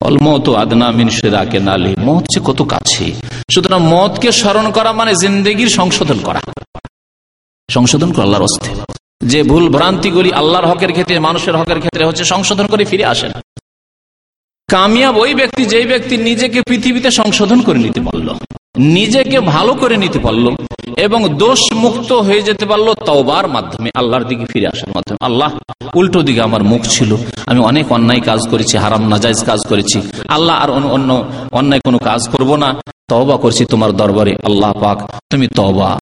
অলমত 0.00 0.48
আদনা 0.48 0.90
মিনসেরাকে 0.90 1.58
নালি। 1.60 1.96
মত 1.98 2.16
হচ্ছে 2.16 2.40
কত 2.44 2.62
কাছে। 2.62 3.14
সুতরাং 3.50 3.80
মতকে 3.80 4.32
স্মরণ 4.32 4.70
করা 4.70 4.92
মানে 4.92 5.14
জিন্দগির 5.14 5.68
সংশোধন 5.68 6.18
করা। 6.18 6.40
সংশোধন 7.70 8.12
করা 8.12 8.22
আল্লাহর 8.22 8.44
অস্তে। 8.44 8.70
যে 9.26 9.42
ভুল 9.42 9.68
ভ্রান্তিগুলি 9.68 10.32
আল্লাহর 10.32 10.66
হকের 10.66 10.90
ক্ষেত্রে, 10.90 11.18
মানুষের 11.18 11.56
হকের 11.56 11.78
ক্ষেত্রে 11.78 12.04
হচ্ছে 12.04 12.24
সংশোধন 12.24 12.66
করে 12.66 12.84
ফিরে 12.84 13.04
আসেন 13.04 13.32
কামিয়াব 14.68 15.16
ওই 15.16 15.34
ব্যক্তি 15.34 15.64
যেই 15.64 15.86
ব্যক্তি 15.86 16.16
নিজেকে 16.16 16.62
পৃথিবীতে 16.62 17.10
সংশোধন 17.10 17.60
করে 17.60 17.78
নিতে 17.78 18.00
পারল 18.00 18.28
নিজেকে 18.78 19.40
ভালো 19.40 19.74
করে 19.74 19.96
নিতে 19.96 20.18
পারল 20.18 20.46
এবং 20.96 21.28
দোষ 21.28 21.72
মুক্ত 21.72 22.12
হয়ে 22.12 22.42
যেতে 22.42 22.66
পারল 22.66 22.94
তওবার 22.94 23.48
মাধ্যমে, 23.48 23.90
আল্লাহর 23.94 24.24
দিকে 24.24 24.44
ফিরে 24.44 24.66
আসার 24.66 24.90
মাধ্যমে। 24.94 25.18
আল্লাহ 25.20 25.50
উল্টো 25.94 26.22
দিকে 26.22 26.40
আমার 26.42 26.62
মুখ 26.62 26.82
ছিল। 26.82 27.16
আমি 27.46 27.60
অনেক 27.60 27.92
অন্যায় 27.92 28.20
কাজ 28.20 28.40
করেছি, 28.48 28.76
হারাম 28.76 29.08
নাজাইজ 29.08 29.44
কাজ 29.44 29.60
করেছি। 29.68 29.98
আল্লাহ 30.28 30.56
আর 30.56 30.70
অন্য 30.70 31.24
অন্যায় 31.52 31.82
কোনো 31.84 31.98
কাজ 31.98 32.28
করব 32.28 32.56
না। 32.56 32.80
তওবা 33.08 33.36
করছি 33.36 33.64
তোমার 33.64 33.92
দরবারে, 33.92 34.36
আল্লাহ 34.44 34.72
পাক 34.72 34.98
তুমি 35.30 35.46
তওবা 35.46 35.98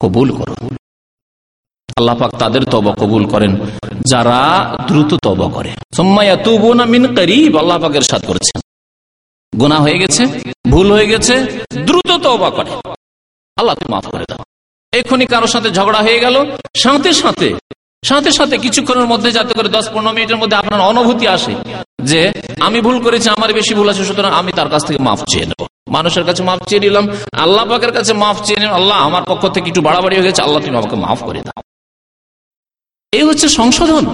কবুল 0.00 0.30
করো। 0.30 0.54
আল্লাহ 1.96 2.14
পাক 2.16 2.30
তাদের 2.38 2.64
তবা 2.64 2.92
কবুল 2.94 3.24
করেন, 3.24 3.56
যারা 4.06 4.38
দ্রুত 4.86 5.14
তবা 5.14 5.48
করে। 5.48 5.70
সোম্মাইয়া 5.96 6.36
তুবুনা 6.36 6.84
মিন 6.84 7.14
করিব, 7.14 7.58
আল্লাহ 7.58 7.78
পাকের 7.78 8.02
সাথ 8.02 8.24
করেছেন। 8.26 8.61
গুণা 9.60 9.78
হয়ে 9.84 9.98
গেছে, 10.02 10.22
ভুল 10.72 10.88
হয়ে 10.92 11.06
গেছে, 11.12 11.34
দ্রুত 11.86 12.10
তবা 12.24 12.50
করে। 12.56 12.70
আল্লাহ 13.56 13.74
মাফ 13.92 14.06
করে 14.12 14.24
দাও। 14.30 14.42
এক্ষুনি 14.92 15.26
কারোর 15.32 15.50
সাথে 15.54 15.68
ঝগড়া 15.70 16.00
হয়ে 16.06 16.20
গেল, 16.24 16.36
সাথে 16.84 17.10
সাথে 17.22 17.48
সাথে 18.02 18.30
সাথে 18.38 18.54
কিছুক্ষণের 18.64 19.06
মধ্যে 19.12 19.30
যাতে 19.32 19.52
করে 19.54 19.68
দশ 19.76 19.86
পনেরো 19.92 20.12
মিনিটের 20.16 20.36
মধ্যে 20.36 20.56
আপনার 20.56 20.80
অনুভূতি 20.80 21.26
আসে 21.36 21.52
যে, 22.10 22.20
আমি 22.66 22.78
ভুল 22.80 22.96
করেছি, 23.04 23.28
আমার 23.36 23.50
বেশি 23.58 23.72
ভুল 23.74 23.88
আছে, 23.92 24.02
সুতরাং 24.04 24.32
আমি 24.40 24.50
তার 24.58 24.68
কাছ 24.68 24.82
থেকে 24.88 25.00
মাফ 25.08 25.20
চেয়ে 25.30 25.46
নেব। 25.46 25.60
মানুষের 25.96 26.24
কাছে 26.28 26.42
মাফ 26.48 26.60
চেয়ে 26.68 26.82
নিলাম, 26.84 27.04
আল্লাহ 27.44 27.64
পাকের 27.70 27.92
কাছে 27.92 28.12
মাফ 28.22 28.36
চেয়ে 28.46 28.60
নিলাম, 28.60 28.74
আল্লাহ 28.80 28.96
আমার 29.08 29.22
পক্ষ 29.30 29.42
থেকে 29.54 29.66
একটু 29.70 29.82
বাড়াবাড়ি 29.86 30.14
হয়ে 30.16 30.26
গেছে, 30.28 30.42
আল্লাহ 30.42 30.60
তুমি 30.64 30.76
আমাকে 30.76 30.96
মাফ 31.04 31.20
করে 31.28 31.40
দাও। 31.46 31.60
এই 33.12 33.24
হচ্ছে 33.28 33.46
সংশোধন। 33.58 34.04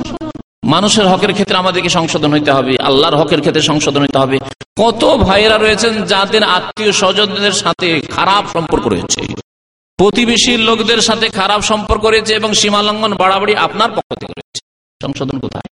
মানুষের 0.62 1.06
হকের 1.12 1.32
ক্ষেত্রে 1.36 1.56
আমাদেরকে 1.62 1.90
সংশোধন 1.98 2.30
হইতে 2.36 2.50
হবে, 2.56 2.72
আল্লাহর 2.88 3.16
হকের 3.20 3.40
ক্ষেত্রে 3.42 3.62
সংশোধন 3.70 4.00
হইতে 4.04 4.18
হবে। 4.22 4.36
কত 4.82 5.02
ভাইয়েরা 5.26 5.56
রয়েছেন 5.58 5.92
যাদের 6.12 6.42
আত্মীয় 6.56 6.92
স্বজনদের 7.00 7.54
সাথে 7.62 7.88
খারাপ 8.16 8.44
সম্পর্ক 8.54 8.84
রয়েছে, 8.94 9.20
প্রতিবেশীর 9.98 10.60
লোকদের 10.68 11.00
সাথে 11.08 11.26
খারাপ 11.38 11.60
সম্পর্ক 11.70 12.02
রয়েছে 12.04 12.32
এবং 12.40 12.50
সীমালঙ্ঘন 12.60 13.12
বাড়াবাড়ি 13.22 13.54
আপনার 13.66 13.90
পক্ষ 13.96 14.10
থেকে 14.20 14.34
রয়েছে। 14.38 14.60
সংশোধন 15.00 15.36
কোথায়? 15.44 15.68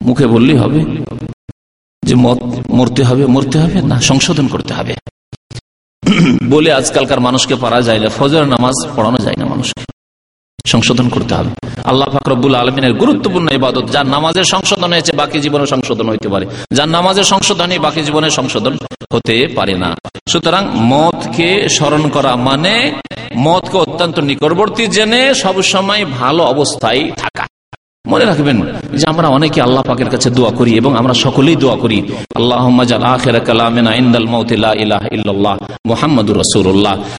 মুখে 0.00 0.26
বললেই 0.34 0.58
হবে 0.62 0.80
যে 2.02 2.14
মত 2.24 2.40
মরতে 2.78 3.02
হবে 3.08 3.24
মরতে 3.34 3.56
হবে 3.62 3.78
না, 3.90 3.96
সংশোধন 4.10 4.46
করতে 4.54 4.72
হবে। 4.78 4.94
বলে 6.52 6.70
আজকালকার 6.80 7.20
মানুষকে 7.26 7.54
পারা 7.64 7.80
যায় 7.86 8.00
না 8.02 8.08
ফজর 8.18 8.44
নামাজ 8.54 8.76
পড়ানো 8.96 9.18
যায় 9.26 9.38
না 9.40 9.46
মানুষকে। 9.52 9.82
সংশোধন 10.66 11.08
করতে 11.08 11.34
হবে। 11.34 11.50
আল্লাহ 11.84 12.08
ফাকরবুল 12.08 12.54
আলমিনের 12.54 12.92
গুরুত্বপূর্ণ 12.92 13.48
ইবাদত, 13.48 13.84
যার 13.90 14.06
নামাজের 14.06 14.44
সংশোধন 14.44 14.92
হয়েছে, 14.92 15.12
বাকি 15.12 15.40
জীবনে 15.40 15.66
সংশোধন 15.66 16.08
হইতে 16.08 16.28
পারে। 16.28 16.46
যার 16.70 16.88
নামাজের 16.88 17.24
সংশোধন 17.24 17.70
বাকি 17.78 18.02
জীবনে 18.02 18.30
সংশোধন 18.30 18.74
হতে 19.12 19.48
পারে 19.56 19.74
না। 19.74 19.96
সুতরাং 20.28 20.68
মতকে 20.74 21.68
স্মরণ 21.68 22.08
করা 22.08 22.36
মানে 22.36 22.74
মতকে 23.36 23.76
অত্যন্ত 23.78 24.18
নিকটবর্তী, 24.18 24.86
জেনে 24.86 25.34
সবসময় 25.34 26.04
ভালো 26.04 26.42
অবস্থায় 26.44 27.10
থাকা। 27.16 27.43
মনে 28.04 28.24
রাখবেন 28.24 28.58
যে 28.92 29.04
আমরা 29.06 29.28
অনেকে 29.28 29.58
আল্লাহ 29.60 29.82
পাকের 29.82 30.08
কাছে 30.08 30.30
দোয়া 30.30 30.50
করি 30.50 30.72
এবং 30.76 30.96
আমরা 30.96 31.14
সকলেই 31.14 31.56
দোয়া 31.56 31.76
করি 31.76 31.98
আল্লাহ 32.34 32.62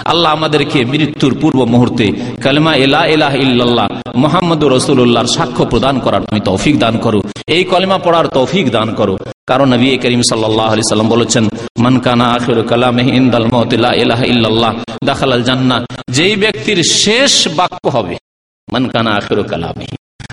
আল্লাহ 0.06 0.32
আমাদেরকে 0.32 0.86
মৃত্যুর 0.86 1.34
পূর্ব 1.42 1.60
মুহূর্তে 1.64 2.06
কালেমা 2.42 2.74
এলা 2.76 3.02
এলাহ 3.06 3.34
ইল্লাল্লাহ 3.36 3.88
মোহাম্মদুর 4.16 4.72
রসুল্লাহর 4.72 5.28
সাক্ষ্য 5.28 5.66
প্রদান 5.66 6.00
করার 6.00 6.22
তুমি 6.22 6.40
তৌফিক 6.40 6.80
দান 6.80 6.98
করো। 6.98 7.20
এই 7.48 7.64
কলেমা 7.64 7.98
পড়ার 7.98 8.28
তৌফিক 8.28 8.66
দান 8.72 8.90
করো। 8.94 9.16
কারণ 9.48 9.74
নবী 9.74 9.98
করিম 9.98 10.22
সাল্লাম 10.22 11.08
বলেছেন 11.10 11.44
মানকানা 11.80 12.26
আখির 12.26 12.64
কালাম 12.64 13.00
ইন্দাল 13.00 13.48
মহতিল্লাহ 13.52 13.94
এলাহ 13.94 14.22
ইল্লাল্লাহ 14.24 14.72
দাখাল 15.04 15.34
জান্না 15.44 15.78
যেই 16.12 16.36
ব্যক্তির 16.36 16.80
শেষ 16.84 17.34
বাক্য 17.56 17.84
হবে 17.88 18.16
মানকানা 18.72 19.12
আখির 19.12 19.44
কালামে 19.44 19.88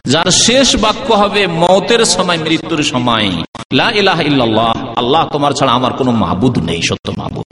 যার 0.05 0.31
শেষ 0.31 0.77
বাক্য 0.77 1.15
হবে, 1.15 1.47
মতের 1.47 2.05
সময়, 2.05 2.39
মৃত্যুর 2.39 2.83
সময়। 2.83 3.31
আল্লাহ 4.97 5.29
তোমার 5.33 5.53
ছাড়া 5.53 5.73
আমার 5.73 5.93
কোনো 5.93 6.11
মাবুদ 6.11 6.59
নেই, 6.59 6.81
সত্য 6.83 7.13
মাবুদ। 7.17 7.45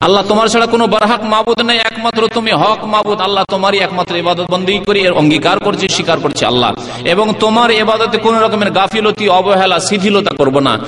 আল্লাহ 0.00 0.24
তোমার 0.28 0.48
ছাড়া 0.48 0.66
কোনো 0.66 0.86
বারহাক 0.86 1.22
মাবুদ 1.24 1.60
নেই, 1.60 1.78
একমাত্র 1.78 2.28
তুমি 2.28 2.52
হক 2.52 2.84
মাবুদ। 2.84 3.20
আল্লাহ 3.20 3.44
তোমারই 3.48 3.78
একমাত্র 3.78 4.16
ইবাদত 4.16 4.50
বন্দী 4.50 4.78
করি 4.78 5.08
অঙ্গীকার 5.08 5.60
করছি, 5.60 5.88
স্বীকার 5.88 6.20
করছি 6.20 6.44
আল্লাহ। 6.44 6.72
এবং 7.04 7.34
তোমার 7.40 7.70
এবাদতে 7.70 8.18
কোন 8.18 8.38
রকমের 8.38 8.70
গাফিলতি, 8.70 9.28
অবহেলা, 9.28 9.80
শিথিলতা 9.80 10.30
করব 10.36 10.58
না। 10.58 10.78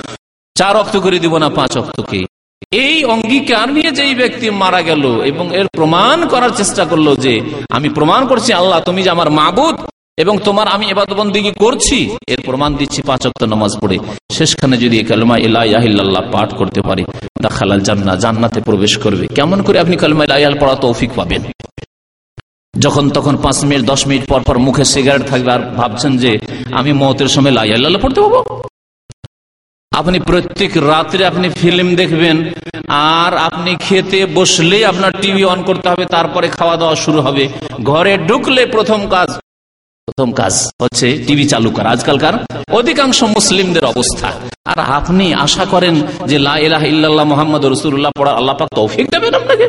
চার 0.55 0.77
অক্ত 0.77 0.97
করে 0.97 1.19
দিব 1.19 1.37
না, 1.37 1.49
পাঁচ 1.49 1.77
অক্তকে। 1.77 2.25
এই 2.71 3.03
অঙ্গীকার 3.03 3.73
নিয়ে 3.73 3.91
যেই 3.91 4.15
ব্যক্তি 4.15 4.49
মারা 4.49 4.81
গেল 4.81 5.21
এবং 5.21 5.55
এর 5.55 5.67
প্রমাণ 5.67 6.27
করার 6.27 6.49
চেষ্টা 6.49 6.85
করল 6.85 7.15
যে, 7.15 7.41
আমি 7.69 7.89
প্রমাণ 7.89 8.27
করছি 8.27 8.53
আল্লাহ, 8.53 8.79
তুমি 8.79 9.03
যে 9.03 9.09
আমার 9.09 9.29
মাবুদ 9.29 9.75
এবং 10.21 10.35
তোমার 10.47 10.67
আমি 10.75 10.85
এবাদবন্দি 10.93 11.39
করছি, 11.63 11.97
এর 12.33 12.39
প্রমাণ 12.47 12.71
দিচ্ছি 12.79 12.99
পাঁচক্ত 13.09 13.41
নামাজ 13.53 13.71
পড়ে। 13.81 13.97
শেষখানে 14.37 14.75
যদি 14.83 14.95
কালমা 15.11 15.35
ইলাহ 15.47 15.63
পাঠ 16.33 16.49
করতে 16.59 16.79
পারে, 16.87 17.03
দাখালাল 17.45 17.81
জান্না 17.87 18.13
জান্নাতে 18.23 18.59
প্রবেশ 18.67 18.93
করবে। 19.03 19.25
কেমন 19.37 19.59
করে 19.65 19.77
আপনি 19.83 19.95
কালমা 20.03 20.23
ইলাহ 20.25 20.53
পড়া 20.61 20.75
তৌফিক 20.85 21.11
পাবেন? 21.19 21.41
যখন 22.73 23.05
তখন 23.17 23.35
পাঁচ 23.43 23.57
মিনিট, 23.67 23.83
দশ 23.91 24.01
মিনিট 24.07 24.23
পর 24.31 24.41
পর 24.47 24.55
মুখে 24.65 24.85
সিগারেট 24.93 25.23
থাকবে 25.31 25.49
আর 25.55 25.61
ভাবছেন 25.79 26.13
যে 26.23 26.31
আমি 26.79 26.91
মতের 27.01 27.29
সময় 27.35 27.53
লাইয়াল্লাহ 27.57 28.01
পড়তে 28.03 28.19
পাবো? 28.25 28.39
আপনি 29.91 30.17
প্রত্যেক 30.29 30.71
রাত্রে 30.91 31.21
আপনি 31.31 31.47
ফিল্ম 31.59 31.87
দেখবেন, 32.01 32.37
আর 33.17 33.31
আপনি 33.47 33.71
খেতে 33.85 34.19
বসলেই 34.37 34.83
আপনার 34.91 35.11
টিভি 35.21 35.43
অন 35.53 35.59
করতে 35.69 35.87
হবে, 35.91 36.05
তারপরে 36.15 36.47
খাওয়া 36.57 36.75
দাওয়া 36.81 36.95
শুরু 37.03 37.19
হবে। 37.25 37.43
ঘরে 37.89 38.13
ঢুকলে 38.27 38.61
প্রথম 38.75 39.01
কাজ 39.15 39.29
প্রথম 40.09 40.31
কাজ 40.41 40.53
হচ্ছে 40.81 41.07
টিভি 41.27 41.45
চালু 41.51 41.69
করা, 41.77 41.89
আজকালকার 41.95 42.35
অধিকাংশ 42.79 43.19
মুসলিমদের 43.37 43.85
অবস্থা। 43.93 44.27
আর 44.71 44.79
আপনি 44.99 45.25
আশা 45.45 45.65
করেন 45.73 45.95
যে 46.29 46.37
লাহ 46.47 47.25
মোহাম্মদ 47.31 47.63
রসুল্লাহ 47.73 48.11
পড়া 48.19 48.31
আল্লাহ 48.39 48.55
পাক 48.59 48.69
তৌফিক 48.79 49.05
দেবেন 49.13 49.33
আপনাকে? 49.39 49.65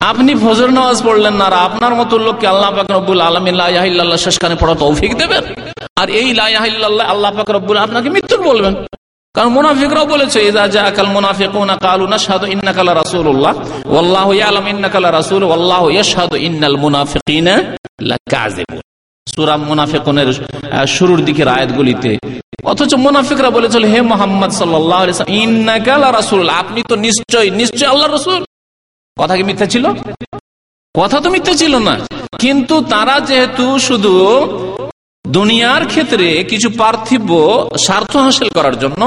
আপনি 0.00 0.32
ফজর 0.44 0.70
নামাজ 0.78 0.98
পড়লেন 1.06 1.34
না 1.40 1.44
আর 1.48 1.54
আপনার 1.66 1.92
মতো 2.00 2.14
লোককে 2.26 2.46
আল্লাহ 2.52 2.70
পাক 2.76 2.88
রব্বুল 2.96 3.20
আলমী 3.28 3.50
আলমিল্লাহ 3.50 4.18
শেষখানে 4.24 4.56
পড়া 4.62 4.74
তৌফিক 4.84 5.12
দেবেন? 5.22 5.44
আর 6.00 6.08
এই 6.20 6.28
লাহ 6.38 6.48
আল্লাহ 7.12 7.30
পাক 7.38 7.48
রব্বুল 7.56 7.78
আপনাকে 7.86 8.08
মৃত্যুর 8.14 8.42
বলবেন। 8.50 8.74
কারণ 9.34 9.48
মুনাফিকরাও 9.48 10.06
বলেছে 10.06 10.38
ইদা 10.48 10.64
জা 10.68 10.82
আকাল 10.82 11.06
মুনাফিকুনা 11.06 11.76
কালু 11.76 12.06
নাশহাদু 12.06 12.46
ইন্নাকা 12.46 12.82
লা 12.84 12.94
রাসূলুল্লাহ 12.94 13.54
ওয়াল্লাহু 13.86 14.30
ইয়ালামু 14.32 14.68
ইন্নাকা 14.68 15.00
লা 15.00 15.10
রাসূল 15.12 15.42
ওয়াল্লাহু 15.42 15.86
ইয়াশহাদু 15.90 16.36
ইন্নাল 16.36 16.76
মুনাফিকিনা 16.76 17.54
লাকাযিবুন। 18.02 18.80
সূরা 19.28 19.56
মুনাফিকুনের 19.56 20.28
শুরুর 20.86 21.20
দিকের 21.24 21.48
আয়াতগুলিতে। 21.48 22.10
অথচ 22.64 22.94
মুনাফিকরা 22.94 23.50
বলেছিল, 23.50 23.84
হে 23.84 24.00
মোহাম্মদ 24.02 24.50
সাল্লাল্লাহু 24.50 25.04
ইন্নাকা 25.28 25.94
আপনি 26.62 26.82
তো 26.88 26.94
নিশ্চয় 26.96 27.50
নিশ্চয় 27.50 27.88
আল্লাহর 27.88 28.12
রাসূল। 28.12 28.44
কথা 29.18 29.36
কি 29.36 29.42
মিথ্যা 29.42 29.66
ছিল? 29.66 29.84
কথা 31.00 31.20
তো 31.20 31.30
মিথ্যা 31.30 31.54
ছিল 31.54 31.74
না। 31.78 31.94
কিন্তু 32.38 32.74
তারা 32.82 33.20
যেহেতু 33.20 33.78
শুধু 33.78 34.12
দুনিয়ার 35.36 35.82
ক্ষেত্রে 35.92 36.26
কিছু 36.50 36.68
পার্থিব 36.80 37.28
স্বার্থ 37.86 38.12
হাসিল 38.24 38.48
করার 38.56 38.76
জন্য 38.82 39.02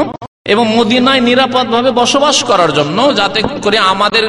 এবং 0.54 0.66
মদিনায় 0.78 1.22
নিরাপদ 1.30 1.66
ভাবে 1.76 1.92
বসবাস 2.02 2.38
করার 2.50 2.72
জন্য 2.78 2.98
যাতে 3.20 3.40
করে 3.64 3.78
আমাদের 3.94 4.24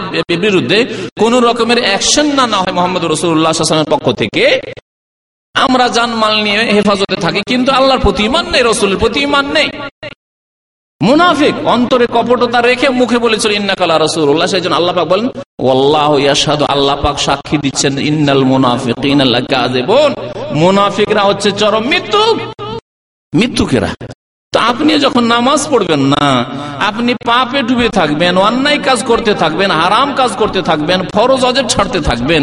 বিরুদ্ধে 0.45 0.79
কোন 1.21 1.33
রকমের 1.49 1.79
অ্যাকশন 1.87 2.27
না 2.39 2.45
না 2.53 2.59
হয় 2.63 2.75
মোহাম্মদ 2.79 3.03
রসুল্লাহামের 3.05 3.91
পক্ষ 3.93 4.07
থেকে। 4.21 4.45
আমরা 5.55 5.87
জানমাল 5.97 6.35
নিয়ে 6.45 6.61
হেফাজতে 6.77 7.17
থাকি, 7.25 7.41
কিন্তু 7.51 7.71
আল্লাহর 7.79 8.05
প্রতি 8.05 8.23
ইমান 8.31 8.47
নেই, 8.53 8.63
রসুলের 8.63 8.99
প্রতি 9.03 9.19
ইমান 9.29 9.47
নেই। 9.57 9.69
মুনাফিক, 11.01 11.55
অন্তরে 11.75 12.07
কপটতা 12.07 12.61
রেখে 12.61 12.89
মুখে 12.89 13.19
বলেছিল 13.19 13.51
ইন্নাকালা 13.51 13.99
রসুল্লাহ 13.99 14.47
সেই 14.47 14.61
জন্য 14.61 14.75
আল্লাহ 14.75 14.95
পাক 14.95 15.07
বলেন 15.09 15.29
ওল্লাহ 15.71 16.11
ইয়াসাদ 16.19 16.63
আল্লাহ 16.63 16.97
পাক 17.03 17.17
সাক্ষী 17.19 17.57
দিচ্ছেন, 17.59 17.99
ইন্নাল 18.11 18.45
মুনাফিক 18.45 18.97
মুনাফিকরা 20.55 21.23
হচ্ছে 21.23 21.49
চরম 21.53 21.85
মৃত্যু। 21.93 22.23
মৃত্যুকেরা? 23.33 23.91
তো 24.55 24.61
আপনি 24.71 24.93
যখন 25.07 25.25
নামাজ 25.35 25.61
পড়বেন 25.73 26.03
না, 26.15 26.27
আপনি 26.89 27.13
পাপে 27.29 27.61
ডুবে 27.69 27.89
থাকবেন, 27.99 28.33
অন্যায় 28.49 28.81
কাজ 28.89 28.99
করতে 29.11 29.33
থাকবেন, 29.43 29.71
হারাম 29.81 30.09
কাজ 30.21 30.31
করতে 30.41 30.61
থাকবেন, 30.69 30.99
ফরজ 31.15 31.43
অজেব 31.49 31.67
ছাড়তে 31.75 31.99
থাকবেন, 32.09 32.43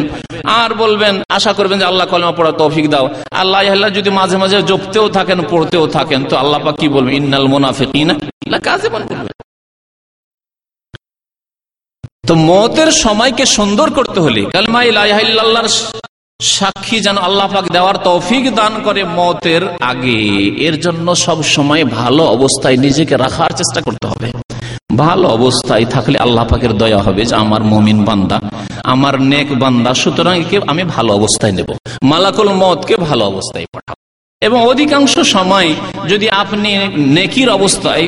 আর 0.62 0.70
বলবেন, 0.84 1.14
আশা 1.38 1.52
করবেন 1.58 1.78
যে 1.82 1.86
আল্লাহ 1.92 2.06
কলমা 2.12 2.34
পড়া 2.38 2.52
তৌফিক 2.62 2.86
দাও। 2.94 3.06
আল্লাহ 3.42 3.60
আল্লাহ 3.76 3.90
যদি 3.98 4.10
মাঝে 4.20 4.38
মাঝে 4.42 4.58
জপতেও 4.72 5.06
থাকেন, 5.18 5.40
পড়তেও 5.52 5.86
থাকেন, 5.98 6.22
তো 6.30 6.34
আল্লাহ 6.42 6.60
পাক 6.66 6.76
কি 6.80 6.88
বলবেন 6.96 7.14
ইন্নাল 7.20 7.48
মোনাফিক 7.54 7.90
কাজে 8.68 8.88
বলবেন 8.96 9.18
তো 12.28 12.34
মতের 12.50 12.90
সময়কে 13.04 13.46
সুন্দর 13.58 13.88
করতে 13.98 14.20
হলে, 14.26 14.42
কালমা 14.56 14.82
ইলাহার 14.90 15.70
সাক্ষী 16.42 17.00
যেন 17.00 17.18
আল্লাহ 17.18 17.48
পাক 17.48 17.66
দেওয়ার 17.70 17.98
তৌফিক 17.98 18.56
দান 18.56 18.74
করে 18.84 19.04
মতের 19.04 19.62
আগে। 19.82 20.20
এর 20.68 20.80
জন্য 20.80 21.16
সব 21.16 21.44
সময় 21.44 21.84
ভালো 21.86 22.24
অবস্থায় 22.26 22.78
নিজেকে 22.78 23.18
রাখার 23.18 23.52
চেষ্টা 23.54 23.82
করতে 23.82 24.08
হবে। 24.08 24.28
ভালো 24.96 25.28
অবস্থায় 25.28 25.86
থাকলে 25.86 26.18
আল্লাহ 26.20 26.46
পাকের 26.46 26.74
দয়া 26.74 26.98
হবে 26.98 27.26
যে 27.26 27.36
আমার 27.36 27.64
মমিন 27.64 28.06
বান্দা, 28.06 28.38
আমার 28.84 29.22
নেক 29.22 29.60
বান্দা, 29.60 29.94
সুতরাং 29.94 30.36
একে 30.40 30.58
আমি 30.68 30.84
ভালো 30.84 31.14
অবস্থায় 31.14 31.52
নেব। 31.52 31.70
মালাকুল 32.04 32.50
মতকে 32.50 32.96
ভালো 32.98 33.26
অবস্থায় 33.26 33.66
পাঠাবো 33.74 34.02
এবং 34.42 34.60
অধিকাংশ 34.64 35.20
সময় 35.20 35.74
যদি 36.08 36.30
আপনি 36.30 36.72
নেকির 36.98 37.50
অবস্থায়, 37.50 38.08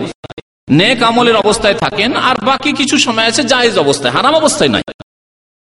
নেক 0.69 1.03
আমলের 1.03 1.35
অবস্থায় 1.35 1.73
থাকেন, 1.73 2.15
আর 2.15 2.35
বাকি 2.45 2.71
কিছু 2.73 2.97
সময় 2.97 3.25
আছে 3.25 3.43
জায়েজ 3.43 3.77
অবস্থায়, 3.77 4.11
হারাম 4.15 4.35
অবস্থায় 4.35 4.69
নাই 4.69 4.83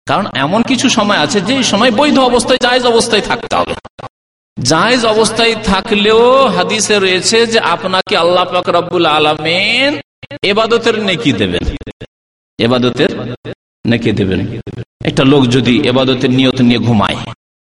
কারণ 0.06 0.26
এমন 0.34 0.62
কিছু 0.62 0.88
সময় 0.88 1.18
আছে 1.18 1.40
যে 1.40 1.62
সময় 1.62 1.90
বৈধ 1.90 2.18
অবস্থায়, 2.18 2.60
জায়েজ 2.62 2.84
অবস্থায় 2.86 3.20
থাকতে 3.20 3.56
হবে। 3.56 3.74
জায়জ 4.62 5.06
অবস্থায় 5.06 5.54
থাকলেও 5.64 6.46
হাদিসে 6.46 6.98
রয়েছে 6.98 7.46
যে 7.46 7.58
আপনাকে 7.74 8.16
আল্লাহ 8.16 8.44
পাক 8.44 8.68
রব্বুল 8.68 9.06
আলমেন 9.06 9.90
এবাদতের 10.42 10.96
নেকি 11.02 11.32
দেবেন। 11.32 11.64
এবাদতের 12.58 13.10
নেকি 13.86 14.12
দেবেন। 14.12 14.40
একটা 15.04 15.24
লোক 15.24 15.42
যদি 15.46 15.74
এবাদতের 15.88 16.30
নিয়ত 16.30 16.60
নিয়ে 16.60 16.78
ঘুমায়, 16.78 17.18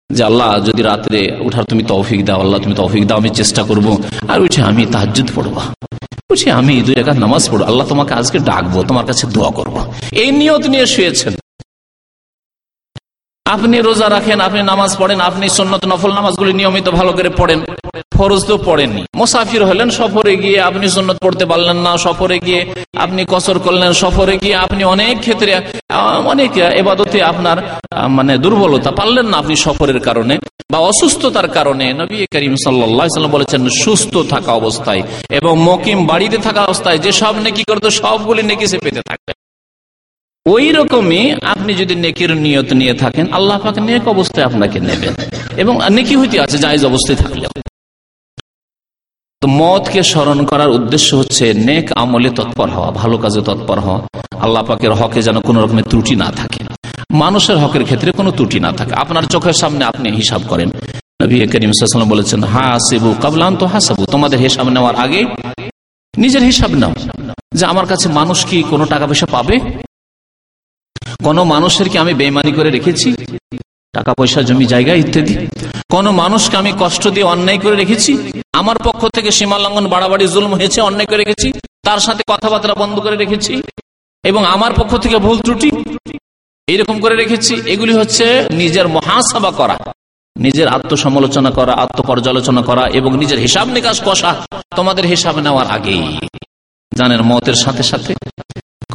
যে 0.09 0.23
আল্লাহ 0.23 0.49
যদি 0.65 0.81
রাত্রে 0.81 1.19
উঠার 1.39 1.63
তুমি 1.63 1.83
তৌফিক 1.83 2.25
দাও, 2.25 2.39
আল্লাহ 2.39 2.59
তুমি 2.61 2.75
তৌফিক 2.75 3.03
দাও, 3.07 3.17
আমি 3.17 3.29
চেষ্টা 3.29 3.63
করব, 3.63 3.87
আর 4.27 4.41
উঠে 4.41 4.61
আমি 4.61 4.85
তাহাজুদ 4.85 5.27
পড়ব। 5.35 5.55
বুঝি 6.29 6.47
আমি 6.51 6.81
দুই 6.81 6.95
রেখা 6.95 7.13
নামাজ 7.13 7.43
পড়ব। 7.49 7.63
আল্লাহ 7.63 7.87
তোমাকে 7.87 8.13
আজকে 8.13 8.37
ডাকবো, 8.39 8.83
তোমার 8.83 9.05
কাছে 9.05 9.27
দোয়া 9.27 9.51
করব। 9.51 9.75
এই 10.11 10.31
নিয়ত 10.31 10.63
নিয়ে 10.67 10.85
শুয়েছেন। 10.85 11.33
আপনি 13.53 13.77
রোজা 13.87 14.07
রাখেন, 14.15 14.37
আপনি 14.47 14.61
নামাজ 14.71 14.91
পড়েন, 15.01 15.19
আপনি 15.29 15.45
সন্ন্যত 15.57 15.83
নফল 15.91 16.11
নামাজগুলি 16.19 16.51
নিয়মিত 16.59 16.87
ভালো 16.99 17.11
করে 17.17 17.29
পড়েন। 17.39 17.59
ফরজ 18.17 18.41
তো 18.49 18.55
পড়েননি 18.67 19.01
মোসাফির 19.19 19.63
হলেন, 19.69 19.89
সফরে 19.99 20.33
গিয়ে 20.43 20.59
আপনি 20.69 20.85
সন্ন্যত 20.95 21.17
পড়তে 21.25 21.45
পারলেন 21.51 21.77
না, 21.85 21.91
সফরে 22.05 22.37
গিয়ে 22.45 22.61
আপনি 23.03 23.21
কসর 23.33 23.57
করলেন, 23.65 23.91
সফরে 24.01 24.35
গিয়ে 24.43 24.55
আপনি 24.65 24.81
অনেক 24.93 25.15
ক্ষেত্রে 25.25 25.51
অনেক 26.33 26.51
এবাদতে 26.81 27.17
আপনার 27.31 27.57
মানে 28.17 28.33
দুর্বলতা 28.43 28.91
পারলেন 28.99 29.25
না 29.31 29.35
আপনি 29.41 29.55
সফরের 29.65 29.99
কারণে 30.07 30.35
বা 30.71 30.79
অসুস্থতার 30.91 31.47
কারণে। 31.57 31.85
নবী 32.01 32.17
করিম 32.33 32.55
সাল্লাম 32.63 33.31
বলেছেন, 33.35 33.61
সুস্থ 33.83 34.13
থাকা 34.33 34.51
অবস্থায় 34.61 35.01
এবং 35.37 35.53
মকিম 35.67 35.99
বাড়িতে 36.11 36.37
থাকা 36.47 36.61
অবস্থায় 36.67 36.99
যে 37.05 37.11
সব 37.21 37.33
নেকি 37.45 37.63
করতো, 37.69 37.87
সবগুলি 38.01 38.41
নেকি 38.49 38.65
সে 38.71 38.77
পেতে 38.85 39.01
থাকবে। 39.09 39.31
ওই 40.53 40.71
রকমই 40.71 41.23
আপনি 41.53 41.73
যদি 41.73 41.95
নেকির 41.95 42.31
নিয়ত 42.37 42.73
নিয়ে 42.73 42.93
থাকেন, 42.93 43.25
আল্লাহ 43.33 43.57
পাকে 43.59 43.81
নেক 43.81 44.07
অবস্থায় 44.07 44.45
আপনাকে 44.45 44.79
নেবেন। 44.79 45.13
এবং 45.57 45.79
নেকি 45.89 46.15
হইতে 46.15 46.39
আছে, 46.39 46.57
জায়জ 46.57 46.85
অবস্থায় 46.85 47.17
থাকলে 47.17 47.47
তো 49.41 49.47
মতকে 49.47 50.03
স্মরণ 50.03 50.45
করার 50.45 50.69
উদ্দেশ্য 50.69 51.15
হচ্ছে 51.15 51.53
নেক 51.53 51.91
আমলে 51.91 52.29
তৎপর 52.29 52.69
হওয়া, 52.69 52.91
ভালো 52.91 53.17
কাজে 53.17 53.41
তৎপর 53.41 53.79
হওয়া। 53.79 53.99
আল্লাহ 54.41 54.63
পাকের 54.63 54.93
হকে 54.93 55.21
যেন 55.21 55.39
কোন 55.39 55.55
রকমের 55.57 55.83
ত্রুটি 55.83 56.15
না 56.15 56.31
থাকে। 56.31 56.61
মানুষের 57.13 57.57
হকের 57.57 57.83
ক্ষেত্রে 57.83 58.11
কোনো 58.11 58.31
ত্রুটি 58.31 58.59
না 58.59 58.71
থাকে। 58.71 58.93
আপনার 58.93 59.23
চোখের 59.23 59.53
সামনে 59.53 59.85
আপনি 59.85 60.11
হিসাব 60.11 60.41
করেন। 60.47 60.69
নবী 61.23 61.47
করিম 61.47 61.71
বলেছেন, 62.05 62.43
হাসিবু 62.43 63.15
কাবলান 63.21 63.55
তো 63.55 63.65
হাসাবু 63.65 64.05
তোমাদের 64.05 64.39
হিসাব 64.39 64.69
নেওয়ার 64.69 64.95
আগে 64.95 65.21
নিজের 66.17 66.43
হিসাব 66.43 66.71
নাও। 66.71 66.93
যে 67.53 67.65
আমার 67.65 67.85
কাছে 67.85 68.09
মানুষ 68.09 68.45
কি 68.45 68.63
কোনো 68.69 68.85
টাকা 68.85 69.05
পয়সা 69.07 69.25
পাবে? 69.25 69.86
কোন 71.25 71.37
মানুষের 71.53 71.87
কি 71.91 71.97
আমি 72.03 72.13
বেমানি 72.21 72.51
করে 72.57 72.69
রেখেছি, 72.77 73.09
টাকা 73.93 74.11
পয়সা, 74.17 74.39
জমি, 74.47 74.65
জায়গা 74.73 74.93
ইত্যাদি। 75.03 75.35
কোন 75.93 76.05
মানুষকে 76.21 76.55
আমি 76.61 76.71
কষ্ট 76.83 77.03
দিয়ে 77.15 77.27
অন্যায় 77.33 77.59
করে 77.63 77.75
রেখেছি, 77.81 78.11
আমার 78.59 78.77
পক্ষ 78.87 79.01
থেকে 79.15 79.29
সীমা 79.37 79.57
লঙ্ঘন, 79.63 79.85
বাড়াবাড়ি, 79.93 80.25
জুলম 80.33 80.51
হয়েছে, 80.59 80.79
অন্যায় 80.87 81.07
করে 81.11 81.19
রেখেছি, 81.23 81.47
তার 81.87 81.99
সাথে 82.05 82.21
কথাবার্তা 82.31 82.75
বন্ধ 82.81 82.95
করে 83.05 83.17
রেখেছি, 83.23 83.53
এবং 84.23 84.41
আমার 84.55 84.71
পক্ষ 84.79 84.91
থেকে 85.03 85.17
ভুল 85.25 85.37
ত্রুটি 85.45 85.69
এইরকম 86.67 86.95
করে 87.03 87.15
রেখেছি, 87.21 87.53
এগুলি 87.73 87.93
হচ্ছে 87.99 88.25
নিজের 88.61 88.85
মহাসভা 88.95 89.51
করা, 89.59 89.75
নিজের 90.35 90.67
আত্মসমালোচনা 90.77 91.51
করা, 91.57 91.73
আত্মপর্যালোচনা 91.83 92.61
করা, 92.69 92.83
এবং 92.99 93.11
নিজের 93.21 93.39
হিসাব 93.45 93.67
নিকাশ 93.75 93.97
কষা 94.07 94.31
তোমাদের 94.77 95.05
হিসাব 95.13 95.35
নেওয়ার 95.45 95.67
আগেই। 95.75 96.03
জানেন 96.91 97.21
মতের 97.29 97.57
সাথে 97.63 97.83
সাথে 97.91 98.11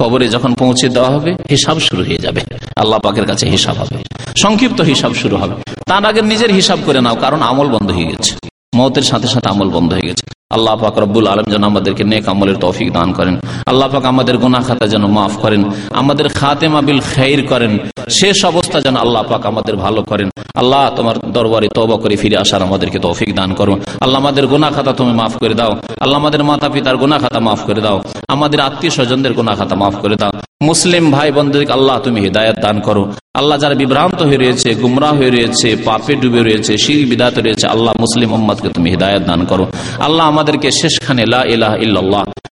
কবরে 0.03 0.29
যখন 0.29 0.55
পৌঁছে 0.55 0.89
দেওয়া 0.89 1.11
হবে, 1.11 1.35
হিসাব 1.51 1.79
শুরু 1.79 2.03
হয়ে 2.05 2.19
যাবে। 2.19 2.41
আল্লাহ 2.77 2.99
পাকের 3.01 3.27
কাছে 3.27 3.51
হিসাব 3.51 3.77
হবে। 3.77 3.99
সংক্ষিপ্ত 4.37 4.81
হিসাব 4.81 5.15
শুরু 5.15 5.37
হবে। 5.37 5.55
তার 5.87 6.05
আগে 6.05 6.23
নিজের 6.23 6.51
হিসাব 6.53 6.79
করে 6.87 7.01
নাও, 7.01 7.17
কারণ 7.17 7.43
আমল 7.43 7.69
বন্ধ 7.69 7.91
হয়ে 7.91 8.07
গেছে। 8.07 8.33
মতের 8.77 9.03
সাথে 9.03 9.27
সাথে 9.27 9.49
আমল 9.49 9.71
বন্ধ 9.71 9.93
হয়ে 9.93 10.03
গেছে। 10.03 10.25
আল্লাহ 10.57 10.75
পাক 10.83 10.95
রব্বুল 11.05 11.27
আলম 11.33 11.47
যেন 11.53 11.63
আমাদেরকে 11.71 12.03
নেক 12.13 12.25
আমলের 12.33 12.59
তৌফিক 12.65 12.89
দান 12.97 13.09
করেন। 13.19 13.35
আল্লাহ 13.71 13.87
পাক 13.95 14.05
আমাদের 14.13 14.37
গোনা 14.43 14.61
খাতা 14.67 14.87
যেন 14.93 15.05
মাফ 15.17 15.33
করেন, 15.43 15.63
আমাদের 16.01 16.27
খাতেমা 16.39 16.81
বিল 16.89 17.01
খের 17.13 17.41
করেন, 17.53 17.73
শেষ 18.21 18.39
অবস্থা 18.53 18.79
যেন 18.87 18.97
আল্লাহ 19.05 19.23
পাক 19.31 19.43
আমাদের 19.53 19.75
ভালো 19.85 20.01
করেন। 20.11 20.29
আল্লাহ 20.61 20.83
তোমার 20.99 21.17
দরবারে 21.37 21.69
তবা 21.77 21.97
করে 22.03 22.17
ফিরে 22.23 22.37
আসার 22.43 22.63
আমাদেরকে 22.69 22.99
তৌফিক 23.07 23.31
দান 23.39 23.51
করো 23.59 23.75
আল্লাহ 24.05 24.19
আমাদের 24.23 24.45
গোনা 24.53 24.69
খাতা 24.77 24.93
তুমি 25.01 25.13
মাফ 25.21 25.35
করে 25.43 25.55
দাও। 25.61 25.73
আল্লাহ 26.03 26.17
আমাদের 26.23 26.43
মাতা 26.51 26.69
পিতার 26.75 26.97
গোনা 27.03 27.17
খাতা 27.23 27.41
মাফ 27.47 27.61
করে 27.69 27.81
দাও। 27.87 27.99
আমাদের 28.35 28.59
আত্মীয় 28.69 28.93
স্বজনদের 28.97 29.33
গোনা 29.39 29.53
খাতা 29.59 29.75
মাফ 29.83 29.95
করে 30.03 30.17
দাও। 30.23 30.33
মুসলিম 30.71 31.05
ভাই 31.17 31.29
বন্ধুদেরকে 31.39 31.73
আল্লাহ 31.79 31.97
তুমি 32.07 32.19
হৃদায়ত 32.27 32.57
দান 32.65 32.77
করো। 32.87 33.03
আল্লাহ 33.41 33.57
যারা 33.63 33.77
বিভ্রান্ত 33.83 34.21
হয়ে 34.29 34.41
রয়েছে 34.43 34.69
গুমরা 34.83 35.11
হয়ে 35.19 35.31
রয়েছে, 35.37 35.69
পাপে 35.87 36.13
ডুবে 36.23 36.41
রয়েছে 36.49 36.73
শির 36.85 37.01
বিদাত 37.11 37.37
রয়েছে, 37.47 37.67
আল্লাহ 37.75 37.93
মুসলিম 38.05 38.29
মোহাম্মদকে 38.33 38.69
তুমি 38.77 38.89
হৃদায়ত 38.95 39.23
দান 39.31 39.41
করো। 39.51 39.65
আল্লাহ 40.07 40.25
আমাদেরকে 40.43 40.71
শেষখানে 40.71 41.23
লা 41.33 41.41
ইলাহ 41.55 41.73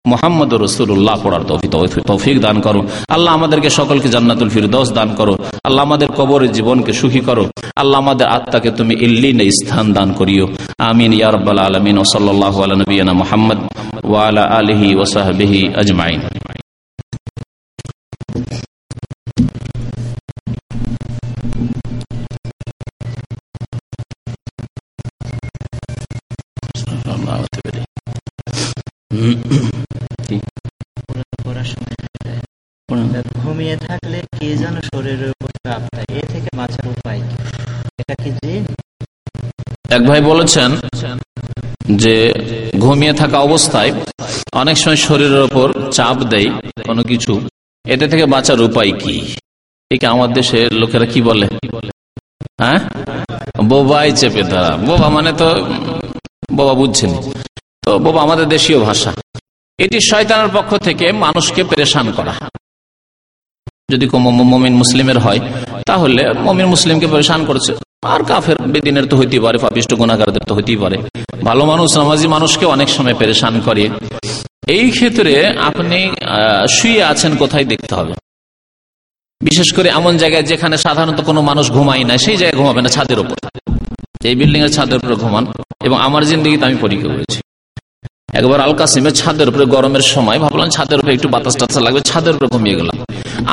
মোহাম্মদ 0.06 0.50
রসুল্লাহ 0.64 1.16
পড়ার 1.22 1.44
তৌফিক 2.06 2.36
দান 2.40 2.56
করো। 2.60 2.80
আল্লাহ 3.08 3.32
আমাদেরকে 3.34 3.70
সকলকে 3.70 4.08
জান্নাতুল 4.14 4.48
ফিরদৌস 4.48 4.88
দান 4.98 5.08
করো। 5.18 5.34
আল্লাহ 5.64 5.82
আমাদের 5.88 6.08
কবরের 6.18 6.52
জীবনকে 6.52 6.92
সুখী 6.92 7.20
করো। 7.20 7.44
আল্লাহ 7.76 7.98
আমাদের 8.00 8.26
আত্মাকে 8.36 8.70
তুমি 8.78 8.94
ইল্লিনে 9.00 9.44
স্থান 9.58 9.86
দান 9.96 10.08
করিও। 10.12 10.46
আমিন 10.78 11.12
ইয়ারব্বাল 11.12 11.60
আলমিন। 11.68 11.96
ওসল্লাহ 12.04 12.54
আলা 12.62 12.74
নবীনা 12.82 13.12
মোহাম্মদ 13.12 13.58
ওয়ালা 14.04 14.44
আলহি 14.58 14.88
ওসাহাবিহি 15.02 15.60
আজমাইন। 15.80 16.20
ঘুমিয়ে 33.44 33.76
থাকলে 33.76 34.18
কে 34.40 34.48
যেন 34.56 34.76
শরীরের 34.80 35.30
উপর 35.30 35.50
চাপ 35.64 35.82
দেয়? 35.94 36.10
এ 36.18 36.22
থেকে 36.26 36.50
বাঁচার 36.56 36.86
উপায় 36.86 37.20
এটা 37.98 38.14
কি 38.22 38.30
জিন 38.30 38.62
এক 39.90 40.02
ভাই 40.06 40.20
বলেছেন 40.20 40.70
যে 41.96 42.14
ঘুমিয়ে 42.78 43.12
থাকা 43.12 43.38
অবস্থায় 43.38 43.92
অনেক 44.52 44.76
সময় 44.78 44.96
শরীরের 44.96 45.42
ওপর 45.42 45.66
চাপ 45.90 46.16
দেয় 46.22 46.48
কোনো 46.86 47.02
কিছু। 47.02 47.32
এতে 47.84 48.06
থেকে 48.08 48.26
বাঁচার 48.26 48.60
উপায় 48.60 48.92
কি? 48.92 49.16
ঠিক 49.90 50.04
আমার 50.04 50.32
দেশের 50.32 50.72
লোকেরা 50.72 51.06
কি 51.06 51.20
বলে? 51.22 51.46
হ্যাঁ? 52.60 52.78
বোবাই 53.64 54.12
চেপে 54.12 54.42
ধরা। 54.42 54.76
বোবা 54.76 55.08
মানে 55.08 55.32
তো 55.32 55.48
বোবা 56.48 56.74
বুঝছেন? 56.80 57.12
তো 57.84 57.90
বোবা, 58.04 58.20
আমাদের 58.26 58.46
দেশীয় 58.54 58.78
ভাষা। 58.88 59.10
এটি 59.84 59.98
শয়তানের 60.10 60.50
পক্ষ 60.56 60.70
থেকে 60.86 61.06
মানুষকে 61.24 61.60
পেরেশান 61.70 62.06
করা। 62.16 62.34
যদি 63.92 64.06
মমিন 64.52 64.74
মুসলিমের 64.82 65.18
হয়, 65.24 65.40
তাহলে 65.88 66.22
মমিন 66.46 66.68
মুসলিমকে 66.74 67.06
পরেশান 67.12 67.40
করছে। 67.48 67.72
আর 68.12 68.20
কাফের 68.30 68.58
বেদিনের 68.72 69.06
তো 69.10 69.14
হইতেই 69.20 69.42
পারে, 69.44 69.58
পাপিষ্ট 69.64 69.90
গুণাগারদের 70.00 70.44
তো 70.48 70.52
হইতেই 70.56 70.78
পারে। 70.84 70.96
ভালো 71.48 71.62
মানুষ, 71.72 71.88
নামাজি 71.98 72.26
মানুষকে 72.36 72.64
অনেক 72.74 72.88
সময় 72.96 73.16
পেরেশান 73.20 73.54
করে। 73.66 73.84
এই 74.76 74.86
ক্ষেত্রে 74.96 75.32
আপনি 75.68 75.98
শুয়ে 76.76 77.02
আছেন, 77.12 77.32
কোথায় 77.42 77.66
দেখতে 77.72 77.92
হবে? 77.98 78.14
বিশেষ 79.40 79.68
করে 79.76 79.88
এমন 79.98 80.12
জায়গায় 80.22 80.44
যেখানে 80.50 80.76
সাধারণত 80.86 81.18
কোনো 81.28 81.40
মানুষ 81.50 81.66
ঘুমাই 81.76 82.02
না 82.08 82.14
সেই 82.24 82.36
জায়গায় 82.40 82.58
ঘুমাবে 82.60 82.80
না, 82.84 82.90
ছাদের 82.96 83.18
উপর 83.24 83.36
এই 84.28 84.34
বিল্ডিং 84.40 84.60
এর 84.66 84.72
ছাদের 84.76 84.96
উপরে 85.00 85.16
ঘুমান 85.24 85.44
এবং 85.86 85.96
আমার 86.06 86.22
জিন্দিগিতে 86.30 86.64
আমি 86.68 86.76
পরীক্ষা 86.84 87.08
করেছি। 87.14 87.38
একবার 88.38 88.58
আল 88.66 88.74
কাসিমের 88.80 89.14
ছাদের 89.20 89.46
উপরে 89.50 89.64
গরমের 89.74 90.04
সময় 90.12 90.38
ভাবলাম 90.44 90.68
ছাদের 90.76 90.98
উপরে 91.00 91.12
একটু 91.16 91.28
বাতাস 91.34 91.54
টাতাস 91.60 91.78
লাগবে, 91.86 92.00
ছাদের 92.10 92.32
উপরে 92.36 92.48
ঘুমিয়ে 92.54 92.76
গেলাম। 92.80 92.96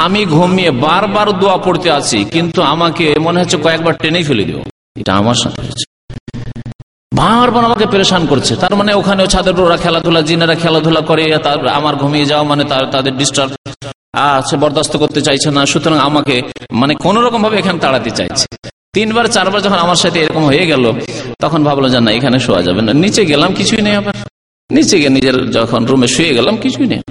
আমি 0.06 0.22
ঘুমিয়ে 0.38 0.72
বারবার 0.86 1.28
দোয়া 1.42 1.58
পড়তে 1.66 1.90
আছি, 2.00 2.18
কিন্তু 2.34 2.60
আমাকে 2.74 3.06
মনে 3.26 3.38
হচ্ছে 3.42 3.58
কয়েকবার 3.66 3.94
টেনেই 4.02 4.26
ফেলে 4.30 4.44
দিব। 4.50 4.58
এটা 5.02 5.14
আমার 5.22 5.38
সাথে 5.44 5.62
বারবার 7.12 7.64
আমাকে 7.70 7.86
পরেশান 7.94 8.24
করছে। 8.32 8.54
তার 8.62 8.74
মানে 8.80 8.92
ওখানে 9.02 9.22
ছাদের 9.34 9.56
ওরা 9.68 9.78
খেলাধুলা, 9.84 10.22
জিনেরা 10.30 10.56
খেলাধুলা 10.64 11.02
করে, 11.10 11.24
তার 11.46 11.60
আমার 11.80 11.94
ঘুমিয়ে 12.02 12.26
যাওয়া 12.32 12.46
মানে 12.52 12.64
তার, 12.72 12.84
তাদের 12.94 13.14
ডিস্টার্ব 13.20 13.52
সে 14.48 14.56
বরদাস্ত 14.62 14.94
করতে 15.02 15.20
চাইছে 15.28 15.50
না। 15.56 15.62
সুতরাং 15.72 15.98
আমাকে 16.10 16.36
মানে 16.82 16.94
কোন 17.04 17.16
ভাবে 17.44 17.56
এখানে 17.62 17.80
তাড়াতে 17.84 18.12
চাইছে। 18.20 18.46
তিনবার, 18.96 19.26
চারবার 19.36 19.62
যখন 19.66 19.80
আমার 19.86 20.00
সাথে 20.04 20.18
এরকম 20.24 20.43
হয়ে 20.52 20.66
গেল, 20.72 20.84
তখন 21.43 21.60
ভাবলো 21.68 21.88
যে 21.93 22.00
না, 22.06 22.12
এখানে 22.18 22.38
শোয়া 22.46 22.62
যাবে 22.68 22.82
না। 22.86 22.91
নিচে 23.04 23.22
গেলাম, 23.32 23.50
কিছুই 23.60 23.82
নেই 23.82 23.96
আবার। 24.02 24.16
নিচে 24.70 24.96
গিয়ে 25.02 25.12
নিজের 25.18 25.38
যখন 25.58 25.82
রুমে 25.89 26.08
শুয়ে 26.16 26.32
গেলাম, 26.38 26.56
কিছুই 26.64 26.88
নেই। 26.93 27.02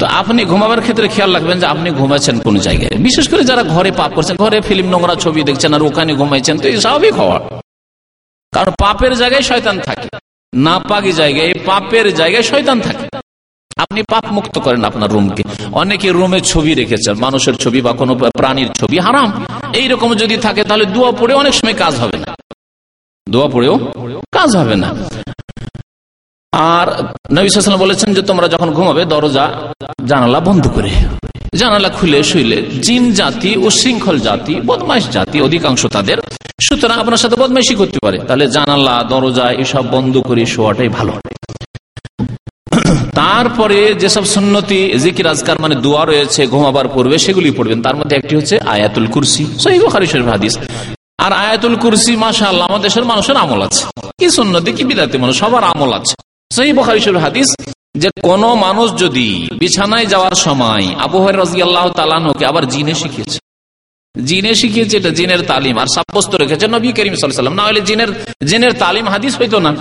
তো 0.00 0.04
আপনি 0.20 0.40
ঘুমাবার 0.44 0.80
ক্ষেত্রে 0.80 1.06
খেয়াল 1.14 1.30
রাখবেন 1.36 1.56
যে 1.62 1.66
আপনি 1.66 1.88
ঘুমাচ্ছেন 1.90 2.36
কোন 2.46 2.54
জায়গায়। 2.66 2.94
বিশেষ 3.06 3.26
করে 3.30 3.42
যারা 3.50 3.62
ঘরে 3.74 3.90
পাপ 4.00 4.10
করছেন, 4.16 4.36
ঘরে 4.44 4.58
ফিল্ম 4.68 4.86
নোংরা 4.92 5.14
ছবি 5.24 5.40
দেখছেন 5.48 5.70
আর 5.74 5.82
ওখানে 5.82 6.12
ঘুমাইছেন, 6.20 6.56
তো 6.62 6.66
এই 6.72 6.76
স্বাভাবিক 6.84 7.14
হওয়া। 7.22 7.38
কারণ 8.52 8.72
পাপের 8.84 9.12
জায়গায় 9.16 9.44
শয়তান 9.50 9.76
থাকে 9.86 10.08
না 10.52 10.74
পাকি 10.90 11.12
জায়গায়, 11.20 11.52
পাপের 11.66 12.06
জায়গায় 12.20 12.44
শয়তান 12.50 12.78
থাকে। 12.86 13.06
আপনি 13.78 14.02
পাপ 14.02 14.24
মুক্ত 14.32 14.58
করেন 14.58 14.84
আপনার 14.84 15.12
রুমকে। 15.12 15.42
অনেকে 15.72 16.12
রুমে 16.12 16.40
ছবি 16.40 16.74
রেখেছেন, 16.74 17.16
মানুষের 17.18 17.54
ছবি 17.54 17.80
বা 17.80 17.92
কোনো 17.92 18.14
প্রাণীর 18.14 18.72
ছবি, 18.72 18.98
হারাম। 18.98 19.46
এইরকম 19.72 20.14
যদি 20.14 20.36
থাকে 20.36 20.64
তাহলে 20.64 20.84
দোয়া 20.84 21.12
পড়ে 21.12 21.34
অনেক 21.34 21.54
সময় 21.54 21.74
কাজ 21.74 21.96
হবে 21.96 22.18
না। 22.18 22.36
দোয়া 23.30 23.48
পড়েও 23.48 23.78
কাজ 24.32 24.56
হবে 24.56 24.76
না। 24.76 24.94
আর 26.52 27.04
নবীলাম 27.32 27.78
বলেছেন 27.78 28.14
যে 28.14 28.22
তোমরা 28.22 28.48
যখন 28.48 28.70
ঘুমাবে, 28.70 29.04
দরজা, 29.04 29.52
জানালা 30.06 30.40
বন্ধ 30.40 30.68
করে। 30.68 30.90
জানালা 31.54 31.88
খুলে 31.88 32.22
শুইলে 32.22 32.62
জিন 32.62 33.12
জাতি 33.12 33.56
ও 33.56 33.70
শৃঙ্খল 33.70 34.18
জাতি, 34.18 34.60
বদমাইশ 34.66 35.08
জাতি 35.10 35.40
অধিকাংশ 35.40 35.86
তাদের। 35.86 36.16
সুতরাং 36.62 37.00
আপনার 37.00 37.16
সাথে 37.16 37.36
বদমাইশি 37.36 37.74
করতে 37.74 37.98
পারে। 38.02 38.18
তাহলে 38.18 38.46
জানালা, 38.46 39.02
দরজা, 39.08 39.52
এসব 39.52 39.90
বন্ধ 39.90 40.18
করে 40.18 40.46
শোয়াটাই 40.46 40.88
ভালো। 40.88 41.12
তারপরে 43.20 43.78
যেসব 44.02 44.24
সুন্নতি, 44.34 44.80
জিকির, 45.02 45.26
আজকার 45.34 45.56
মানে 45.60 45.74
দোয়া 45.84 46.02
রয়েছে, 46.04 46.40
ঘুমাবার 46.46 46.86
পূর্বে 46.88 47.16
সেগুলি 47.24 47.50
পড়বেন। 47.50 47.82
তার 47.82 47.96
মধ্যে 47.96 48.14
একটি 48.16 48.32
হচ্ছে 48.36 48.56
আয়াতুল 48.74 49.06
কুরসি 49.06 49.44
সহি 49.62 49.78
শরীফ 50.12 50.28
হাদিস। 50.34 50.54
আর 51.24 51.32
আয়াতুল 51.44 51.76
কুরসি 51.82 52.12
আল্লাহ 52.50 52.66
আমাদের 52.70 52.86
দেশের 52.88 53.04
মানুষের 53.04 53.36
আমল 53.44 53.60
আছে। 53.62 53.82
কি 54.18 54.26
সুন্নতি, 54.30 54.70
কি 54.72 54.82
বিদাতি 54.84 55.16
মানুষ, 55.18 55.34
সবার 55.38 55.64
আমল 55.64 55.90
আছে। 55.98 56.14
সহি 56.56 56.72
বখারি 56.72 57.00
হাদিস, 57.26 57.48
যে 58.02 58.08
কোন 58.26 58.42
মানুষ 58.66 58.88
যদি 59.02 59.28
বিছানায় 59.60 60.06
যাওয়ার 60.12 60.34
সময় 60.46 60.86
আবহাওয়ার 61.06 61.36
রাজি 61.38 61.58
আল্লাহ 61.62 61.86
তালানকে 61.98 62.44
আবার 62.50 62.64
জিনে 62.72 62.94
শিখিয়েছে। 62.94 63.38
জিনে 64.14 64.52
শিখিয়েছে, 64.60 64.94
এটা 65.00 65.10
জিনের 65.18 65.42
তালিম। 65.52 65.74
আর 65.82 65.88
সাব্যস্ত 65.94 66.32
রেখেছে 66.42 66.66
নবী 66.76 66.88
করিম 66.96 67.14
সাল্লাম 67.14 67.56
না 67.60 67.64
হলে 67.68 67.80
জিনের 67.88 68.10
জিনের 68.50 68.72
তালিম 68.82 69.04
হাদিস 69.14 69.32
হইতো 69.40 69.58
না। 69.66 69.72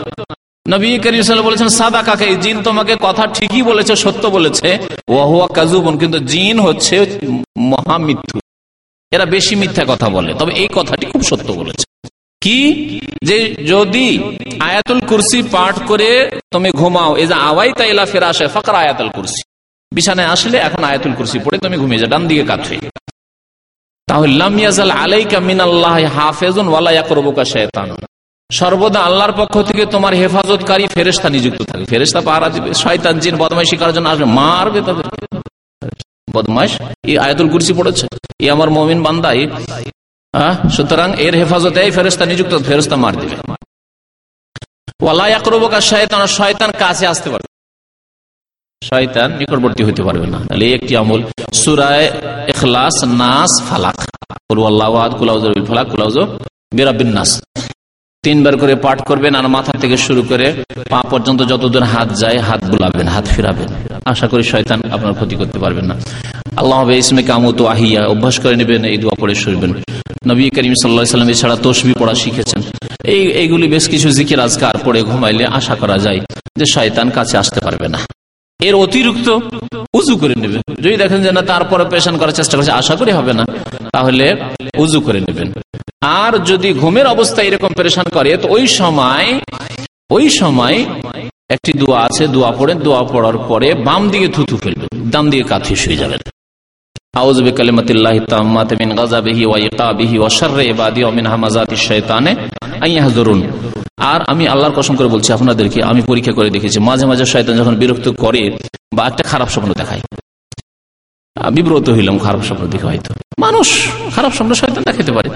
আয়াতুল 14.68 15.00
কুরসি 15.10 15.40
পাঠ 15.56 15.76
করে 15.90 16.10
তুমি 16.54 16.70
ঘুমাও, 16.72 17.12
এই 17.22 17.28
যে 17.28 17.36
আওয়াই 17.50 17.72
তাইলা 17.80 18.04
ফেরা 18.12 18.28
আসে 18.34 18.46
ফাঁকা 18.56 18.72
আয়াতুল 18.84 19.10
কুরসি। 19.16 19.42
বিছানায় 19.92 20.30
আসলে 20.36 20.58
এখন 20.68 20.84
আয়াতুল 20.84 21.14
কুরসি 21.18 21.38
পড়ে 21.44 21.58
তুমি 21.64 21.78
ঘুমিয়ে 21.82 22.02
যা 22.02 22.08
ডান 22.14 22.24
দিকে 22.28 22.44
কাত 22.50 22.62
হয়ে 22.70 22.80
তাহলে 24.08 24.28
লামিয়াজাল 24.42 24.92
আলাইকা 24.92 25.38
মিনাল্লাহ 25.50 25.98
হাফেজুন, 26.16 26.68
ওয়ালা 26.72 26.92
ইয়াকরবুকা 26.96 27.44
শায়তান 27.54 27.90
সর্বদা 28.50 29.00
আল্লাহর 29.08 29.34
পক্ষ 29.40 29.56
থেকে 29.70 29.84
তোমার 29.94 30.14
হেফাজতকারী 30.20 30.86
ফেরেস্তা 30.96 31.28
নিযুক্ত 31.36 31.60
থাকে। 31.70 31.86
ফেরেস্তা 31.92 32.22
পাহারা 32.28 32.48
দিবে, 32.56 32.70
শয়তান 32.84 33.16
জিন 33.24 33.36
বদমাইশি 33.42 33.76
করার 33.80 33.94
জন্য 33.96 34.08
আসবে, 34.14 34.28
মারবে 34.40 34.80
তাদের। 34.88 35.06
বদমাইশ, 36.36 36.74
এই 37.10 37.16
আয়াতুল 37.26 37.48
কুরসি 37.54 37.74
পড়েছে? 37.80 38.06
এই 38.44 38.50
আমার 38.56 38.70
মমিন 38.76 39.00
বান্দা 39.06 39.32
সুতরাং 40.76 41.10
এর 41.26 41.34
হেফাজতে 41.40 41.82
ফেরেস্তা 41.98 42.26
নিযুক্ত 42.32 42.54
ফেরেস্তা 42.70 42.96
মার 43.04 43.16
দিবে। 43.22 43.38
ওয়ালাই 45.04 45.32
আকরবকা 45.40 45.80
শয়তান 45.92 46.22
শয়তান 46.38 46.70
কাছে 46.82 47.06
আসতে 47.14 47.28
পারবে 47.34 47.48
শয়তান 48.82 49.30
নিকটবর্তী 49.40 49.82
হইতে 49.88 50.02
পারবে 50.08 50.28
না। 50.34 50.40
তাহলে 50.50 50.66
একটি 50.78 50.94
আমল, 51.02 51.22
সুরায় 51.62 52.08
এখলাস 52.52 52.98
নাস, 53.22 53.52
ফালাক। 53.68 53.98
আল্লাহ 54.72 54.94
কুলাউজ 55.20 55.44
ফালাক 55.70 55.88
কুলাউজ 55.94 56.18
বিরাবিন 56.76 57.12
নাস। 57.18 57.32
তিনবার 58.28 58.58
করে 58.58 58.76
পাঠ 58.76 58.98
করবেন 59.06 59.36
আর 59.36 59.48
মাথা 59.48 59.74
থেকে 59.82 59.98
শুরু 59.98 60.22
করে 60.22 60.64
পা 60.90 61.02
পর্যন্ত 61.02 61.42
যতদূর 61.42 61.84
হাত 61.84 62.10
যায়, 62.20 62.40
হাত 62.40 62.62
বুলাবেন, 62.64 63.08
হাত 63.08 63.26
ফিরাবেন। 63.28 63.68
আশা 64.06 64.28
করি 64.28 64.44
শয়তান 64.44 64.80
আপনার 64.92 65.14
ক্ষতি 65.14 65.36
করতে 65.36 65.60
পারবেন 65.60 65.86
না। 65.86 65.96
আল্লাহ 66.58 66.90
ইসমে 66.90 67.24
কামত 67.24 67.62
আহিয়া, 67.62 68.06
অভ্যাস 68.06 68.40
করে 68.40 68.56
নেবেন, 68.56 68.86
এই 68.86 68.98
দোয়া 68.98 69.16
পড়ে 69.20 69.36
শুনবেন। 69.36 69.74
নবী 70.28 70.50
করিম 70.50 70.74
সাল্লাহাম 70.82 71.30
এছাড়া 71.30 71.58
তসবি 71.64 71.94
পড়া 72.00 72.16
শিখেছেন। 72.16 72.62
এই, 73.04 73.32
এইগুলি 73.32 73.68
বেশ 73.68 73.90
কিছু 73.90 74.10
জিকির, 74.10 74.40
আজকার 74.40 74.76
পড়ে 74.86 75.02
ঘুমাইলে 75.02 75.46
আশা 75.46 75.76
করা 75.76 75.98
যায় 75.98 76.20
যে 76.56 76.66
শয়তান 76.74 77.10
কাছে 77.10 77.38
আসতে 77.38 77.60
পারবে 77.60 77.88
না। 77.88 78.00
এর 78.62 78.76
অতিরিক্ত 78.76 79.40
উজু 79.94 80.16
করে 80.16 80.36
নেবেন। 80.36 80.62
যদি 80.82 80.98
দেখেন 80.98 81.24
যে 81.24 81.32
না, 81.32 81.42
তারপরে 81.42 81.86
পেশান 81.86 82.18
করার 82.18 82.32
চেষ্টা 82.32 82.58
করছে, 82.58 82.72
আশা 82.72 82.96
করি 82.96 83.12
হবে 83.12 83.34
না, 83.34 83.46
তাহলে 83.94 84.36
উজু 84.78 85.02
করে 85.02 85.20
নেবেন। 85.20 85.54
আর 86.02 86.34
যদি 86.40 86.74
ঘুমের 86.74 87.08
অবস্থা 87.08 87.42
এরকম 87.44 87.72
পরেশান 87.74 88.08
করে, 88.14 88.38
তো 88.38 88.48
ওই 88.50 88.68
সময় 88.68 89.40
ওই 90.10 90.30
সময় 90.30 90.86
একটি 91.50 91.74
দোয়া 91.74 92.00
আছে, 92.02 92.28
দোয়া 92.28 92.52
পড়ে, 92.52 92.74
দোয়া 92.74 93.04
পড়ার 93.04 93.38
পরে 93.38 93.74
বাম 93.74 94.10
দিকে 94.10 94.28
থুথু 94.28 94.58
ফেলবেন 94.58 95.12
ডান 95.12 95.30
দিকে 95.30 95.44
কাথি 95.44 95.76
শুয়ে 95.76 95.98
যাবেন 95.98 96.20
আর 103.98 104.20
আমি 104.28 104.48
আল্লাহর 104.48 104.76
কসম 104.76 104.96
করে 104.96 105.08
বলছি 105.08 105.34
আপনাদেরকে, 105.34 105.84
আমি 105.84 106.02
পরীক্ষা 106.02 106.32
করে 106.32 106.50
দেখেছি, 106.50 106.80
মাঝে 106.80 107.06
মাঝে 107.06 107.26
শয়তান 107.26 107.58
যখন 107.58 107.76
বিরক্ত 107.76 108.10
করে, 108.10 108.58
বা 108.96 109.06
একটা 109.08 109.24
খারাপ 109.24 109.50
স্বপ্ন 109.50 109.74
দেখায়। 109.74 110.02
বিব্রত 111.52 111.90
হইলাম, 111.90 112.20
খারাপ 112.20 112.42
স্বপ্ন 112.42 112.68
দেখে 112.68 112.86
হয়তো। 112.86 113.12
মানুষ 113.38 113.68
খারাপ 114.16 114.32
স্বপ্ন 114.38 114.52
শয়তান 114.62 114.84
দেখাতে 114.90 115.12
পারে। 115.18 115.30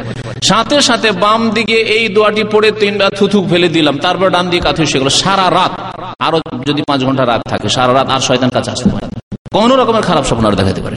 সাথে 0.50 0.78
সাথে 0.90 1.10
বাম 1.24 1.42
দিকে 1.50 1.78
এই 1.96 2.04
দোয়াটি 2.16 2.44
পড়ে 2.54 2.70
তিনটা 2.82 3.06
থুথুক 3.18 3.44
ফেলে 3.52 3.70
দিলাম 3.76 3.96
তারপর 4.06 4.28
ডান 4.36 4.46
দিকে 4.50 4.64
কাথে 4.68 4.82
সেগুলো 4.92 5.12
সারা 5.22 5.48
রাত 5.50 5.74
আরও 6.26 6.38
যদি 6.70 6.82
পাঁচ 6.90 7.00
ঘণ্টা 7.08 7.24
রাত 7.26 7.42
থাকে 7.52 7.68
সারা 7.76 7.94
রাত 7.94 8.08
আর 8.16 8.22
শয়তান 8.28 8.50
কাছে 8.56 8.70
আসতে 8.72 8.90
পারে 8.94 9.08
কোন 9.56 9.70
রকমের 9.80 10.04
খারাপ 10.10 10.24
স্বপ্ন 10.30 10.44
আর 10.46 10.56
দেখাতে 10.56 10.82
পারে 10.86 10.96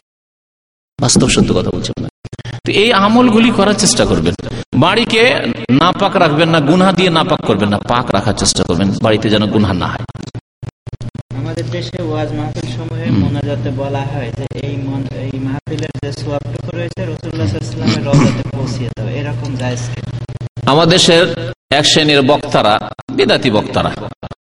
বাস্তব 0.98 1.28
সত্য 1.28 1.50
কথা 1.58 1.70
বলছি 1.70 1.90
তো 2.64 2.70
এই 2.82 2.90
আমলগুলি 3.04 3.50
করার 3.50 3.76
চেষ্টা 3.82 4.04
করবেন। 4.04 4.34
বাড়িকে 4.84 5.22
না 5.80 5.88
পাক 6.00 6.12
রাখবেন 6.16 6.48
না 6.54 6.58
গুনহা 6.60 6.92
দিয়ে 6.98 7.10
না 7.10 7.22
পাক 7.30 7.40
করবেন 7.46 7.68
না 7.68 7.78
পাক 7.90 8.06
রাখার 8.12 8.36
চেষ্টা 8.42 8.62
করবেন 8.68 8.88
বাড়িতে 9.04 9.26
যেন 9.30 9.44
গুনহা 9.54 9.74
না 9.82 9.88
হয়। 9.92 10.04
আমাদের 11.40 11.66
দেশে 11.70 11.98
ওয়াজ 12.10 12.28
মাহফিল 12.38 12.68
সমূহে 12.76 13.06
মোনাজাতে 13.22 13.70
বলা 13.80 14.02
হয় 14.12 14.30
যে 14.38 14.44
এই 14.66 14.74
এই 15.23 15.23
আমাদের 20.66 20.88
দেশের 20.88 21.24
এক 21.70 21.84
শ্রেণির 21.86 22.22
বক্তারা, 22.22 22.90
বিদাতি 23.12 23.50
বক্তারা, 23.50 23.90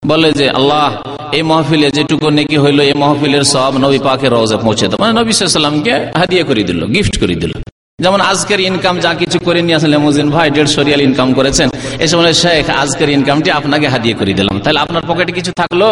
বলে 0.06 0.32
যে, 0.32 0.50
আল্লাহ, 0.50 1.02
এই 1.32 1.42
মহফিলে 1.42 1.90
যেটুকু 1.90 2.30
নেকি 2.30 2.58
হইল, 2.58 2.80
এই 2.80 2.94
মহফিলের 2.94 3.44
সব 3.44 3.72
নবী 3.78 3.98
পাকে 3.98 4.28
রওজা 4.28 4.56
পৌঁছে 4.56 4.88
দাও 4.88 4.98
মানে 5.00 5.20
নবী 5.20 5.32
সাল্লামকে 5.32 5.94
হাদিয়া 6.16 6.44
করে 6.44 6.62
দিল, 6.62 6.80
গিফট 6.86 7.20
করে 7.20 7.34
দিল। 7.34 7.52
যেমন 7.98 8.20
আজকের 8.20 8.60
ইনকাম 8.60 9.00
যা 9.00 9.14
কিছু 9.14 9.38
করে 9.38 9.62
নিয়ে 9.62 9.76
আসলে 9.76 9.96
ভাই, 10.30 10.50
দেড়শো 10.50 10.82
রিয়াল 10.82 11.00
ইনকাম 11.00 11.34
করেছেন। 11.34 11.68
এই 11.98 12.08
সময় 12.08 12.32
শেখ, 12.32 12.70
আজকের 12.70 13.08
ইনকামটি 13.08 13.50
আপনাকে 13.50 13.88
হাদিয়ে 13.88 14.14
করে 14.14 14.32
দিলাম। 14.32 14.60
তাহলে 14.60 14.80
আপনার 14.80 15.02
পকেটে 15.08 15.32
কিছু 15.32 15.52
থাকল? 15.52 15.82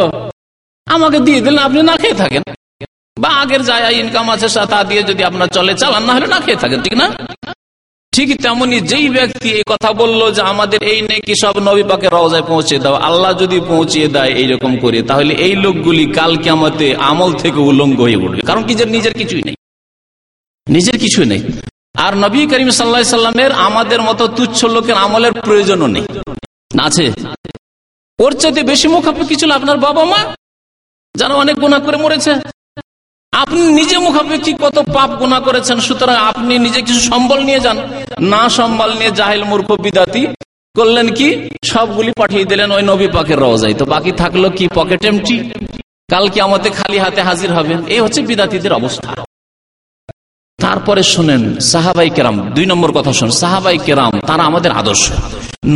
আমাকে 0.87 1.19
দিয়ে 1.21 1.41
দিলেন, 1.41 1.59
আপনি 1.59 1.83
না 1.83 1.97
খেয়ে 1.97 2.15
থাকেন। 2.15 2.43
বা 3.23 3.31
আগের 3.43 3.63
যা 3.69 3.75
ইনকাম 4.01 4.27
আছে 4.35 4.49
তা 4.73 4.79
দিয়ে 4.89 5.03
যদি 5.11 5.23
আপনার 5.25 5.49
চলে 5.49 5.73
চালান 5.81 6.03
না 6.05 6.13
হলে 6.15 6.27
না 6.27 6.39
খেয়ে 6.45 6.61
থাকেন, 6.63 6.81
ঠিক 6.83 6.95
না? 7.03 7.07
ঠিক 8.13 8.29
তেমনি 8.43 8.81
যেই 8.81 9.09
ব্যক্তি 9.09 9.49
এই 9.59 9.65
কথা 9.67 9.91
বলল 9.93 10.21
যে 10.37 10.43
আমাদের 10.43 10.81
এই 10.83 11.01
নেকি 11.03 11.35
সব 11.43 11.55
নবী 11.69 11.83
পাকে 11.83 12.09
রওজায় 12.09 12.43
পৌঁছে 12.43 12.77
দাও, 12.79 12.95
আল্লাহ 13.09 13.31
যদি 13.43 13.61
পৌঁছিয়ে 13.61 14.09
দেয় 14.09 14.33
এইরকম 14.41 14.73
করে, 14.79 14.99
তাহলে 15.03 15.33
এই 15.47 15.55
লোকগুলি 15.65 16.05
কাল 16.19 16.33
কেমতে 16.37 16.87
আমল 17.11 17.31
থেকে 17.43 17.61
উলঙ্গ 17.71 18.01
হয়ে 18.01 18.17
উঠবে। 18.17 18.43
কারণ 18.43 18.63
কি 18.63 18.73
নিজের 18.97 19.15
কিছুই 19.15 19.43
নেই। 19.43 19.57
নিজের 20.69 20.97
কিছুই 20.99 21.27
নেই। 21.27 21.43
আর 22.07 22.13
নবী 22.17 22.47
করিম 22.47 22.71
সাল্লা 22.71 23.05
সাল্লামের 23.05 23.53
আমাদের 23.53 24.01
মতো 24.03 24.25
তুচ্ছ 24.29 24.65
লোকের 24.65 24.97
আমলের 25.05 25.33
প্রয়োজনও 25.33 25.87
নেই। 25.87 26.05
আছে? 26.83 27.05
ওর 28.19 28.33
চাইতে 28.33 28.61
বেশি 28.63 28.87
মুখাপেক্ষি 28.89 29.37
ছিল 29.37 29.51
আপনার 29.51 29.79
বাবা 29.79 30.05
মা, 30.05 30.21
যারা 31.15 31.35
অনেক 31.35 31.57
গুণা 31.57 31.79
করে 31.79 31.97
মরেছে। 31.97 32.33
আপনি 33.33 33.61
নিজে 33.79 33.97
মুখাপেক্ষি 34.07 34.53
কত 34.65 34.77
পাপ 34.97 35.11
গুণা 35.21 35.39
করেছেন, 35.47 35.77
সুতরাং 35.87 36.17
আপনি 36.31 36.55
নিজে 36.67 36.81
কিছু 36.87 37.03
সম্বল 37.11 37.39
নিয়ে 37.49 37.61
যান। 37.67 37.79
না 38.33 38.43
সম্বল 38.59 38.91
নিয়ে 39.01 39.13
জাহেল 39.19 39.43
মূর্খ 39.51 39.69
বিদাতি 39.85 40.23
করলেন 40.75 41.09
কি? 41.19 41.29
সবগুলি 41.73 42.11
পাঠিয়ে 42.21 42.45
দিলেন 42.51 42.69
ওই 42.77 42.83
নবী 42.91 43.07
পাকের 43.17 43.39
রওজাই 43.45 43.75
তো 43.81 43.85
বাকি 43.95 44.13
থাকল 44.23 44.45
কি? 44.59 44.65
পকেট 44.79 45.03
এমটি 45.11 45.37
কালকে 46.13 46.39
আমাদের 46.49 46.71
খালি 46.79 46.99
হাতে 47.05 47.21
হাজির 47.29 47.51
হবেন। 47.57 47.79
এই 47.95 48.01
হচ্ছে 48.05 48.21
বিদাতিদের 48.31 48.73
অবস্থা। 48.81 49.11
তারপরে 50.59 51.03
শোনেন, 51.13 51.43
সাহাবাই 51.73 52.11
কেরাম, 52.17 52.37
দুই 52.57 52.67
নম্বর 52.73 52.91
কথা 52.97 53.13
শোন, 53.19 53.31
সাহাবাই 53.43 53.79
কেরাম, 53.87 54.13
তারা 54.29 54.43
আমাদের 54.51 54.73
আদর্শ। 54.81 55.05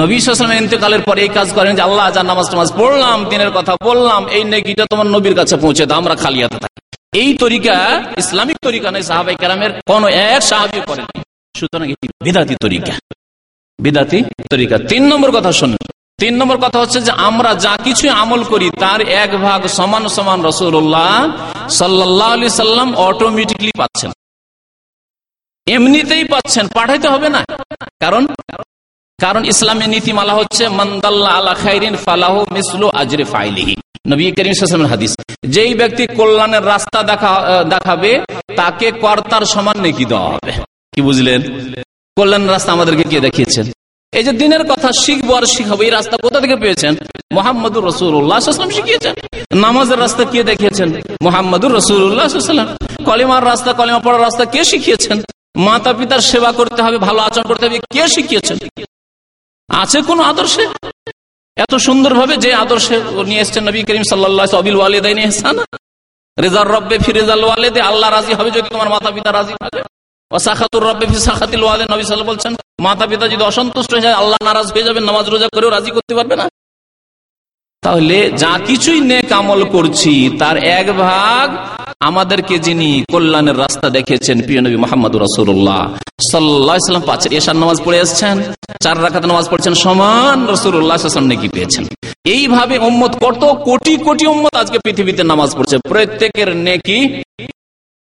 নবী 0.01 0.15
সালামের 0.21 0.61
ইন্তেকালের 0.63 1.03
পরে 1.09 1.21
এই 1.27 1.33
কাজ 1.39 1.49
করেন 1.57 1.73
যে, 1.79 1.83
আল্লাহ 1.89 2.07
যা 2.17 2.23
নামাজ 2.31 2.47
টামাজ 2.51 2.69
পড়লাম, 2.79 3.19
দিনের 3.31 3.51
কথা 3.57 3.73
বললাম, 3.89 4.21
এই 4.37 4.43
নেকিটা 4.53 4.85
তোমার 4.93 5.09
নবীর 5.15 5.35
কাছে 5.41 5.55
পৌঁছে 5.65 5.85
দাও, 5.89 5.99
আমরা 6.03 6.15
খালি 6.25 6.41
হাতে 6.45 6.59
এই 7.13 7.35
তরিকা 7.35 8.03
ইসলামিক 8.19 8.57
তরিকা 8.63 8.91
নয়, 8.91 9.03
সাহাবাই 9.03 9.35
কেরামের 9.35 9.71
কোন 9.87 10.05
এক 10.09 10.43
সাহাবি 10.43 10.81
করেন 10.87 11.23
সুতরাং 11.57 11.91
এটি 11.91 12.09
বিদাতি 12.25 12.57
তরিকা। 12.61 12.93
বিদাতি 13.79 14.25
তরিকা। 14.51 14.79
তিন 14.79 15.07
নম্বর 15.07 15.31
কথা 15.31 15.53
শোনেন। 15.53 15.77
তিন 16.19 16.37
নম্বর 16.37 16.57
কথা 16.57 16.79
হচ্ছে 16.79 17.01
যে 17.01 17.11
আমরা 17.11 17.55
যা 17.55 17.79
কিছু 17.85 18.11
আমল 18.11 18.45
করি, 18.45 18.71
তার 18.71 19.01
এক 19.01 19.39
ভাগ 19.39 19.67
সমান 19.67 20.09
সমান 20.09 20.45
রসুল্লাহ 20.45 21.33
সাল্লাহ 21.69 22.33
আলি 22.33 22.51
সাল্লাম 22.51 22.95
অটোমেটিকলি 22.95 23.73
পাচ্ছেন। 23.77 24.13
এমনিতেই 25.67 26.25
পাচ্ছেন। 26.25 26.69
পাঠাইতে 26.69 27.09
হবে 27.09 27.29
না। 27.29 27.45
কারণ? 28.01 28.27
কারণ 29.21 29.45
ইসলামের 29.45 29.89
নীতিমালা 29.89 30.35
হচ্ছে 30.35 30.69
মন্দাল্লা 30.69 31.31
আলা 31.31 31.55
খাইরিন 31.55 31.97
ফালাহু 31.97 32.47
মিসলু 32.51 32.89
আজরে 32.89 33.25
ফাইলিহি। 33.25 33.77
নবী 34.11 34.25
করিম 34.37 34.55
সাল্লামের 34.55 34.93
হাদিস। 34.95 35.13
যেই 35.55 35.73
ব্যক্তি 35.81 36.05
কল্যাণের 36.19 36.65
রাস্তা 36.73 36.99
দেখা 37.11 37.33
দেখাবে, 37.73 38.11
তাকে 38.61 38.87
কর্তার 39.05 39.45
সমান 39.55 39.77
নেকি 39.85 40.05
দেওয়া 40.11 40.29
হবে। 40.35 40.53
কি 40.95 41.01
বুঝলেন? 41.09 41.41
কল্যাণের 42.17 42.51
রাস্তা 42.55 42.71
আমাদেরকে 42.77 43.05
কে 43.13 43.19
দেখিয়েছেন? 43.27 43.67
এই 44.13 44.25
যে 44.27 44.33
দিনের 44.33 44.63
কথা 44.71 44.89
শিখব 45.03 45.29
আর 45.39 45.45
শিখাবো, 45.55 45.83
এই 45.83 45.93
রাস্তা 45.99 46.17
কোথা 46.25 46.39
থেকে 46.41 46.57
পেয়েছেন? 46.57 46.93
মোহাম্মদুর 47.37 47.85
রসুল্লাহাম 47.91 48.71
শিখিয়েছেন। 48.77 49.15
নামাজের 49.65 49.99
রাস্তা 50.05 50.23
কে 50.33 50.41
দেখিয়েছেন? 50.51 50.89
মোহাম্মদুর 51.23 51.73
রসুল্লাহাম 51.79 52.69
কলিমার 53.09 53.45
রাস্তা, 53.51 53.71
কলিমা 53.73 54.01
পড়ার 54.05 54.23
রাস্তা 54.27 54.45
কে 54.45 54.61
শিখিয়েছেন? 54.71 55.19
মাতা 55.67 55.91
পিতার 55.99 56.23
সেবা 56.31 56.51
করতে 56.53 56.81
হবে, 56.83 56.99
ভালো 57.07 57.21
আচরণ 57.27 57.47
করতে 57.51 57.65
হবে, 57.67 57.79
কে 57.93 58.03
শিখিয়েছেন? 58.15 58.59
আছে 59.83 59.99
কোন 60.09 60.19
আদর্শে? 60.31 60.65
এত 61.57 61.75
সুন্দর 61.75 62.13
ভাবে 62.15 62.35
যে 62.37 62.51
আদর্শে 62.55 62.97
নিয়ে 63.25 63.41
এসছেন 63.41 63.63
নবী 63.69 63.81
করিম 63.83 64.03
সাল্লাহ 64.03 64.47
আল্লাহ 67.81 68.11
রাজি 68.11 68.33
হবে 68.35 68.51
যদি 68.51 68.69
তোমার 68.69 68.89
মাতা 68.89 69.11
পিতা 69.11 69.31
রাজি 69.33 69.55
হবে 69.63 69.81
ওয়ালে 71.63 71.85
নবী 71.91 72.03
সাল্লাহ 72.03 72.29
বলছেন 72.29 72.53
মাতা 72.83 73.05
পিতা 73.07 73.25
যদি 73.29 73.45
অসন্তুষ্ট 73.45 73.91
হয়ে 73.93 74.05
যায়, 74.07 74.15
আল্লাহ 74.15 74.39
নারাজ 74.45 74.67
হয়ে 74.73 74.83
যাবে 74.83 75.01
নামাজ 75.01 75.27
রোজা 75.29 75.49
করেও 75.55 75.71
রাজি 75.71 75.91
করতে 75.91 76.15
পারবে 76.15 76.37
না। 76.37 76.47
তাহলে 77.83 78.19
যা 78.43 78.53
কিছুই 78.69 79.01
নেক 79.11 79.31
আমল 79.41 79.61
করছি, 79.75 80.13
তার 80.41 80.57
এক 80.79 80.87
ভাগ 81.05 81.47
আমাদেরকে 82.09 82.55
যিনি 82.67 82.89
কল্যাণের 83.13 83.57
রাস্তা 83.65 83.87
দেখেছেন 83.97 84.37
প্রিয় 84.47 84.61
নবী 84.65 84.79
মোহাম্মদ 84.85 85.13
রসুল্লাহ 85.25 85.81
সাল্লাম 86.33 87.03
পাচ্ছেন 87.09 87.31
এসার 87.39 87.57
নামাজ 87.63 87.79
পড়ে 87.85 87.99
এসছেন, 88.05 88.37
চার 88.85 88.97
রাখাত 89.05 89.25
নামাজ 89.31 89.47
পড়ছেন, 89.51 89.75
সমান 89.85 90.39
রসুল্লাহাম 90.53 91.25
নেকি 91.31 91.49
পেয়েছেন। 91.55 91.85
এইভাবে 92.35 92.77
উম্মত 92.89 93.13
কত 93.25 93.43
কোটি 93.69 93.95
কোটি 94.07 94.25
উম্মত 94.35 94.53
আজকে 94.63 94.79
পৃথিবীতে 94.85 95.23
নামাজ 95.33 95.51
পড়ছে, 95.57 95.77
প্রত্যেকের 95.91 96.51
নেকি 96.67 96.99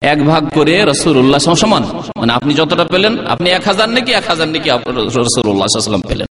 এক 0.02 0.20
ভাগ 0.32 0.44
করে 0.58 0.76
রসুল্লাহ 0.92 1.40
সমান। 1.64 1.84
মানে 2.20 2.32
আপনি 2.38 2.52
যতটা 2.60 2.86
পেলেন, 2.94 3.14
আপনি 3.34 3.48
এক 3.58 3.64
হাজার 3.70 3.90
নাকি, 3.96 4.12
এক 4.20 4.26
হাজার 4.32 4.48
নাকি 4.54 4.70
রসুল্লাহাম 5.18 6.04
পেলেন। 6.10 6.28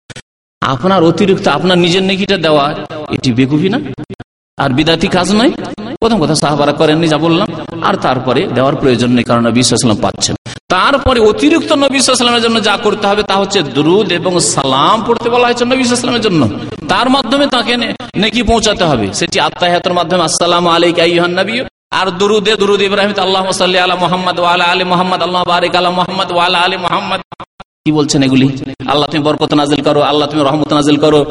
আপনার 0.68 1.04
অতিরিক্ত, 1.04 1.48
আপনার 1.48 1.78
নিজের 1.78 2.04
নেকিটা 2.04 2.38
দেওয়া, 2.38 2.76
এটি 3.12 3.34
বেকুফি 3.34 3.70
না? 3.70 3.80
আর 4.58 4.70
বিদাতি 4.70 5.08
কাজ 5.08 5.36
নয়। 5.36 5.52
প্রথম 6.00 6.22
কথা 6.22 6.36
সাহাবারা 6.36 6.72
করেননি, 6.72 7.08
যা 7.08 7.18
বললাম। 7.18 7.48
আর 7.84 7.96
তারপরে 7.96 8.48
দেওয়ার 8.48 8.76
প্রয়োজন 8.76 9.12
নেই, 9.12 9.24
কারণ 9.24 9.52
বিশ্বাসলাম 9.52 9.98
পাচ্ছেন। 10.02 10.36
তারপরে 10.70 11.20
অতিরিক্ত 11.20 11.72
নবীলামের 11.74 12.42
জন্য 12.42 12.64
যা 12.64 12.78
করতে 12.78 13.08
হবে, 13.08 13.24
তা 13.24 13.36
হচ্ছে 13.36 13.64
দুরুদ 13.64 14.12
এবং 14.12 14.40
সালাম 14.40 15.04
পড়তে 15.08 15.30
বলা 15.30 15.46
হয়েছে 15.48 15.66
নবীলামের 15.66 16.22
জন্য। 16.22 16.50
তার 16.90 17.10
মাধ্যমে 17.10 17.48
তাকে 17.48 17.78
নেকি 18.16 18.44
পৌঁছাতে 18.44 18.84
হবে। 18.84 19.14
সেটি 19.14 19.40
আত্মাহাতের 19.40 19.94
মাধ্যমে, 19.94 20.24
আসসালাম 20.24 20.68
আলাইক 20.68 21.00
নবী। 21.28 21.62
আর 21.92 22.12
দুরুদে, 22.12 22.56
দুরুদ 22.56 22.82
ইব্রাহিম 22.82 23.14
আল্লাহ 23.20 23.52
সাল্লি 23.52 23.80
আলা 23.80 23.96
মোহাম্মদ 23.96 24.40
ওয়ালা 24.40 24.64
আলী 24.64 24.84
মোহাম্মদ, 24.84 25.22
আল্লাহ 25.22 25.44
বারিক 25.44 25.76
আলা 25.76 25.90
মোহাম্মদ 25.90 26.32
ওয়ালা 26.32 26.60
আলী 26.60 26.78
মোহাম্মদ। 26.78 27.20
কি 27.86 27.92
বলছেন 27.92 28.24
এগুলি? 28.24 28.48
আল্লাহ 28.88 29.08
তুমি 29.12 29.24
বরকত 29.24 29.54
নাজিল 29.54 29.82
করো, 29.82 30.02
আল্লাহ 30.02 30.30
তুমি 30.30 30.44
রহমত 30.44 30.74
নাজিল 30.74 30.98
করো। 30.98 31.22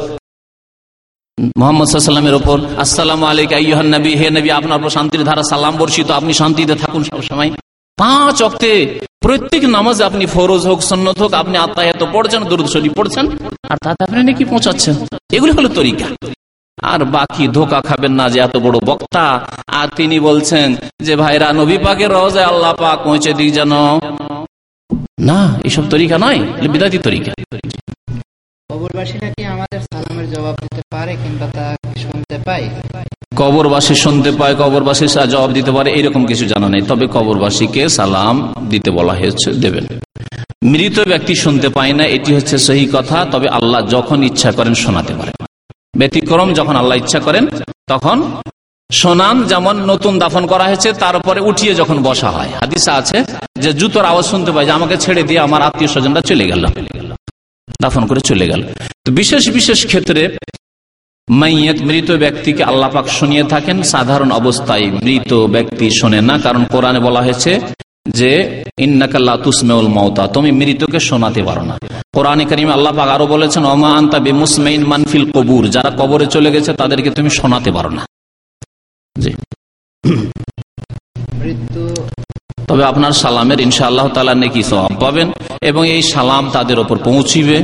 মোহাম্মদ 1.57 1.87
সাল্লামের 1.87 2.33
ওপর, 2.33 2.57
আসসালাম 2.77 3.23
আলিক 3.23 3.53
আইহান 3.53 3.89
নবী, 3.95 4.11
হে 4.15 4.29
নবী, 4.29 4.49
আপনার 4.49 4.79
উপর 4.79 4.89
শান্তির 4.89 5.23
ধারা 5.23 5.43
সালাম 5.43 5.73
বর্ষিত, 5.77 6.11
আপনি 6.11 6.33
শান্তিতে 6.33 6.75
থাকুন 6.75 7.03
সবসময়। 7.03 7.51
পাঁচ 7.97 8.37
অক্টে 8.43 8.99
প্রত্যেক 9.19 9.63
নামাজ 9.63 10.01
আপনি 10.01 10.25
ফরোজ 10.25 10.67
হোক 10.67 10.79
সন্ন্যত 10.81 11.17
হোক, 11.19 11.33
আপনি 11.33 11.57
আত্মায়ত 11.57 12.01
পড়ছেন, 12.13 12.41
দুরুদ 12.43 12.67
শরীফ 12.67 12.93
পড়ছেন, 12.93 13.25
আর 13.69 13.77
তাতে 13.83 14.01
আপনি 14.03 14.23
নাকি 14.23 14.43
পৌঁছাচ্ছেন। 14.45 14.95
এগুলি 15.31 15.51
হলো 15.51 15.69
তরিকা। 15.69 16.07
আর 16.81 16.99
বাকি 17.05 17.47
ধোকা 17.47 17.81
খাবেন 17.81 18.11
না 18.11 18.29
যে 18.29 18.39
এত 18.39 18.57
বড় 18.57 18.77
বক্তা। 18.85 19.25
আর 19.67 19.87
তিনি 19.95 20.19
বলছেন 20.19 20.75
যে, 21.01 21.15
ভাইরা, 21.15 21.47
নবী 21.53 21.77
পাকের 21.77 22.11
রওজায় 22.11 22.45
আল্লাহ 22.45 22.73
পাক 22.73 22.97
পৌঁছে 23.03 23.33
দিক 23.33 23.53
যেন। 23.53 23.73
না 25.17 25.39
এসব 25.63 25.83
তরিকা 25.89 26.17
নয় 26.17 26.39
বিদাতি 26.67 26.97
তরিকা। 26.97 27.31
পারে 30.91 31.13
কবরবাসী 33.35 33.95
শুনতে 33.95 34.31
পায় 34.31 34.55
কবরবাসী 34.55 35.05
জবাব 35.29 35.49
দিতে 35.51 35.71
পারে 35.71 35.89
এরকম 35.91 36.25
কিছু 36.25 36.45
জানা 36.45 36.67
নেই। 36.69 36.81
তবে 36.81 37.05
কবরবাসীকে 37.07 37.89
সালাম 37.89 38.35
দিতে 38.69 38.89
বলা 38.91 39.13
হয়েছে 39.13 39.49
দেবেন। 39.53 39.85
মৃত 40.63 40.97
ব্যক্তি 41.07 41.33
শুনতে 41.35 41.67
পায় 41.69 41.93
না 41.93 42.03
এটি 42.05 42.31
হচ্ছে 42.35 42.55
সেই 42.57 42.85
কথা 42.93 43.17
তবে 43.31 43.47
আল্লাহ 43.49 43.81
যখন 43.87 44.23
ইচ্ছা 44.23 44.51
করেন 44.51 44.73
শোনাতে 44.73 45.13
পারেন 45.13 45.35
ব্যতিক্রম 45.97 46.49
যখন 46.53 46.75
আল্লাহ 46.75 46.97
ইচ্ছা 46.97 47.19
করেন 47.19 47.47
তখন 47.87 48.17
শোনান 48.89 49.37
যেমন 49.43 49.75
নতুন 49.91 50.13
দাফন 50.19 50.43
করা 50.47 50.65
হয়েছে 50.69 50.93
তারপরে 50.93 51.39
উঠিয়ে 51.41 51.73
যখন 51.75 51.97
বসা 52.03 52.29
হয়। 52.29 52.51
হাদিসা 52.61 52.91
আছে 52.93 53.17
যে, 53.63 53.69
জুতোর 53.73 54.05
আওয়াজ 54.05 54.25
শুনতে 54.25 54.51
পাই 54.51 54.65
যে, 54.65 54.71
আমাকে 54.71 54.97
ছেড়ে 54.97 55.23
দিয়ে 55.23 55.39
আমার 55.39 55.61
আত্মীয় 55.61 55.89
স্বজনরা 55.93 56.21
চলে 56.21 56.45
গেল। 56.47 56.63
দাফন 57.81 58.05
করে 58.05 58.21
চলে 58.29 58.45
গেল। 58.47 58.61
তো 59.05 59.09
বিশেষ 59.11 59.43
বিশেষ 59.49 59.79
ক্ষেত্রে 59.85 60.21
মাইয়েত 61.27 61.79
মৃত 61.81 62.09
ব্যক্তিকে 62.23 62.63
আল্লাপাক 62.63 63.05
শুনিয়ে 63.07 63.43
থাকেন। 63.43 63.77
সাধারণ 63.83 64.29
অবস্থায় 64.31 64.85
মৃত 65.05 65.31
ব্যক্তি 65.55 65.87
শোনে 65.99 66.19
না, 66.29 66.35
কারণ 66.45 66.61
কোরআনে 66.73 66.99
বলা 66.99 67.21
হয়েছে 67.21 67.51
যে 68.19 68.31
ইন্নাকাল্লা 68.85 69.37
তুসমেউল 69.45 69.87
মৌতা 69.97 70.23
তুমি 70.27 70.49
মৃতকে 70.59 70.99
শোনাতে 71.09 71.41
পারো 71.43 71.63
না। 71.69 71.75
কোরআনে 72.15 72.45
করিম 72.45 72.69
আল্লাহ 72.69 72.93
পাক 72.97 73.09
আরও 73.15 73.25
বলেছেন 73.27 73.63
ওমা 73.65 73.89
আন্তা 73.99 74.17
বেমুসমাইন 74.25 74.81
মানফিল 74.91 75.25
কবুর 75.35 75.63
যারা 75.75 75.89
কবরে 75.99 76.25
চলে 76.25 76.49
গেছে, 76.55 76.71
তাদেরকে 76.81 77.09
তুমি 77.17 77.29
শোনাতে 77.39 77.71
পারো 77.77 77.91
না। 77.97 78.03
তবে 82.67 82.83
আপনার 82.83 83.11
সালামের 83.11 83.59
ইনশা 83.59 83.85
আল্লাহ 83.87 84.07
তালা 84.07 84.33
নেকি 84.35 84.63
সব 84.63 84.91
পাবেন 84.99 85.27
এবং 85.61 85.87
এই 85.87 86.01
সালাম 86.01 86.49
তাদের 86.49 86.79
ওপর 86.79 86.97
পৌঁছিবে। 86.97 87.57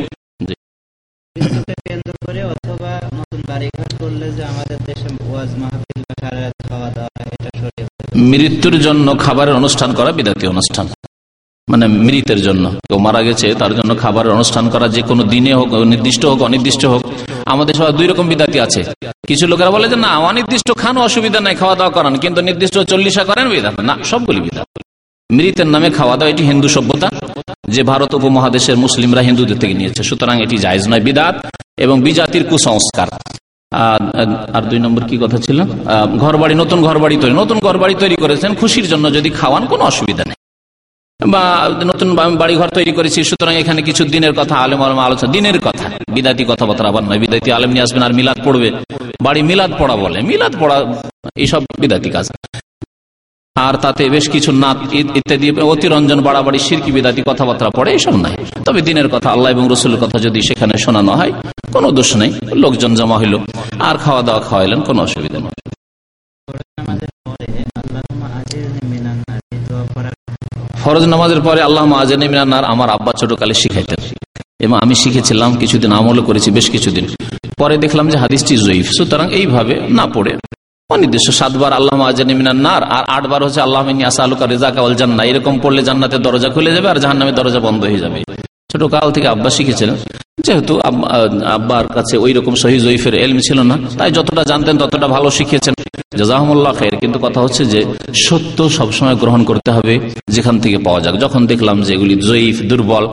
মৃত্যুর 8.15 8.79
জন্য 8.79 9.07
খাবারের 9.19 9.55
অনুষ্ঠান 9.55 9.93
করা 9.93 10.11
বিদাতি 10.11 10.47
অনুষ্ঠান। 10.47 10.87
মানে 11.71 11.85
মৃতের 12.07 12.39
জন্য। 12.47 12.65
কেউ 12.87 12.99
মারা 13.07 13.21
গেছে, 13.27 13.47
তার 13.61 13.71
জন্য 13.77 13.91
খাবারের 14.03 14.31
অনুষ্ঠান 14.37 14.65
করা 14.73 14.87
যে 14.95 15.01
কোনো 15.09 15.23
দিনে 15.33 15.51
হোক, 15.59 15.69
নির্দিষ্ট 15.93 16.23
হোক, 16.29 16.39
অনির্দিষ্ট 16.47 16.83
হোক, 16.93 17.01
আমাদের 17.53 17.73
সবাই 17.79 17.93
দুই 17.99 18.07
রকম 18.11 18.25
বিদাতি 18.31 18.57
আছে। 18.65 18.81
কিছু 19.29 19.45
লোকেরা 19.51 19.71
বলে 19.75 19.87
যে, 19.91 19.97
না, 20.05 20.11
অনির্দিষ্ট 20.29 20.69
খান, 20.81 20.95
অসুবিধা 21.07 21.39
নাই, 21.45 21.55
খাওয়া 21.61 21.75
দাওয়া 21.79 21.93
করান। 21.97 22.13
কিন্তু 22.23 22.39
নির্দিষ্ট 22.49 22.75
চল্লিশা 22.91 23.23
করেন 23.29 23.45
বিদাত 23.53 23.75
না, 23.89 23.93
সবগুলি 24.11 24.39
বিদাত 24.47 24.67
মৃতের 25.29 25.67
নামে 25.73 25.89
খাওয়া 25.97 26.15
দাওয়া, 26.17 26.31
এটি 26.33 26.43
হিন্দু 26.51 26.67
সভ্যতা, 26.75 27.07
যে 27.75 27.81
ভারত 27.91 28.11
উপমহাদেশের 28.19 28.77
মুসলিমরা 28.83 29.21
হিন্দুদের 29.27 29.57
থেকে 29.61 29.75
নিয়েছে। 29.79 30.01
সুতরাং 30.09 30.35
এটি 30.45 30.55
জায়জ 30.65 30.83
নয়, 30.91 31.03
বিদাত 31.07 31.35
এবং 31.85 31.95
বিজাতির 32.07 32.43
কুসংস্কার। 32.49 33.07
আর 34.57 34.63
দুই 34.69 34.79
নম্বর 34.85 35.03
কি 35.09 35.15
কথা 35.23 35.37
ছিল? 35.45 35.57
ঘর 36.23 36.33
বাড়ি 36.41 36.55
নতুন 36.61 36.79
ঘর 36.87 36.97
বাড়ি 37.03 37.15
তৈরি। 37.21 37.35
নতুন 37.41 37.57
ঘর 37.65 37.75
বাড়ি 37.83 37.95
তৈরি 38.03 38.17
করেছেন, 38.23 38.51
খুশির 38.61 38.87
জন্য 38.91 39.05
যদি 39.17 39.29
খাওয়ান, 39.39 39.63
কোনো 39.71 39.83
অসুবিধা 39.91 40.23
নেই। 40.29 40.38
বা 41.19 41.43
নতুন 41.85 42.09
বাড়ি 42.41 42.55
ঘর 42.55 42.69
তৈরি 42.77 42.91
করেছি, 42.91 43.23
সুতরাং 43.23 43.55
এখানে 43.55 43.81
কিছু 43.81 44.03
দিনের 44.05 44.33
কথা, 44.33 44.55
আলেম 44.55 44.81
আলম 44.83 44.99
আলোচনা, 44.99 45.31
দিনের 45.31 45.59
কথা, 45.59 45.89
বিদাতি 46.15 46.45
কথাবার্তা 46.47 46.87
আবার 46.87 47.03
নয়, 47.03 47.19
বিদাতি 47.19 47.51
আলেম 47.51 47.69
নিয়ে 47.69 47.83
আসবেন 47.83 48.03
আর 48.03 48.13
মিলাদ 48.13 48.37
পড়বে। 48.45 48.71
বাড়ি 49.21 49.41
মিলাদ 49.41 49.71
পড়া 49.79 49.95
বলে, 49.95 50.21
মিলাদ 50.21 50.53
পড়া, 50.59 50.77
এইসব 51.35 51.61
বিদাতি 51.79 52.09
কাজ। 52.09 52.27
আর 53.55 53.73
তাতে 53.77 54.09
বেশ 54.09 54.29
কিছু 54.29 54.51
নাত 54.51 54.77
ইত্যাদি, 55.19 55.51
অতিরঞ্জন, 55.51 56.21
বাড়াবাড়ি, 56.21 56.59
সিরকি 56.59 56.91
বিদাতি 56.91 57.21
কথাবার্তা 57.25 57.69
পড়ে 57.69 57.91
এইসব 57.91 58.15
নাই। 58.15 58.35
তবে 58.65 58.81
দিনের 58.81 59.09
কথা, 59.09 59.29
আল্লাহ 59.29 59.51
এবং 59.51 59.67
রসুলের 59.71 59.99
কথা 59.99 60.19
যদি 60.19 60.41
সেখানে 60.41 60.73
শোনানো 60.77 61.11
হয়, 61.11 61.31
কোনো 61.73 61.91
দোষ 61.91 62.15
নেই, 62.15 62.31
লোকজন 62.53 62.95
জমা 62.95 63.17
হইল, 63.17 63.35
আর 63.79 63.97
খাওয়া 63.97 64.21
দাওয়া 64.21 64.41
খাওয়াইলেন, 64.41 64.81
কোনো 64.81 65.01
অসুবিধা 65.01 65.39
নেই। 65.39 65.68
ফরজ 70.89 71.05
নামাজের 71.05 71.41
পরে 71.41 71.61
আল্লাহ 71.61 71.93
আজান 71.93 72.43
আমার 72.63 72.89
আব্বা 72.89 73.13
ছোটকালে 73.13 73.53
শিখাইতেন। 73.53 73.99
এবং 74.59 74.79
আমি 74.79 74.95
শিখেছিলাম, 74.95 75.55
কিছুদিন 75.55 75.91
আমলও 75.91 76.21
করেছি, 76.21 76.51
বেশ 76.51 76.69
কিছুদিন। 76.69 77.07
পরে 77.57 77.77
দেখলাম 77.77 78.09
যে 78.09 78.17
হাদিসটি 78.17 78.57
জয়ীফ। 78.57 78.91
সুতরাং 78.91 79.31
এইভাবে 79.31 79.81
না 79.89 80.05
পড়ে। 80.05 80.37
অনির্দিষ্ট 80.89 81.31
সাতবার 81.31 81.73
আল্লাহ 81.73 82.01
আজানিমিনার 82.01 82.83
আর 82.83 83.03
আটবার 83.07 83.43
হচ্ছে 83.43 83.61
আল্লাহ 83.61 84.03
আসালুকা 84.03 84.45
রেজা 84.45 84.71
কাওয়াল 84.71 84.95
জান্না 84.95 85.23
এরকম 85.23 85.59
পড়লে 85.59 85.83
জান্নাতে 85.83 86.17
দরজা 86.17 86.49
খুলে 86.49 86.71
যাবে 86.71 86.89
আর 86.89 86.95
জাহান্নামের 86.95 87.35
দরজা 87.35 87.59
বন্ধ 87.59 87.83
হয়ে 87.83 87.99
যাবে। 87.99 88.23
ছোট 88.71 88.81
কাল 88.93 89.07
থেকে 89.15 89.27
আব্বা 89.33 89.49
শিখেছিলেন 89.57 89.95
যেহেতু 90.45 90.73
আব্বার 91.55 91.85
কাছে 91.97 92.15
ওই 92.25 92.31
রকম 92.37 92.53
সহি 92.61 92.77
জয়ীফের 92.85 93.15
এলম 93.25 93.39
ছিল 93.47 93.59
না, 93.69 93.75
তাই 93.99 94.09
যতটা 94.17 94.43
জানতেন 94.51 94.75
ততটা 94.81 95.07
ভালো 95.15 95.29
শিখেছেন 95.37 95.73
জাজাহমুল্লাহ 96.19 96.73
খের 96.79 96.93
কিন্তু 97.01 97.17
কথা 97.25 97.39
হচ্ছে 97.45 97.63
যে, 97.73 97.79
সত্য 98.25 98.57
সবসময় 98.77 99.17
গ্রহণ 99.21 99.41
করতে 99.49 99.69
হবে 99.75 99.93
যেখান 100.35 100.55
থেকে 100.63 100.77
পাওয়া 100.85 100.99
যাক। 101.03 101.15
যখন 101.25 101.41
দেখলাম 101.51 101.77
যে 101.85 101.91
এগুলি 101.97 102.15
জয়ীফ, 102.27 102.57
দুর্বল 102.69 103.05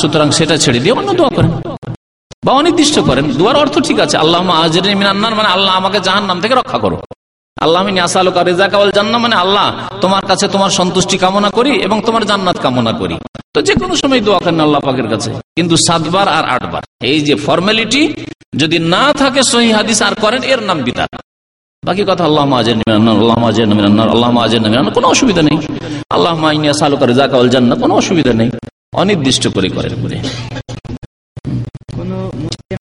সুতরাং 0.00 0.28
সেটা 0.38 0.56
ছেড়ে 0.62 0.80
দিয়ে 0.82 0.94
অন্য 0.98 1.10
দোয়া 1.18 1.32
করেন। 1.36 1.52
বা 2.46 2.52
অনির্দিষ্ট 2.60 2.96
করেন। 3.08 3.24
দুয়ার 3.38 3.56
অর্থ 3.62 3.74
ঠিক 3.88 3.98
আছে 4.04 4.16
আল্লাহ 4.22 4.40
মিনান্নার 5.00 5.34
মানে 5.38 5.48
আল্লাহ 5.56 5.72
আমাকে 5.80 5.98
জাহান 6.06 6.24
নাম 6.30 6.38
থেকে 6.42 6.54
রক্ষা 6.60 6.78
করো। 6.84 6.96
আল্লাহ 7.64 7.80
মানে 9.24 9.36
আল্লাহ, 9.44 9.66
তোমার 10.00 10.24
কাছে 10.26 10.46
তোমার 10.48 10.70
সন্তুষ্টি 10.70 11.16
কামনা 11.18 11.50
করি 11.50 11.72
এবং 11.86 11.98
তোমার 12.06 12.24
জান্নাত 12.26 12.58
কামনা 12.58 12.92
করি। 12.92 13.16
তো 13.54 13.58
যে 13.62 13.74
কোনো 13.74 13.94
সময় 13.96 14.20
দোয়া 14.20 14.38
করেন 14.38 14.60
আল্লাহ 14.60 14.80
পাকের 14.80 15.08
কাছে। 15.08 15.30
কিন্তু 15.56 15.74
সাতবার 15.86 16.28
আর 16.28 16.44
আটবার। 16.54 16.82
এই 17.02 17.18
যে 17.20 17.34
ফর্মালিটি 17.34 18.02
যদি 18.56 18.78
না 18.94 19.04
থাকে 19.12 19.40
সহি 19.42 19.70
হাদিস 19.72 20.02
আর 20.02 20.14
করেন, 20.14 20.42
এর 20.42 20.60
নাম 20.62 20.78
বাকি 21.86 22.02
কথা, 22.08 22.24
আল্লাহ 22.24 22.44
আল্লাহ 22.54 23.40
আল্লাহ 24.14 24.90
কোনো 24.90 25.06
অসুবিধা 25.08 25.42
নেই। 25.48 25.58
আল্লাহ 26.10 26.34
জান্না 27.54 27.74
কোনো 27.74 27.94
অসুবিধা 27.94 28.32
নেই। 28.32 28.50
অনির্দিষ্ট 28.94 29.44
করে 29.54 29.68
করেন 29.68 29.94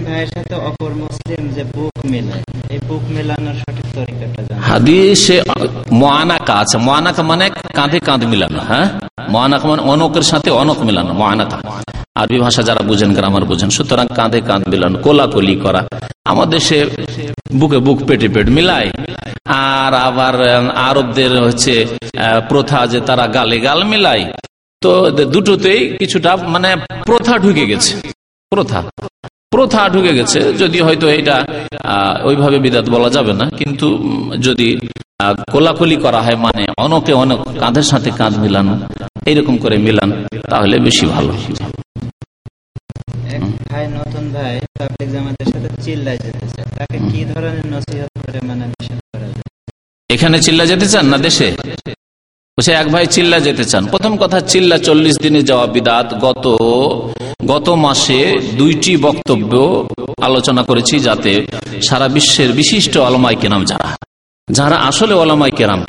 ভাইয়ের 0.06 0.28
সাথে 0.28 0.56
অপর 0.68 0.92
মুসলিম 1.04 1.42
যে 1.56 1.64
বুক 1.76 1.96
মেলায় 2.06 2.44
এই 2.70 2.80
বুক 2.88 3.04
মেলানোর 3.16 3.56
সঠিক 3.62 3.88
হাদিসে 4.76 5.38
মোয়ানাকা 5.92 6.54
আছে। 6.62 6.78
মোয়ানাকা 6.88 7.22
মানে 7.32 7.46
কাঁধে 7.78 8.00
কাঁধ 8.08 8.22
মিলানো 8.32 8.60
হ্যাঁ? 8.70 8.88
মোয়ানাকা 9.34 9.66
মানে 9.68 9.82
অনকের 9.92 10.26
সাথে 10.32 10.50
অনক 10.62 10.78
মিলানো 10.88 11.12
মোয়ানাকা 11.22 11.58
আরবি 12.22 12.38
ভাষা 12.46 12.62
যারা 12.68 12.82
বুঝেন 12.90 13.12
গ্রামার 13.18 13.44
বুঝেন, 13.50 13.70
সুতরাং 13.76 14.08
কাঁধে 14.18 14.40
কাঁধ 14.50 14.64
মিলানো, 14.68 14.98
কোলাকুলি 15.06 15.56
করা 15.64 15.82
আমাদের 16.32 16.60
দেশে 16.60 16.78
বুকে 17.60 17.78
বুক, 17.86 18.00
পেটে 18.08 18.28
পেট 18.36 18.48
মিলায়। 18.58 18.90
আর 19.46 19.92
আবার 20.08 20.36
আরবদের 20.88 21.32
হচ্ছে 21.46 21.74
প্রথা 22.50 22.80
যে 22.92 23.00
তারা 23.00 23.26
গালে 23.28 23.58
গাল 23.68 23.80
মিলায়। 23.92 24.24
তো 24.84 24.92
দুটোতেই 25.34 25.82
কিছুটা 26.00 26.32
মানে 26.54 26.70
প্রথা 27.06 27.34
ঢুকে 27.44 27.66
গেছে। 27.72 27.94
প্রথা। 28.52 28.80
প্রথা 29.52 29.82
ঢুকে 29.94 30.12
গেছে 30.20 30.40
যদি 30.62 30.78
হয়তো 30.86 31.06
এটা 31.20 31.36
ওইভাবে 32.30 32.58
বিদাত 32.66 32.86
বলা 32.96 33.10
যাবে 33.16 33.34
না 33.42 33.46
কিন্তু 33.60 33.88
যদি 34.48 34.68
কোলাকুলি 35.54 35.98
করা 36.06 36.20
হয় 36.26 36.38
মানে 36.46 36.64
অনকে 36.86 37.14
অনেক 37.24 37.40
কাঁধের 37.62 37.88
সাথে 37.92 38.10
কাঁধ 38.20 38.34
মিলানো 38.44 38.74
এইরকম 39.30 39.56
করে 39.64 39.76
মিলান 39.86 40.10
তাহলে 40.52 40.76
বেশি 40.88 41.06
ভালো। 41.14 41.34
ভাই 43.70 43.86
নতুন 43.98 44.26
ভাই 44.36 44.54
পাবলিক 44.78 45.10
জামাতের 45.14 45.48
সাথে 45.54 45.70
চিল্লায় 45.86 46.20
যেতে 46.24 46.46
চায়। 46.56 46.68
তাকে 46.78 46.98
কি 47.10 47.22
ধরনের 47.32 47.66
নসিহত 47.74 48.12
করে 48.24 48.40
মানে 48.50 48.66
করা 49.14 49.28
যায়? 49.36 49.48
এখানে 50.10 50.38
চিল্লা 50.46 50.66
যেতে 50.72 50.88
চান 50.94 51.06
না 51.14 51.18
দেশে? 51.28 51.48
এক 52.82 52.88
ভাই 52.94 53.06
চিল্লা 53.16 53.38
যেতে 53.46 53.64
চান। 53.72 53.84
প্রথম 53.94 54.14
কথা 54.24 54.38
চিল্লা 54.52 54.78
চল্লিশ 54.88 55.16
দিনে 55.24 55.42
যাওয়া 55.50 55.66
বিদাত 55.76 56.08
গত 56.26 56.46
গত 57.40 57.68
মাসে 57.86 58.20
দুইটি 58.58 58.94
বক্তব্য 58.98 59.54
আলোচনা 60.22 60.62
করেছি 60.64 60.96
যাতে 61.00 61.34
সারা 61.88 62.08
বিশ্বের 62.08 62.50
বিশিষ্ট 62.54 62.94
আলমাই 62.98 63.36
কেরাম 63.36 63.64
যারা 63.72 63.90
যারা 64.48 64.78
আসলে 64.90 65.14
ওলামাই 65.14 65.52
কেরাম, 65.52 65.82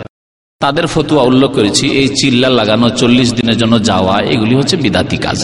তাদের 0.60 0.86
ফতুয়া 0.86 1.22
উল্লেখ 1.22 1.50
করেছি, 1.50 1.84
এই 2.00 2.08
চিল্লা 2.18 2.48
লাগানো 2.48 2.86
চল্লিশ 3.00 3.28
দিনের 3.38 3.56
জন্য 3.56 3.74
যাওয়া, 3.84 4.14
এগুলি 4.32 4.54
হচ্ছে 4.54 4.76
বিদাতি 4.76 5.18
কাজ। 5.24 5.38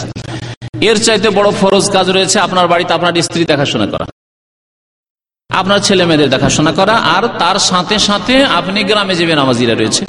এর 0.89 0.97
চাইতে 1.05 1.27
বড় 1.37 1.49
ফরজ 1.61 1.85
কাজ 1.95 2.07
রয়েছে 2.09 2.37
আপনার 2.39 2.67
বাড়িতে 2.71 2.91
আপনার 2.93 3.13
স্ত্রী 3.27 3.43
দেখাশোনা 3.45 3.87
করা, 3.93 4.05
আপনার 5.49 5.79
ছেলে 5.87 6.03
মেয়েদের 6.05 6.29
দেখাশোনা 6.29 6.71
করা, 6.79 6.95
আর 7.15 7.23
তার 7.41 7.57
সাথে 7.69 7.95
সাথে 7.99 8.35
আপনি 8.59 8.79
গ্রামে 8.89 9.13
যে 9.19 9.25
বেনামাজিরা 9.29 9.75
রয়েছে 9.75 10.03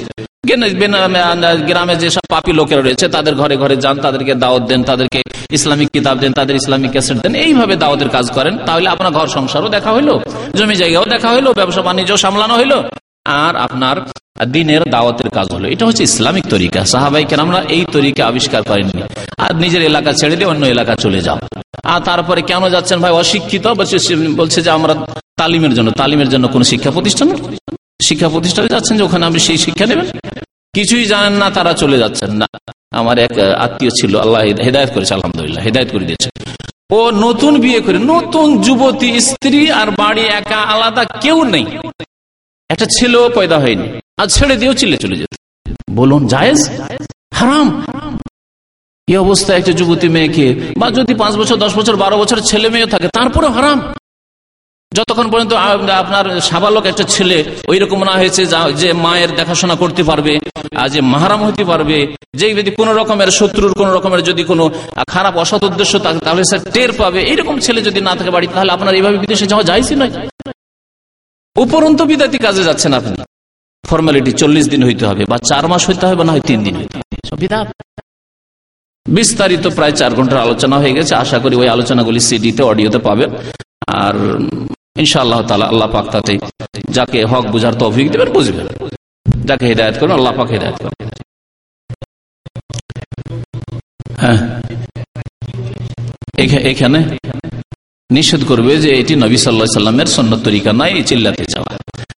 গ্রামে 1.69 1.95
যেসব 1.95 2.25
পাপি 2.29 2.51
লোকেরা 2.59 2.81
রয়েছে, 2.81 3.05
তাদের 3.15 3.33
ঘরে 3.35 3.55
ঘরে 3.61 3.75
যান, 3.83 3.95
তাদেরকে 4.05 4.33
দাওয়াত 4.43 4.63
দেন, 4.69 4.81
তাদেরকে 4.83 5.19
ইসলামিক 5.57 5.89
কিতাব 5.95 6.15
দেন, 6.23 6.31
তাদের 6.39 6.55
ইসলামিক 6.55 6.91
ক্যাসেট 6.91 7.17
দেন, 7.17 7.33
এইভাবে 7.45 7.73
দাওয়াতের 7.75 8.09
কাজ 8.09 8.25
করেন। 8.31 8.53
তাহলে 8.67 8.87
আপনার 8.89 9.11
ঘর 9.11 9.27
সংসারও 9.27 9.69
দেখা 9.75 9.91
হইল, 9.95 10.09
জমি 10.57 10.75
জায়গাও 10.75 11.05
দেখা 11.05 11.29
হইল, 11.33 11.47
ব্যবসা 11.59 11.81
বাণিজ্য 11.81 12.11
সামলানো 12.17 12.53
হইল, 12.59 12.73
আর 13.45 13.53
আপনার 13.65 13.97
দিনের 14.55 14.83
দাওয়াতের 14.89 15.29
কাজ 15.29 15.47
হলো। 15.51 15.65
এটা 15.73 15.83
হচ্ছে 15.85 16.03
ইসলামিক 16.03 16.45
তরিকা। 16.53 16.81
সাহাবাই 16.93 17.23
কেন 17.29 17.39
আমরা 17.39 17.59
এই 17.75 17.83
তরিকা 17.91 18.21
আবিষ্কার 18.31 18.61
করেননি। 18.63 19.01
আর 19.37 19.51
নিজের 19.55 19.83
এলাকা 19.91 20.11
ছেড়ে 20.19 20.35
দিয়ে 20.35 20.49
অন্য 20.53 20.63
এলাকা 20.65 20.93
চলে 20.95 21.19
যাও। 21.21 21.39
আর 21.83 21.99
তারপরে 22.07 22.41
কেন 22.41 22.63
যাচ্ছেন 22.69 22.97
ভাই? 22.99 23.13
অশিক্ষিত, 23.21 23.65
বলছে 24.39 24.59
যে 24.65 24.69
আমরা 24.77 24.93
তালিমের 25.37 25.73
জন্য 25.73 25.89
তালিমের 25.91 26.29
জন্য 26.29 26.45
কোন 26.47 26.61
শিক্ষা 26.71 26.91
প্রতিষ্ঠান 26.91 27.27
শিক্ষা 28.01 28.29
প্রতিষ্ঠানে 28.29 28.69
যাচ্ছেন 28.69 28.97
যে 28.97 29.03
ওখানে 29.03 29.25
আপনি 29.25 29.39
সেই 29.39 29.57
শিক্ষা 29.57 29.85
নেবেন? 29.85 30.07
কিছুই 30.73 31.05
জানেন 31.05 31.33
না, 31.33 31.49
তারা 31.49 31.73
চলে 31.73 31.97
যাচ্ছেন 31.97 32.31
না। 32.31 32.47
আমার 32.91 33.19
এক 33.19 33.39
আত্মীয় 33.39 33.91
ছিল, 33.91 34.15
আল্লাহ 34.15 34.41
হেদায়ত 34.41 34.89
করেছে, 34.93 35.13
আলহামদুলিল্লাহ, 35.13 35.63
হেদায়ত 35.63 35.89
করে 35.91 36.05
দিয়েছে। 36.05 36.29
ও 36.91 37.11
নতুন 37.11 37.59
বিয়ে 37.59 37.79
করে, 37.81 37.97
নতুন 37.97 38.61
যুবতী, 38.61 39.19
স্ত্রী 39.19 39.71
আর 39.71 39.91
বাড়ি 39.91 40.21
একা, 40.21 40.55
আলাদা 40.55 41.03
কেউ 41.03 41.43
নেই। 41.43 41.65
একটা 42.69 42.85
ছেলেও 42.85 43.29
পয়দা 43.29 43.59
হয়নি, 43.59 43.87
আর 44.17 44.27
ছেড়ে 44.27 44.55
দিয়েও 44.55 44.73
চিলে 44.73 44.97
চলে 44.97 45.15
যেত। 45.15 45.33
বলুন, 45.91 46.27
জায়েজ? 46.27 46.69
হারাম। 47.33 47.85
এই 49.07 49.17
অবস্থায় 49.17 49.57
একটা 49.57 49.71
যুবতী 49.71 50.07
মেয়েকে, 50.09 50.45
বা 50.77 50.91
যদি 50.91 51.13
পাঁচ 51.13 51.35
বছর, 51.35 51.55
দশ 51.55 51.73
বছর, 51.77 51.95
বারো 51.95 52.17
বছর 52.17 52.39
ছেলে 52.39 52.69
মেয়ে 52.69 52.85
থাকে 52.85 53.07
তারপরে 53.07 53.47
হারাম। 53.47 53.93
যতক্ষণ 54.97 55.27
পর্যন্ত 55.31 55.53
আপনার 56.01 56.25
সাবালক 56.49 56.85
একটা 56.91 57.05
ছেলে 57.13 57.37
ওই 57.71 57.77
রকম 57.83 57.99
না 58.09 58.13
হয়েছে 58.21 58.41
যে 58.81 58.89
মায়ের 59.05 59.31
দেখাশোনা 59.39 59.75
করতে 59.81 60.01
পারবে 60.09 60.33
আর 60.81 60.87
যে 60.93 60.99
মাহারাম 61.13 61.41
হতে 61.47 61.63
পারবে 61.71 61.97
যে 62.39 62.45
যদি 62.59 62.71
কোন 62.79 62.87
রকমের 62.99 63.29
শত্রুর 63.39 63.73
কোন 63.79 63.87
রকমের 63.97 64.21
যদি 64.29 64.43
কোনো 64.51 64.63
খারাপ 65.13 65.33
অসৎ 65.43 65.61
উদ্দেশ্য 65.69 65.93
থাকে 66.05 66.19
তাহলে 66.25 66.43
সে 66.49 66.57
টের 66.75 66.91
পাবে। 67.01 67.19
এইরকম 67.31 67.55
ছেলে 67.65 67.79
যদি 67.87 67.99
না 68.07 68.13
থাকে 68.17 68.31
বাড়ি 68.35 68.47
তাহলে 68.55 68.71
আপনার 68.77 68.93
এইভাবে 68.97 69.17
বিদেশে 69.23 69.45
যাওয়া 69.51 69.65
যাইছি 69.69 69.93
নয়। 70.01 70.13
উপরন্ত 71.55 71.99
বিদাতি 72.09 72.37
কাজে 72.45 72.63
যাচ্ছেন 72.67 72.91
আপনি। 72.99 73.15
ফর্মালিটি 73.83 74.31
চল্লিশ 74.41 74.65
দিন 74.73 74.81
হইতে 74.87 75.03
হবে 75.09 75.23
বা 75.31 75.37
চার 75.49 75.63
মাস 75.71 75.83
হইতে 75.89 76.05
হবে 76.09 76.23
না 76.27 76.31
হয় 76.33 76.43
তিন 76.49 76.59
দিন 76.65 76.75
হইতে 76.79 76.95
হবে। 76.97 77.73
বিস্তারিত 79.05 79.65
প্রায় 79.77 79.93
চার 79.99 80.11
ঘণ্টার 80.17 80.39
আলোচনা 80.45 80.75
হয়ে 80.81 80.93
গেছে। 80.97 81.13
আশা 81.23 81.37
করি 81.43 81.55
ওই 81.61 81.67
আলোচনাগুলি 81.75 82.19
সিডিতে 82.27 82.61
অডিওতে 82.71 82.99
পাবেন। 83.07 83.29
আর 84.01 84.15
ইনশাআল্লাহ 85.03 85.41
তালা 85.49 85.65
আল্লাহ 85.71 85.87
পাক 85.95 86.05
তাতে 86.13 86.33
যাকে 86.97 87.19
হক 87.31 87.45
বুঝার 87.53 87.75
তৌফিক 87.81 88.07
দেবেন, 88.13 88.29
বুঝবেন। 88.37 88.67
যাকে 89.47 89.63
হৃদায়ত 89.69 89.95
করবেন, 89.99 90.15
আল্লাহ 90.19 90.33
পাক 90.37 90.47
হৃদায়ত 90.53 90.77
করবেন। 90.83 91.07
হ্যাঁ। 94.21 94.39
এখানে 96.71 96.99
নিষেধ 98.09 98.41
করবে 98.47 98.73
যে 98.83 98.89
এটি 99.01 99.13
নবী 99.23 99.37
সাল্লা 99.37 99.65
সাল্লামের 99.79 100.09
সন্ন্যত 100.15 100.41
তরিকা 100.47 100.71
নয় 100.79 100.93
এই 100.99 101.03
চিল্লাতে 101.09 101.43
যাওয়া 101.53 101.71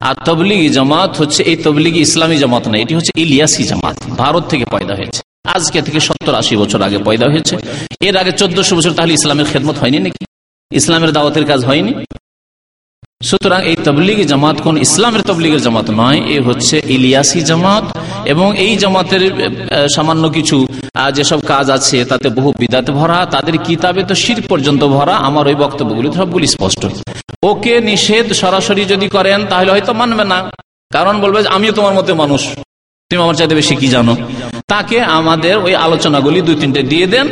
আর 0.08 0.14
তবলিগি 0.26 0.68
জামাত 0.76 1.12
হচ্ছে, 1.20 1.40
এই 1.50 1.56
তবলিগি 1.56 2.00
ইসলামী 2.08 2.36
জামাত 2.42 2.64
নয় 2.68 2.80
এটি 2.84 2.92
হচ্ছে 2.98 3.12
ইলিয়াসি 3.22 3.62
জামাত, 3.70 3.96
ভারত 4.22 4.44
থেকে 4.50 4.64
পয়দা 4.74 4.94
হয়েছে। 4.98 5.20
আজকে 5.56 5.78
থেকে 5.86 6.00
সত্তর 6.08 6.34
আশি 6.42 6.54
বছর 6.56 6.80
আগে 6.82 6.98
পয়দা 7.06 7.26
হয়েছে। 7.32 7.54
এর 8.08 8.14
আগে 8.20 8.32
চোদ্দশো 8.40 8.72
বছর 8.76 8.92
তাহলে 8.98 9.12
ইসলামের 9.18 9.46
খেদমত 9.52 9.76
হয়নি 9.82 9.98
নাকি? 10.06 10.22
ইসলামের 10.70 11.10
দাওয়াতের 11.16 11.44
কাজ 11.50 11.60
হয়নি? 11.64 11.92
সুতরাং 13.20 13.60
এই 13.70 13.76
তবলিগি 13.86 14.24
জামাত 14.32 14.56
কোন 14.64 14.74
ইসলামের 14.86 15.22
তবলিগের 15.28 15.62
জামাত 15.66 15.88
নয়, 16.00 16.18
এ 16.34 16.38
হচ্ছে 16.48 16.76
ইলিয়াসি 16.94 17.40
জামাত 17.50 17.84
এবং 18.32 18.48
এই 18.64 18.72
জামাতের 18.82 19.22
সামান্য 19.94 20.24
কিছু 20.36 20.56
যেসব 21.16 21.40
কাজ 21.52 21.66
আছে 21.76 21.98
তাতে 22.10 22.28
বহু 22.36 22.50
বিদাতে 22.60 22.90
ভরা, 22.98 23.18
তাদের 23.34 23.56
কিতাবে 23.66 24.00
তো 24.08 24.14
শির 24.22 24.38
পর্যন্ত 24.50 24.82
ভরা, 24.96 25.14
আমার 25.28 25.44
ওই 25.50 25.56
বক্তব্যগুলি 25.64 26.08
সবগুলি 26.18 26.46
স্পষ্ট। 26.54 26.82
ওকে 27.50 27.74
নিষেধ 27.88 28.26
সরাসরি 28.42 28.82
যদি 28.92 29.06
করেন, 29.16 29.38
তাহলে 29.50 29.70
হয়তো 29.74 29.92
মানবে 30.00 30.24
না। 30.32 30.38
কারণ 30.96 31.14
বলবে 31.24 31.38
যে, 31.44 31.48
আমিও 31.56 31.72
তোমার 31.78 31.94
মতো 31.98 32.10
মানুষ। 32.22 32.42
তুমি 33.08 33.20
আমার 33.24 33.36
চাইতে 33.38 33.54
বেশি 33.60 33.74
কি 33.80 33.88
জানো? 33.94 34.12
তাকে 34.72 34.98
আমাদের 35.18 35.54
ওই 35.66 35.74
আলোচনাগুলি 35.86 36.38
দুই 36.46 36.56
তিনটে 36.60 36.82
দিয়ে 36.92 37.06
দেন। 37.14 37.26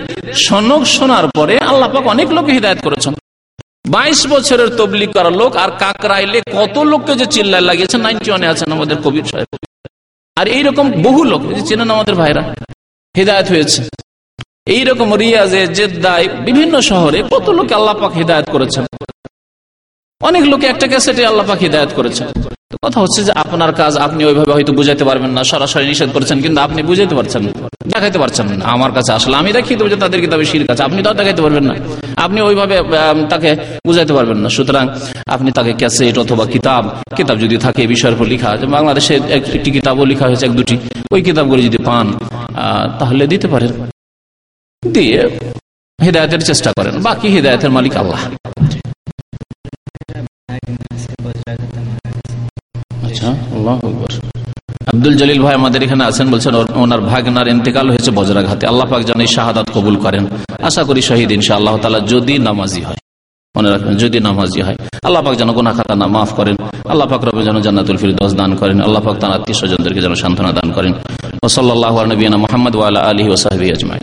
শোনক 0.45 0.83
শোনার 0.97 1.27
পরে 1.37 1.55
আল্লাপাক 1.71 2.05
অনেক 2.15 2.29
লোক 2.37 2.45
হৃদায়ত 2.55 2.81
করেছেন। 2.87 3.13
বাইশ 3.85 4.21
বছরের 4.27 4.71
তবলিগ 4.77 5.11
করা 5.13 5.31
লোক 5.31 5.53
আর 5.57 5.71
কাকরাইলে 5.83 6.41
কত 6.53 6.77
লোককে 6.79 7.13
যে 7.15 7.27
চিল্লায় 7.27 7.65
লাগিয়েছে, 7.69 7.97
নাইনটি 7.99 8.29
ওয়ানে 8.31 8.47
আছেন 8.47 8.73
আমাদের 8.73 8.97
কবির 9.05 9.25
সাহেব। 9.25 9.51
আর 10.37 10.47
এইরকম 10.49 10.87
বহু 11.03 11.25
লোক 11.25 11.43
যে 11.55 11.63
চেনেন 11.69 11.91
আমাদের 11.91 12.15
ভাইরা, 12.15 12.43
হৃদায়ত 13.17 13.47
হয়েছে। 13.49 13.81
এইরকম 14.67 15.09
রিয়াজে, 15.15 15.63
জেদ্দায়, 15.67 16.27
বিভিন্ন 16.29 16.75
শহরে 16.81 17.19
কত 17.31 17.47
লোক 17.49 17.69
আল্লাপাক 17.73 18.13
হৃদায়ত 18.13 18.47
করেছেন। 18.51 18.85
অনেক 20.29 20.45
লোকে 20.53 20.67
একটা 20.73 20.87
ক্যাসেটে 20.93 21.23
আল্লাহ 21.31 21.45
পাক 21.51 21.59
হৃদায়ত 21.65 21.93
করেছেন। 21.99 22.29
কথা 22.85 22.99
হচ্ছে 23.05 23.21
যে 23.27 23.33
আপনার 23.43 23.71
কাজ 23.81 23.93
আপনি 24.07 24.21
ওইভাবে 24.29 24.53
হয়তো 24.57 24.73
বুঝাইতে 24.79 25.05
পারবেন 25.09 25.31
না, 25.37 25.43
সরাসরি 25.51 25.87
নিষেধ 25.93 26.11
করেছেন, 26.17 26.39
কিন্তু 26.45 26.59
আপনি 26.67 26.81
বুঝাইতে 26.89 27.15
পারছেন 27.19 27.43
দেখাইতে 27.93 28.19
পারছেন 28.23 28.47
না। 28.59 28.65
আমার 28.75 28.91
কাছে 28.97 29.11
আসলে 29.19 29.35
আমি 29.41 29.51
দেখিয়ে 29.59 29.77
দেবো 29.79 29.89
তাদের 30.05 30.21
কিতাবে 30.25 30.45
শির 30.51 30.65
কাছে, 30.71 30.83
আপনি 30.89 30.99
তো 31.05 31.09
আর 31.13 31.17
দেখাইতে 31.21 31.43
পারবেন 31.45 31.65
না। 31.71 31.75
আপনি 32.25 32.39
ওইভাবে 32.49 32.77
তাকে 33.33 33.51
বুঝাইতে 33.87 34.13
পারবেন 34.19 34.39
না। 34.45 34.49
সুতরাং 34.57 34.85
আপনি 35.35 35.49
তাকে 35.59 35.73
ক্যাসেট 35.81 36.17
অথবা 36.25 36.45
কিতাব 36.55 36.83
কিতাব 37.19 37.37
যদি 37.45 37.57
থাকে 37.65 37.81
এই 37.85 37.89
বিষয়ের 37.95 38.15
উপর 38.17 38.27
লেখা, 38.33 38.51
যে 38.61 38.67
বাংলাদেশে 38.77 39.15
একটি 39.39 39.71
কিতাবও 39.77 40.05
লেখা 40.13 40.25
হয়েছে, 40.29 40.45
এক 40.49 40.55
দুটি, 40.59 40.77
ওই 41.15 41.21
কিতাবগুলি 41.27 41.63
যদি 41.69 41.79
পান 41.89 42.07
তাহলে 43.01 43.25
দিতে 43.33 43.47
পারেন। 43.53 43.73
দিয়ে 44.83 45.21
হৃদায়তের 45.99 46.43
চেষ্টা 46.49 46.71
করেন। 46.79 46.95
বাকি 47.09 47.27
হৃদায়তের 47.35 47.71
মালিক 47.77 47.95
আল্লাহ। 48.03 48.23
আল্লাহ 53.23 53.75
আব্দুল 54.93 55.15
জলিল 55.21 55.41
ভাই 55.43 55.55
আমাদের 55.55 55.83
এখানে 55.83 56.05
আছেন 56.05 56.27
বলছেন 56.31 56.55
ওনার 56.83 57.01
ভাগনার 57.01 57.49
ইন্তেকাল 57.49 57.91
হয়েছে 57.91 58.11
বজ্রাঘাতে। 58.11 58.67
আল্লাহ 58.67 58.87
পাক 58.91 59.03
যেন 59.09 59.21
এই 59.21 59.31
শাহাদাত 59.37 59.67
কবুল 59.75 59.97
করেন। 59.97 60.25
আশা 60.69 60.83
করি 60.89 61.01
শহীদ 61.03 61.31
ইনশা 61.31 61.55
আল্লাহ 61.55 61.75
তালা 61.77 62.01
যদি 62.13 62.39
নামাজি 62.39 62.83
হয়। 62.83 63.01
মনে 63.57 63.71
রাখবেন, 63.71 63.95
যদি 63.97 64.19
নামাজি 64.21 64.61
হয়। 64.67 64.77
আল্লাহ 65.07 65.21
পাক 65.23 65.35
যেন 65.41 65.51
গোনা 65.53 65.73
খাতা 65.73 65.95
না 65.95 66.07
মাফ 66.07 66.31
করেন। 66.39 66.57
আল্লাহ 66.93 67.07
পাক 67.09 67.23
রবে 67.25 67.43
যেন 67.49 67.57
জান্নাতুল 67.67 67.97
ফিরদৌস 67.97 68.33
দান 68.41 68.51
করেন। 68.61 68.81
আল্লাহ 68.81 69.01
পাক 69.03 69.17
তার 69.21 69.33
আত্মীয় 69.37 69.57
স্বজনদেরকে 69.61 70.01
যেন 70.01 70.15
সান্ত্বনা 70.15 70.53
দান 70.53 70.69
করেন। 70.73 70.93
ও 71.45 71.47
সাল্লাহ 71.49 71.95
নবীনা 72.13 72.37
মোহাম্মদ 72.45 72.75
ওয়ালা 72.77 73.01
আলী 73.11 73.23
ওসাহাবি 73.35 73.67
আজমাই 73.73 74.01